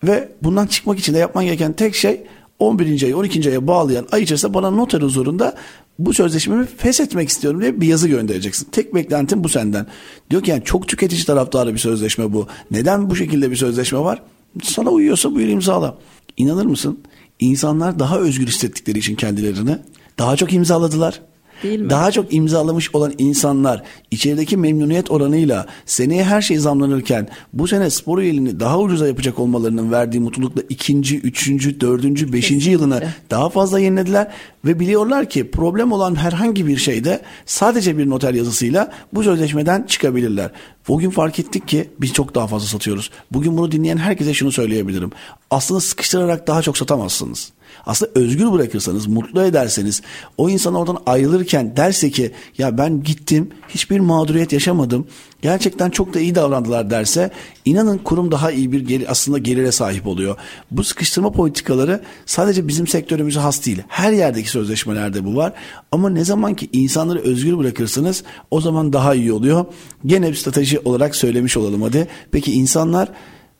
Ve 0.04 0.32
bundan 0.44 0.68
çıkmak 0.68 1.00
için 1.00 1.14
de 1.14 1.18
yapman 1.18 1.46
gereken 1.46 1.74
tek 1.74 1.96
şey 1.96 2.22
11. 2.60 3.04
ayı 3.04 3.18
12. 3.18 3.50
aya 3.50 3.68
bağlayan 3.68 4.08
ay 4.12 4.24
içerisinde 4.24 4.54
bana 4.54 4.70
noter 4.70 5.02
huzurunda 5.02 5.56
bu 6.00 6.14
sözleşmemi 6.14 6.66
feshetmek 6.66 7.30
istiyorum 7.30 7.62
diye 7.62 7.82
bir 7.82 7.88
yazı 7.88 8.08
göndereceksin. 8.08 8.68
Tek 8.72 8.96
beklentim 8.96 9.44
bu 9.44 9.50
senden. 9.50 9.86
Diyor 10.30 10.44
ki 10.44 10.52
yani 10.52 10.64
çok 10.64 10.88
tüketici 10.88 11.26
taraftarı 11.26 11.74
bir 11.74 11.80
sözleşme 11.80 12.34
bu. 12.34 12.48
Neden 12.72 13.10
bu 13.10 13.16
şekilde 13.16 13.52
bir 13.52 13.56
sözleşme 13.56 14.00
var? 14.00 14.22
Sana 14.64 14.90
uyuyorsa 14.90 15.36
buyur 15.36 15.48
imzala. 15.48 15.98
İnanır 16.38 16.66
mısın? 16.66 17.00
İnsanlar 17.40 18.00
daha 18.00 18.20
özgür 18.20 18.48
hissettikleri 18.48 19.00
için 19.00 19.16
kendilerini 19.16 19.78
daha 20.20 20.36
çok 20.36 20.54
imzaladılar. 20.54 21.22
Değil 21.64 21.80
mi? 21.80 21.90
Daha 21.90 22.12
çok 22.12 22.34
imzalamış 22.34 22.96
olan 22.96 23.14
insanlar 23.18 23.84
içerideki 24.12 24.58
memnuniyet 24.58 25.12
oranıyla 25.12 25.66
seneye 25.86 26.24
her 26.24 26.42
şey 26.42 26.58
zamlanırken 26.58 27.28
bu 27.54 27.68
sene 27.68 27.90
spor 27.90 28.20
üyeliğini 28.20 28.60
daha 28.60 28.80
ucuza 28.80 29.08
yapacak 29.08 29.40
olmalarının 29.40 29.92
verdiği 29.92 30.20
mutlulukla 30.20 30.62
ikinci, 30.70 31.20
üçüncü, 31.20 31.82
dördüncü, 31.82 32.34
beşinci 32.34 32.66
Kesinlikle. 32.66 32.72
yılını 32.72 33.04
daha 33.30 33.50
fazla 33.50 33.80
yenilediler 33.80 34.32
ve 34.66 34.80
biliyorlar 34.80 35.30
ki 35.30 35.52
problem 35.52 35.92
olan 35.92 36.16
herhangi 36.16 36.68
bir 36.68 36.78
şeyde 36.78 37.22
sadece 37.46 37.98
bir 37.98 38.10
noter 38.10 38.34
yazısıyla 38.34 38.92
bu 39.14 39.24
sözleşmeden 39.24 39.84
çıkabilirler. 39.84 40.52
Bugün 40.88 41.10
fark 41.10 41.40
ettik 41.40 41.68
ki 41.68 41.90
biz 42.02 42.14
çok 42.14 42.36
daha 42.36 42.48
fazla 42.48 42.68
satıyoruz. 42.68 43.10
Bugün 43.32 43.58
bunu 43.58 43.72
dinleyen 43.72 43.98
herkese 43.98 44.34
şunu 44.34 44.52
söyleyebilirim. 44.52 45.12
Aslında 45.52 45.82
sıkıştırarak 45.82 46.48
daha 46.48 46.62
çok 46.62 46.78
satamazsınız. 46.78 47.52
Aslında 47.86 48.12
özgür 48.16 48.52
bırakırsanız, 48.52 49.08
mutlu 49.08 49.44
ederseniz, 49.44 50.02
o 50.38 50.50
insan 50.50 50.76
oradan 50.76 50.98
ayrılırken 51.06 51.78
derse 51.78 52.10
ki 52.10 52.32
ya 52.58 52.78
ben 52.78 53.04
gittim, 53.04 53.50
hiçbir 53.70 54.00
mağduriyet 54.00 54.54
yaşamadım, 54.54 55.08
gerçekten 55.42 55.90
çok 55.90 56.14
da 56.14 56.20
iyi 56.20 56.36
davrandılar 56.36 56.90
derse, 56.90 57.32
inanın 57.66 57.98
kurum 57.98 58.32
daha 58.32 58.52
iyi 58.52 58.72
bir 58.72 58.88
geri, 58.88 59.10
aslında 59.10 59.38
gelire 59.38 59.72
sahip 59.72 60.08
oluyor. 60.08 60.36
Bu 60.72 60.84
sıkıştırma 60.84 61.32
politikaları 61.32 62.02
sadece 62.26 62.68
bizim 62.68 62.88
sektörümüze 62.88 63.40
has 63.40 63.66
değil. 63.66 63.82
Her 63.88 64.12
yerdeki 64.12 64.50
sözleşmelerde 64.50 65.26
bu 65.26 65.36
var. 65.36 65.54
Ama 65.92 66.10
ne 66.10 66.26
zaman 66.26 66.56
ki 66.56 66.70
insanları 66.74 67.20
özgür 67.20 67.58
bırakırsınız, 67.58 68.24
o 68.52 68.62
zaman 68.62 68.94
daha 68.94 69.16
iyi 69.16 69.34
oluyor. 69.34 69.66
Gene 70.06 70.30
bir 70.30 70.36
strateji 70.36 70.80
olarak 70.80 71.16
söylemiş 71.16 71.58
olalım 71.58 71.82
hadi. 71.82 72.08
Peki 72.32 72.54
insanlar 72.54 73.10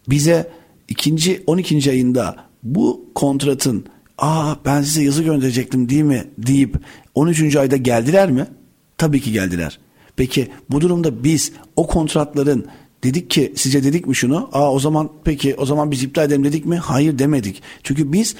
bize 0.10 0.52
ikinci 0.88 1.44
12. 1.48 1.92
ayında 1.92 2.36
bu 2.64 3.06
kontratın 3.16 3.86
aa 4.18 4.56
ben 4.66 4.82
size 4.82 5.04
yazı 5.04 5.24
gönderecektim 5.24 5.90
değil 5.90 6.04
mi 6.04 6.28
deyip 6.38 6.78
13. 7.16 7.56
ayda 7.56 7.78
geldiler 7.78 8.32
mi? 8.32 8.48
Tabii 8.98 9.22
ki 9.22 9.32
geldiler. 9.32 9.80
Peki 10.16 10.48
bu 10.70 10.82
durumda 10.82 11.24
biz 11.24 11.52
o 11.76 11.88
kontratların 11.88 12.66
dedik 13.04 13.30
ki 13.30 13.54
size 13.56 13.84
dedik 13.84 14.08
mi 14.08 14.16
şunu? 14.16 14.50
Aa 14.54 14.74
o 14.74 14.80
zaman 14.80 15.10
peki 15.24 15.56
o 15.56 15.66
zaman 15.66 15.92
biz 15.92 16.04
iptal 16.04 16.26
edelim 16.26 16.44
dedik 16.44 16.66
mi? 16.66 16.78
Hayır 16.78 17.20
demedik. 17.20 17.62
Çünkü 17.84 18.14
biz 18.14 18.36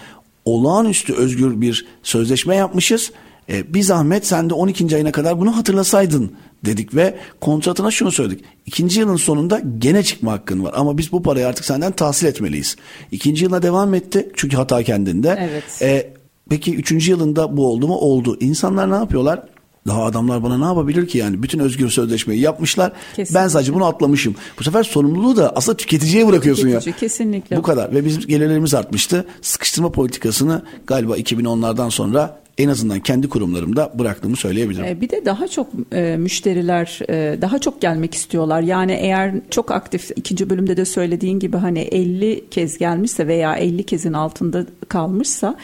olağanüstü 0.46 1.14
özgür 1.14 1.62
bir 1.62 1.86
sözleşme 2.04 2.56
yapmışız. 2.56 3.12
E, 3.50 3.74
bir 3.74 3.82
zahmet 3.82 4.28
sen 4.28 4.50
de 4.50 4.54
12. 4.54 4.96
ayına 4.96 5.12
kadar 5.12 5.40
bunu 5.40 5.58
hatırlasaydın 5.58 6.32
dedik 6.66 6.96
ve 6.96 7.16
kontratına 7.42 7.92
şunu 7.92 8.12
söyledik. 8.12 8.46
İkinci 8.66 9.00
yılın 9.00 9.16
sonunda 9.16 9.62
gene 9.78 10.04
çıkma 10.04 10.32
hakkın 10.32 10.64
var 10.64 10.74
ama 10.76 10.98
biz 10.98 11.12
bu 11.12 11.24
parayı 11.24 11.48
artık 11.48 11.66
senden 11.66 11.92
tahsil 11.92 12.28
etmeliyiz. 12.28 12.76
İkinci 13.12 13.44
yılına 13.44 13.62
devam 13.62 13.94
etti 13.94 14.30
çünkü 14.36 14.58
hata 14.58 14.84
kendinde. 14.84 15.50
Evet. 15.50 15.82
E, 15.82 16.14
peki 16.50 16.76
üçüncü 16.76 17.12
yılında 17.12 17.58
bu 17.58 17.68
oldu 17.68 17.88
mu? 17.88 17.96
Oldu. 17.96 18.38
İnsanlar 18.40 18.92
ne 18.92 18.96
yapıyorlar? 18.96 19.44
Daha 19.88 20.04
adamlar 20.04 20.44
bana 20.44 20.58
ne 20.58 20.66
yapabilir 20.66 21.08
ki 21.08 21.18
yani? 21.18 21.44
Bütün 21.44 21.60
özgür 21.60 21.90
sözleşmeyi 21.90 22.42
yapmışlar. 22.42 22.92
Kesinlikle. 23.16 23.44
Ben 23.44 23.48
sadece 23.48 23.74
bunu 23.74 23.86
atlamışım. 23.86 24.36
Bu 24.60 24.64
sefer 24.64 24.84
sorumluluğu 24.84 25.38
da 25.38 25.52
aslında 25.56 25.78
tüketiciye 25.78 26.28
bırakıyorsun 26.28 26.68
ya. 26.68 26.80
Tüketici, 26.80 27.00
kesinlikle. 27.00 27.58
Bu 27.58 27.62
kadar 27.62 27.94
ve 27.94 28.06
bizim 28.06 28.22
gelirlerimiz 28.22 28.74
artmıştı. 28.74 29.26
Sıkıştırma 29.42 29.92
politikasını 29.92 30.62
galiba 30.88 31.18
2010'lardan 31.18 31.92
sonra 31.92 32.43
en 32.58 32.70
azından 32.70 33.00
kendi 33.00 33.30
kurumlarımda 33.30 33.92
bıraktığımı 34.00 34.36
söyleyebilirim. 34.36 34.86
E, 34.86 35.02
bir 35.02 35.10
de 35.10 35.26
daha 35.26 35.48
çok 35.48 35.68
e, 35.92 36.18
müşteriler 36.18 37.00
e, 37.10 37.42
daha 37.42 37.60
çok 37.60 37.82
gelmek 37.82 38.14
istiyorlar. 38.14 38.62
Yani 38.62 38.92
eğer 38.92 39.34
çok 39.50 39.72
aktif 39.72 40.12
ikinci 40.16 40.50
bölümde 40.50 40.78
de 40.78 40.86
söylediğin 40.86 41.40
gibi 41.40 41.58
hani 41.58 41.80
50 41.80 42.50
kez 42.52 42.78
gelmişse 42.78 43.28
veya 43.28 43.56
50 43.56 43.84
kezin 43.84 44.14
altında 44.14 44.66
kalmışsa 44.90 45.56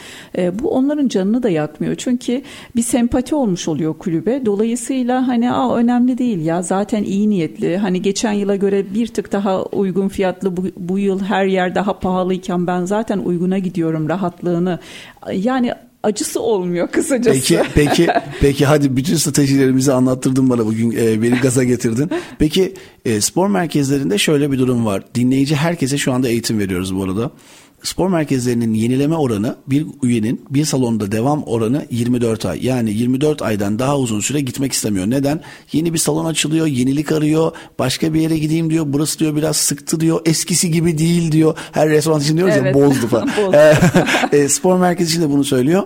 bu 0.52 0.70
onların 0.70 1.08
canını 1.08 1.42
da 1.42 1.48
yakmıyor. 1.48 1.94
Çünkü 1.94 2.42
bir 2.76 2.82
sempati 2.82 3.34
olmuş 3.34 3.68
oluyor 3.68 3.98
kulübe. 3.98 4.46
Dolayısıyla 4.46 5.28
hani 5.28 5.52
Aa, 5.52 5.76
önemli 5.76 6.18
değil 6.18 6.44
ya 6.44 6.62
zaten 6.62 7.04
iyi 7.04 7.30
niyetli. 7.30 7.76
Hani 7.76 8.02
geçen 8.02 8.32
yıla 8.32 8.56
göre 8.56 8.94
bir 8.94 9.06
tık 9.06 9.32
daha 9.32 9.62
uygun 9.62 10.08
fiyatlı 10.08 10.56
bu, 10.56 10.64
bu 10.76 10.98
yıl 10.98 11.20
her 11.20 11.44
yer 11.44 11.74
daha 11.74 11.98
pahalıyken 11.98 12.66
ben 12.66 12.84
zaten 12.84 13.18
uyguna 13.18 13.58
gidiyorum 13.58 14.08
rahatlığını. 14.08 14.78
Yani 15.32 15.72
acısı 16.02 16.40
olmuyor 16.40 16.88
kısacası. 16.88 17.40
Peki 17.40 17.62
peki 17.74 18.08
peki 18.40 18.66
hadi 18.66 18.96
bütün 18.96 19.16
stratejilerimizi 19.16 19.92
anlattırdın 19.92 20.50
bana 20.50 20.66
bugün 20.66 20.90
e, 20.90 21.22
beni 21.22 21.36
gaza 21.36 21.64
getirdin. 21.64 22.10
Peki 22.38 22.74
e, 23.04 23.20
spor 23.20 23.48
merkezlerinde 23.48 24.18
şöyle 24.18 24.52
bir 24.52 24.58
durum 24.58 24.86
var. 24.86 25.02
Dinleyici 25.14 25.56
herkese 25.56 25.98
şu 25.98 26.12
anda 26.12 26.28
eğitim 26.28 26.58
veriyoruz 26.58 26.96
bu 26.96 27.04
arada 27.04 27.30
spor 27.82 28.08
merkezlerinin 28.08 28.74
yenileme 28.74 29.16
oranı 29.16 29.56
bir 29.66 29.86
üyenin 30.02 30.44
bir 30.50 30.64
salonda 30.64 31.12
devam 31.12 31.42
oranı 31.42 31.86
24 31.90 32.46
ay. 32.46 32.66
Yani 32.66 32.90
24 32.90 33.42
aydan 33.42 33.78
daha 33.78 33.98
uzun 33.98 34.20
süre 34.20 34.40
gitmek 34.40 34.72
istemiyor. 34.72 35.06
Neden? 35.06 35.40
Yeni 35.72 35.92
bir 35.92 35.98
salon 35.98 36.24
açılıyor, 36.24 36.66
yenilik 36.66 37.12
arıyor, 37.12 37.52
başka 37.78 38.14
bir 38.14 38.20
yere 38.20 38.38
gideyim 38.38 38.70
diyor. 38.70 38.84
Burası 38.88 39.18
diyor 39.18 39.36
biraz 39.36 39.56
sıktı 39.56 40.00
diyor. 40.00 40.20
Eskisi 40.24 40.70
gibi 40.70 40.98
değil 40.98 41.32
diyor. 41.32 41.56
Her 41.72 41.88
restoran 41.88 42.20
için 42.20 42.36
diyoruz 42.36 42.54
evet. 42.58 42.76
ya 42.76 42.82
bozdu 42.82 43.06
falan. 43.06 43.30
e, 44.32 44.48
spor 44.48 44.76
merkezi 44.76 45.10
için 45.10 45.22
de 45.22 45.30
bunu 45.30 45.44
söylüyor. 45.44 45.82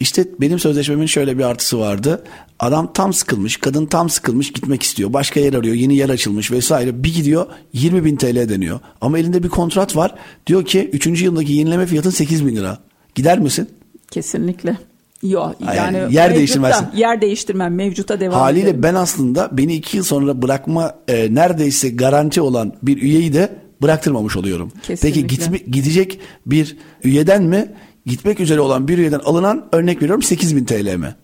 İşte 0.00 0.26
benim 0.40 0.58
sözleşmemin 0.58 1.06
şöyle 1.06 1.38
bir 1.38 1.44
artısı 1.44 1.78
vardı. 1.78 2.24
Adam 2.58 2.92
tam 2.92 3.12
sıkılmış, 3.12 3.56
kadın 3.56 3.86
tam 3.86 4.10
sıkılmış 4.10 4.52
gitmek 4.52 4.82
istiyor. 4.82 5.12
Başka 5.12 5.40
yer 5.40 5.54
arıyor, 5.54 5.74
yeni 5.74 5.96
yer 5.96 6.08
açılmış 6.08 6.50
vesaire. 6.50 7.04
Bir 7.04 7.14
gidiyor 7.14 7.46
20 7.72 8.04
bin 8.04 8.16
TL 8.16 8.48
deniyor. 8.48 8.80
Ama 9.00 9.18
elinde 9.18 9.42
bir 9.42 9.48
kontrat 9.48 9.96
var. 9.96 10.14
Diyor 10.46 10.64
ki 10.64 10.90
3. 10.92 11.22
yıldaki 11.22 11.52
yenileme 11.52 11.86
fiyatın 11.86 12.10
8 12.10 12.46
bin 12.46 12.56
lira. 12.56 12.78
Gider 13.14 13.38
misin? 13.38 13.68
Kesinlikle. 14.10 14.78
Yok 15.22 15.56
yani, 15.60 15.76
yani 15.76 15.96
yer 15.96 16.04
mevcutta, 16.06 16.34
değiştirmezsin. 16.34 16.86
Yer 16.96 17.20
değiştirmem 17.20 17.74
mevcuta 17.74 18.20
devam 18.20 18.40
Haliyle 18.40 18.68
ederim. 18.68 18.82
ben 18.82 18.94
aslında 18.94 19.48
beni 19.52 19.74
iki 19.74 19.96
yıl 19.96 20.04
sonra 20.04 20.42
bırakma 20.42 20.94
e, 21.08 21.34
neredeyse 21.34 21.88
garanti 21.88 22.40
olan 22.40 22.72
bir 22.82 23.02
üyeyi 23.02 23.32
de 23.32 23.56
bıraktırmamış 23.82 24.36
oluyorum. 24.36 24.72
Kesinlikle. 24.82 25.20
Peki 25.20 25.26
gitme, 25.26 25.58
gidecek 25.58 26.20
bir 26.46 26.76
üyeden 27.04 27.42
mi 27.42 27.68
gitmek 28.06 28.40
üzere 28.40 28.60
olan 28.60 28.88
bir 28.88 28.98
üyeden 28.98 29.18
alınan 29.18 29.68
örnek 29.72 30.02
veriyorum 30.02 30.22
8 30.22 30.56
bin 30.56 30.64
TL 30.64 30.96
mi? 30.96 31.14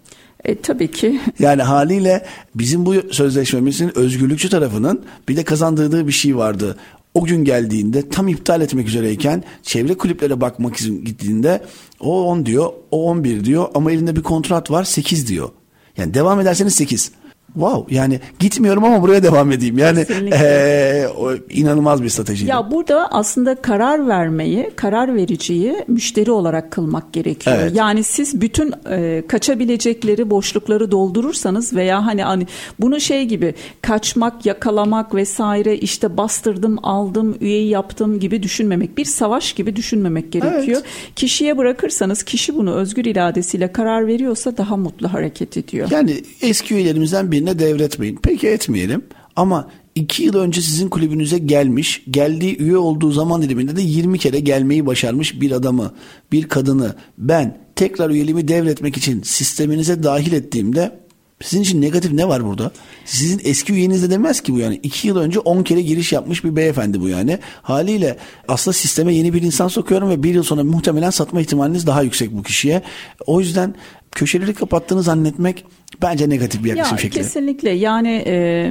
E, 0.44 0.60
tabii 0.60 0.90
ki. 0.90 1.20
Yani 1.38 1.62
haliyle 1.62 2.26
bizim 2.54 2.86
bu 2.86 2.94
sözleşmemizin 3.10 3.98
özgürlükçü 3.98 4.50
tarafının 4.50 5.04
bir 5.28 5.36
de 5.36 5.44
kazandırdığı 5.44 6.06
bir 6.06 6.12
şey 6.12 6.36
vardı. 6.36 6.76
O 7.14 7.24
gün 7.24 7.44
geldiğinde 7.44 8.08
tam 8.08 8.28
iptal 8.28 8.60
etmek 8.60 8.88
üzereyken 8.88 9.44
çevre 9.62 9.94
kulüplere 9.94 10.40
bakmak 10.40 10.76
için 10.76 11.04
gittiğinde 11.04 11.62
o 12.00 12.24
10 12.24 12.46
diyor, 12.46 12.72
o 12.90 13.04
11 13.10 13.44
diyor 13.44 13.68
ama 13.74 13.92
elinde 13.92 14.16
bir 14.16 14.22
kontrat 14.22 14.70
var 14.70 14.84
8 14.84 15.28
diyor. 15.28 15.48
Yani 15.96 16.14
devam 16.14 16.40
ederseniz 16.40 16.74
8 16.74 17.12
wow 17.54 17.94
yani 17.94 18.20
gitmiyorum 18.38 18.84
ama 18.84 19.02
buraya 19.02 19.22
devam 19.22 19.52
edeyim. 19.52 19.78
Yani 19.78 20.06
e, 20.32 21.06
o, 21.18 21.32
inanılmaz 21.50 22.02
bir 22.02 22.08
strateji. 22.08 22.46
Ya 22.46 22.70
burada 22.70 23.08
aslında 23.12 23.54
karar 23.54 24.08
vermeyi, 24.08 24.70
karar 24.76 25.14
vericiyi 25.14 25.84
müşteri 25.88 26.30
olarak 26.30 26.70
kılmak 26.70 27.12
gerekiyor. 27.12 27.56
Evet. 27.60 27.76
Yani 27.76 28.04
siz 28.04 28.40
bütün 28.40 28.74
e, 28.90 29.22
kaçabilecekleri 29.28 30.30
boşlukları 30.30 30.90
doldurursanız 30.90 31.72
veya 31.72 32.06
hani 32.06 32.22
hani 32.22 32.46
bunu 32.80 33.00
şey 33.00 33.24
gibi 33.24 33.54
kaçmak, 33.82 34.46
yakalamak 34.46 35.14
vesaire 35.14 35.78
işte 35.78 36.16
bastırdım, 36.16 36.78
aldım, 36.82 37.36
üyeyi 37.40 37.68
yaptım 37.68 38.20
gibi 38.20 38.42
düşünmemek. 38.42 38.98
Bir 38.98 39.04
savaş 39.04 39.52
gibi 39.52 39.76
düşünmemek 39.76 40.32
gerekiyor. 40.32 40.82
Evet. 40.84 41.14
Kişiye 41.16 41.58
bırakırsanız 41.58 42.22
kişi 42.22 42.56
bunu 42.56 42.74
özgür 42.74 43.04
iradesiyle 43.04 43.72
karar 43.72 44.06
veriyorsa 44.06 44.56
daha 44.56 44.76
mutlu 44.76 45.12
hareket 45.12 45.56
ediyor. 45.56 45.88
Yani 45.90 46.22
eski 46.42 46.74
üyelerimizden 46.74 47.32
bir 47.32 47.39
birine 47.40 47.58
devretmeyin. 47.58 48.18
Peki 48.22 48.48
etmeyelim 48.48 49.02
ama 49.36 49.70
iki 49.94 50.22
yıl 50.22 50.34
önce 50.34 50.60
sizin 50.60 50.88
kulübünüze 50.88 51.38
gelmiş, 51.38 52.02
geldiği 52.10 52.58
üye 52.58 52.76
olduğu 52.76 53.10
zaman 53.12 53.42
diliminde 53.42 53.76
de 53.76 53.82
20 53.82 54.18
kere 54.18 54.40
gelmeyi 54.40 54.86
başarmış 54.86 55.40
bir 55.40 55.50
adamı, 55.50 55.94
bir 56.32 56.48
kadını 56.48 56.94
ben 57.18 57.58
tekrar 57.76 58.10
üyeliğimi 58.10 58.48
devretmek 58.48 58.96
için 58.96 59.22
sisteminize 59.22 60.02
dahil 60.02 60.32
ettiğimde 60.32 61.00
sizin 61.42 61.62
için 61.62 61.82
negatif 61.82 62.12
ne 62.12 62.28
var 62.28 62.44
burada? 62.44 62.70
Sizin 63.04 63.40
eski 63.44 63.72
üyeniz 63.72 64.02
de 64.02 64.10
demez 64.10 64.40
ki 64.40 64.54
bu 64.54 64.58
yani. 64.58 64.80
iki 64.82 65.08
yıl 65.08 65.16
önce 65.16 65.38
on 65.38 65.62
kere 65.62 65.82
giriş 65.82 66.12
yapmış 66.12 66.44
bir 66.44 66.56
beyefendi 66.56 67.00
bu 67.00 67.08
yani. 67.08 67.38
Haliyle 67.62 68.16
aslında 68.48 68.72
sisteme 68.72 69.14
yeni 69.14 69.34
bir 69.34 69.42
insan 69.42 69.68
sokuyorum 69.68 70.10
ve 70.10 70.22
bir 70.22 70.34
yıl 70.34 70.42
sonra 70.42 70.64
muhtemelen 70.64 71.10
satma 71.10 71.40
ihtimaliniz 71.40 71.86
daha 71.86 72.02
yüksek 72.02 72.32
bu 72.32 72.42
kişiye. 72.42 72.82
O 73.26 73.40
yüzden 73.40 73.74
köşeleri 74.12 74.54
kapattığını 74.54 75.02
zannetmek 75.02 75.64
bence 76.02 76.28
negatif 76.28 76.64
bir 76.64 76.68
yaklaşım 76.68 76.96
ya, 76.96 77.02
şekli. 77.02 77.16
Kesinlikle 77.16 77.70
yani 77.70 78.24
e, 78.26 78.68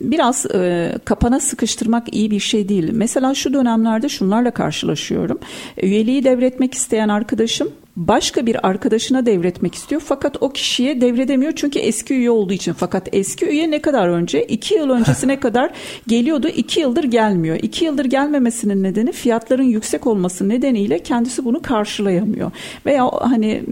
biraz 0.00 0.46
e, 0.46 0.92
kapana 1.04 1.40
sıkıştırmak 1.40 2.14
iyi 2.14 2.30
bir 2.30 2.40
şey 2.40 2.68
değil. 2.68 2.90
Mesela 2.92 3.34
şu 3.34 3.52
dönemlerde 3.52 4.08
şunlarla 4.08 4.50
karşılaşıyorum. 4.50 5.38
Üyeliği 5.82 6.24
devretmek 6.24 6.74
isteyen 6.74 7.08
arkadaşım 7.08 7.68
başka 7.98 8.46
bir 8.46 8.66
arkadaşına 8.68 9.26
devretmek 9.26 9.74
istiyor. 9.74 10.02
Fakat 10.04 10.42
o 10.42 10.50
kişiye 10.50 11.00
devredemiyor 11.00 11.52
çünkü 11.56 11.78
eski 11.78 12.14
üye 12.14 12.30
olduğu 12.30 12.52
için. 12.52 12.72
Fakat 12.72 13.08
eski 13.12 13.46
üye 13.46 13.70
ne 13.70 13.82
kadar 13.82 14.08
önce? 14.08 14.44
İki 14.44 14.74
yıl 14.74 14.90
öncesine 14.90 15.40
kadar 15.40 15.70
geliyordu. 16.06 16.48
İki 16.48 16.80
yıldır 16.80 17.04
gelmiyor. 17.04 17.58
İki 17.62 17.84
yıldır 17.84 18.04
gelmemesinin 18.04 18.82
nedeni 18.82 19.12
fiyatların 19.12 19.62
yüksek 19.62 20.06
olması 20.06 20.48
nedeniyle 20.48 20.98
kendisi 20.98 21.44
bunu 21.44 21.62
karşılayamıyor. 21.62 22.50
Veya 22.86 23.10
hani 23.12 23.62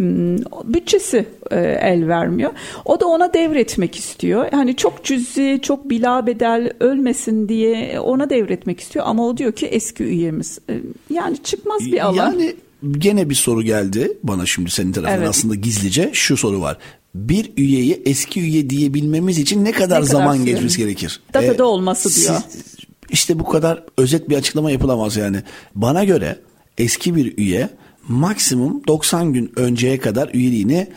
bütçesi 0.65 1.27
e, 1.51 1.61
el 1.61 2.09
vermiyor. 2.09 2.51
O 2.85 3.01
da 3.01 3.07
ona 3.07 3.35
devretmek 3.35 3.97
istiyor. 3.97 4.49
Hani 4.51 4.77
çok 4.77 5.05
cüzi 5.05 5.59
çok 5.63 5.91
bila 5.91 6.27
bedel 6.27 6.73
ölmesin 6.81 7.49
diye 7.49 8.01
ona 8.01 8.31
devretmek 8.31 8.81
istiyor. 8.81 9.05
Ama 9.09 9.27
o 9.27 9.37
diyor 9.37 9.53
ki 9.53 9.67
eski 9.67 10.05
üyemiz. 10.05 10.59
E, 10.71 10.75
yani 11.11 11.37
çıkmaz 11.43 11.87
bir 11.87 12.07
alan. 12.07 12.33
Yani 12.33 12.55
gene 12.99 13.31
bir 13.31 13.35
soru 13.35 13.63
geldi 13.63 14.19
bana 14.23 14.47
şimdi 14.47 14.71
senin 14.71 14.93
tarafından 14.93 15.19
evet. 15.19 15.29
aslında 15.29 15.55
gizlice 15.55 16.11
şu 16.13 16.37
soru 16.37 16.61
var. 16.61 16.79
Bir 17.15 17.53
üyeyi 17.57 18.03
eski 18.07 18.41
üye 18.41 18.71
diyebilmemiz 18.71 19.39
için 19.39 19.65
ne 19.65 19.73
kadar, 19.73 19.85
ne 19.85 19.89
kadar 19.89 20.03
zaman 20.03 20.37
süre? 20.37 20.51
geçmesi 20.51 20.79
gerekir? 20.79 21.21
Datada 21.35 21.63
ee, 21.63 21.67
olması 21.67 22.15
diyor. 22.15 22.41
Siz, 22.51 22.65
işte 23.11 23.39
bu 23.39 23.45
kadar 23.45 23.85
özet 23.99 24.29
bir 24.29 24.37
açıklama 24.37 24.71
yapılamaz 24.71 25.17
yani. 25.17 25.43
Bana 25.75 26.05
göre 26.05 26.39
eski 26.79 27.15
bir 27.15 27.39
üye 27.39 27.69
maksimum 28.09 28.83
90 28.87 29.33
gün 29.33 29.53
önceye 29.57 29.99
kadar 29.99 30.31
üyeliğini 30.35 30.89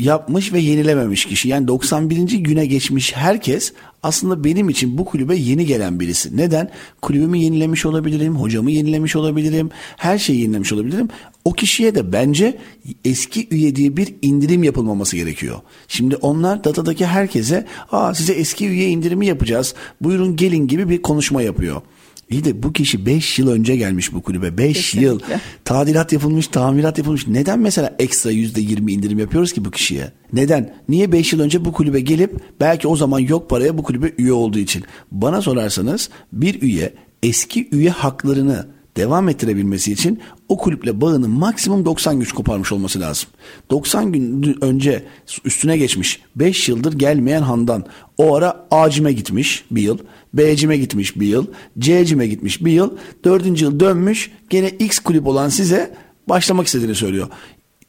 yapmış 0.00 0.52
ve 0.52 0.60
yenilememiş 0.60 1.24
kişi. 1.24 1.48
Yani 1.48 1.68
91. 1.68 2.38
güne 2.38 2.66
geçmiş 2.66 3.16
herkes 3.16 3.72
aslında 4.02 4.44
benim 4.44 4.68
için 4.68 4.98
bu 4.98 5.04
kulübe 5.04 5.36
yeni 5.36 5.66
gelen 5.66 6.00
birisi. 6.00 6.36
Neden? 6.36 6.70
Kulübümü 7.02 7.38
yenilemiş 7.38 7.86
olabilirim, 7.86 8.36
hocamı 8.36 8.70
yenilemiş 8.70 9.16
olabilirim, 9.16 9.70
her 9.96 10.18
şeyi 10.18 10.40
yenilemiş 10.40 10.72
olabilirim. 10.72 11.08
O 11.44 11.52
kişiye 11.52 11.94
de 11.94 12.12
bence 12.12 12.58
eski 13.04 13.48
üye 13.50 13.76
diye 13.76 13.96
bir 13.96 14.14
indirim 14.22 14.62
yapılmaması 14.62 15.16
gerekiyor. 15.16 15.60
Şimdi 15.88 16.16
onlar 16.16 16.64
datadaki 16.64 17.06
herkese 17.06 17.66
Aa, 17.92 18.14
size 18.14 18.32
eski 18.32 18.68
üye 18.68 18.88
indirimi 18.88 19.26
yapacağız, 19.26 19.74
buyurun 20.00 20.36
gelin 20.36 20.66
gibi 20.66 20.88
bir 20.88 21.02
konuşma 21.02 21.42
yapıyor. 21.42 21.82
İyi 22.30 22.44
de 22.44 22.62
bu 22.62 22.72
kişi 22.72 23.06
5 23.06 23.38
yıl 23.38 23.48
önce 23.48 23.76
gelmiş 23.76 24.12
bu 24.12 24.22
kulübe. 24.22 24.58
5 24.58 24.94
yıl 24.94 25.20
tadilat 25.64 26.12
yapılmış, 26.12 26.46
tamirat 26.46 26.98
yapılmış. 26.98 27.26
Neden 27.26 27.58
mesela 27.58 27.96
ekstra 27.98 28.32
%20 28.32 28.90
indirim 28.90 29.18
yapıyoruz 29.18 29.52
ki 29.52 29.64
bu 29.64 29.70
kişiye? 29.70 30.12
Neden? 30.32 30.74
Niye 30.88 31.12
5 31.12 31.32
yıl 31.32 31.40
önce 31.40 31.64
bu 31.64 31.72
kulübe 31.72 32.00
gelip 32.00 32.40
belki 32.60 32.88
o 32.88 32.96
zaman 32.96 33.18
yok 33.18 33.50
paraya 33.50 33.78
bu 33.78 33.82
kulübe 33.82 34.12
üye 34.18 34.32
olduğu 34.32 34.58
için? 34.58 34.84
Bana 35.10 35.42
sorarsanız 35.42 36.10
bir 36.32 36.62
üye 36.62 36.94
eski 37.22 37.68
üye 37.72 37.90
haklarını 37.90 38.66
devam 38.96 39.28
ettirebilmesi 39.28 39.92
için 39.92 40.20
o 40.48 40.56
kulüple 40.56 41.00
bağını 41.00 41.28
maksimum 41.28 41.84
90 41.84 42.18
gün 42.20 42.26
koparmış 42.26 42.72
olması 42.72 43.00
lazım. 43.00 43.28
90 43.70 44.12
gün 44.12 44.58
önce 44.60 45.04
üstüne 45.44 45.76
geçmiş 45.76 46.20
5 46.36 46.68
yıldır 46.68 46.92
gelmeyen 46.92 47.42
Handan 47.42 47.84
o 48.18 48.34
ara 48.34 48.66
A'cime 48.70 49.12
gitmiş 49.12 49.64
bir 49.70 49.82
yıl. 49.82 49.98
B'cime 50.34 50.76
gitmiş 50.76 51.20
bir 51.20 51.26
yıl. 51.26 51.46
C'cime 51.78 52.26
gitmiş 52.26 52.64
bir 52.64 52.72
yıl. 52.72 52.90
Dördüncü 53.24 53.64
yıl 53.64 53.80
dönmüş 53.80 54.30
gene 54.50 54.68
X 54.68 54.98
kulüp 54.98 55.26
olan 55.26 55.48
size 55.48 55.94
başlamak 56.28 56.66
istediğini 56.66 56.94
söylüyor. 56.94 57.28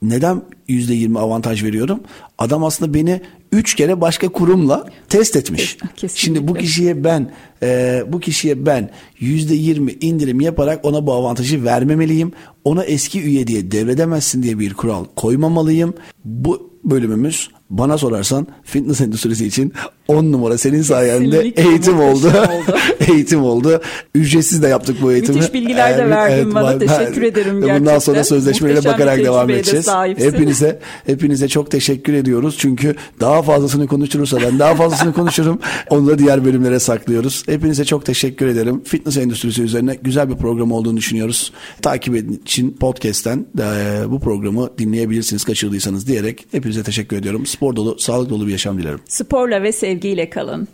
Neden 0.01 0.41
%20 0.69 1.19
avantaj 1.19 1.63
veriyorum? 1.63 1.99
Adam 2.41 2.63
aslında 2.63 2.93
beni 2.93 3.21
üç 3.51 3.75
kere 3.75 4.01
başka 4.01 4.29
kurumla 4.29 4.85
test 5.09 5.35
etmiş. 5.35 5.77
Kesinlikle. 5.95 6.19
Şimdi 6.19 6.47
bu 6.47 6.53
kişiye 6.53 7.03
ben 7.03 7.31
e, 7.63 8.03
bu 8.07 8.19
kişiye 8.19 8.65
ben 8.65 8.89
yüzde 9.19 9.55
yirmi 9.55 9.91
indirim 9.91 10.41
yaparak 10.41 10.85
ona 10.85 11.07
bu 11.07 11.13
avantajı 11.13 11.63
vermemeliyim. 11.63 12.31
Ona 12.63 12.83
eski 12.83 13.21
üye 13.21 13.47
diye 13.47 13.71
devredemezsin 13.71 14.43
diye 14.43 14.59
bir 14.59 14.73
kural 14.73 15.05
koymamalıyım. 15.15 15.93
Bu 16.25 16.71
bölümümüz 16.83 17.49
bana 17.69 17.97
sorarsan 17.97 18.47
fitness 18.63 19.01
endüstrisi 19.05 19.45
için 19.47 19.73
10 20.07 20.31
numara 20.31 20.57
senin 20.57 20.81
sayende 20.81 21.29
Kesinlikle 21.29 21.69
eğitim 21.69 21.99
oldu. 21.99 22.31
eğitim 23.11 23.43
oldu. 23.43 23.81
Ücretsiz 24.15 24.63
de 24.63 24.67
yaptık 24.67 24.97
bu 25.01 25.11
eğitimi. 25.11 25.37
Müthiş 25.37 25.53
bilgiler 25.53 25.97
de 25.97 26.09
verdin 26.09 26.55
bana. 26.55 26.77
Teşekkür 26.77 27.21
ederim 27.21 27.55
Bundan 27.55 27.67
gerçekten. 27.67 27.99
sonra 27.99 28.23
sözleşmeyle 28.23 28.75
Muhteşem 28.75 28.93
bakarak 28.93 29.19
devam 29.19 29.49
edeceğiz. 29.49 29.85
sahipsin. 29.85 30.31
Hepinize 30.31 30.79
hepinize 31.05 31.47
çok 31.47 31.71
teşekkür 31.71 32.13
ediyoruz. 32.31 32.55
Çünkü 32.57 32.95
daha 33.19 33.41
fazlasını 33.41 33.87
konuşursa 33.87 34.37
ben 34.41 34.59
daha 34.59 34.75
fazlasını 34.75 35.13
konuşurum. 35.13 35.59
Onu 35.89 36.07
da 36.07 36.19
diğer 36.19 36.45
bölümlere 36.45 36.79
saklıyoruz. 36.79 37.43
Hepinize 37.47 37.85
çok 37.85 38.05
teşekkür 38.05 38.47
ederim. 38.47 38.83
Fitness 38.83 39.17
endüstrisi 39.17 39.61
üzerine 39.61 39.97
güzel 40.01 40.29
bir 40.29 40.35
program 40.35 40.71
olduğunu 40.71 40.97
düşünüyoruz. 40.97 41.53
Takip 41.81 42.15
edin 42.15 42.41
için 42.45 42.71
podcast'ten 42.71 43.45
e, 43.59 43.63
bu 44.11 44.19
programı 44.19 44.69
dinleyebilirsiniz 44.77 45.43
kaçırdıysanız 45.43 46.07
diyerek 46.07 46.45
hepinize 46.51 46.83
teşekkür 46.83 47.17
ediyorum. 47.17 47.45
Spor 47.45 47.75
dolu, 47.75 47.99
sağlık 47.99 48.29
dolu 48.29 48.47
bir 48.47 48.51
yaşam 48.51 48.77
dilerim. 48.77 48.99
Sporla 49.07 49.63
ve 49.63 49.71
sevgiyle 49.71 50.29
kalın. 50.29 50.67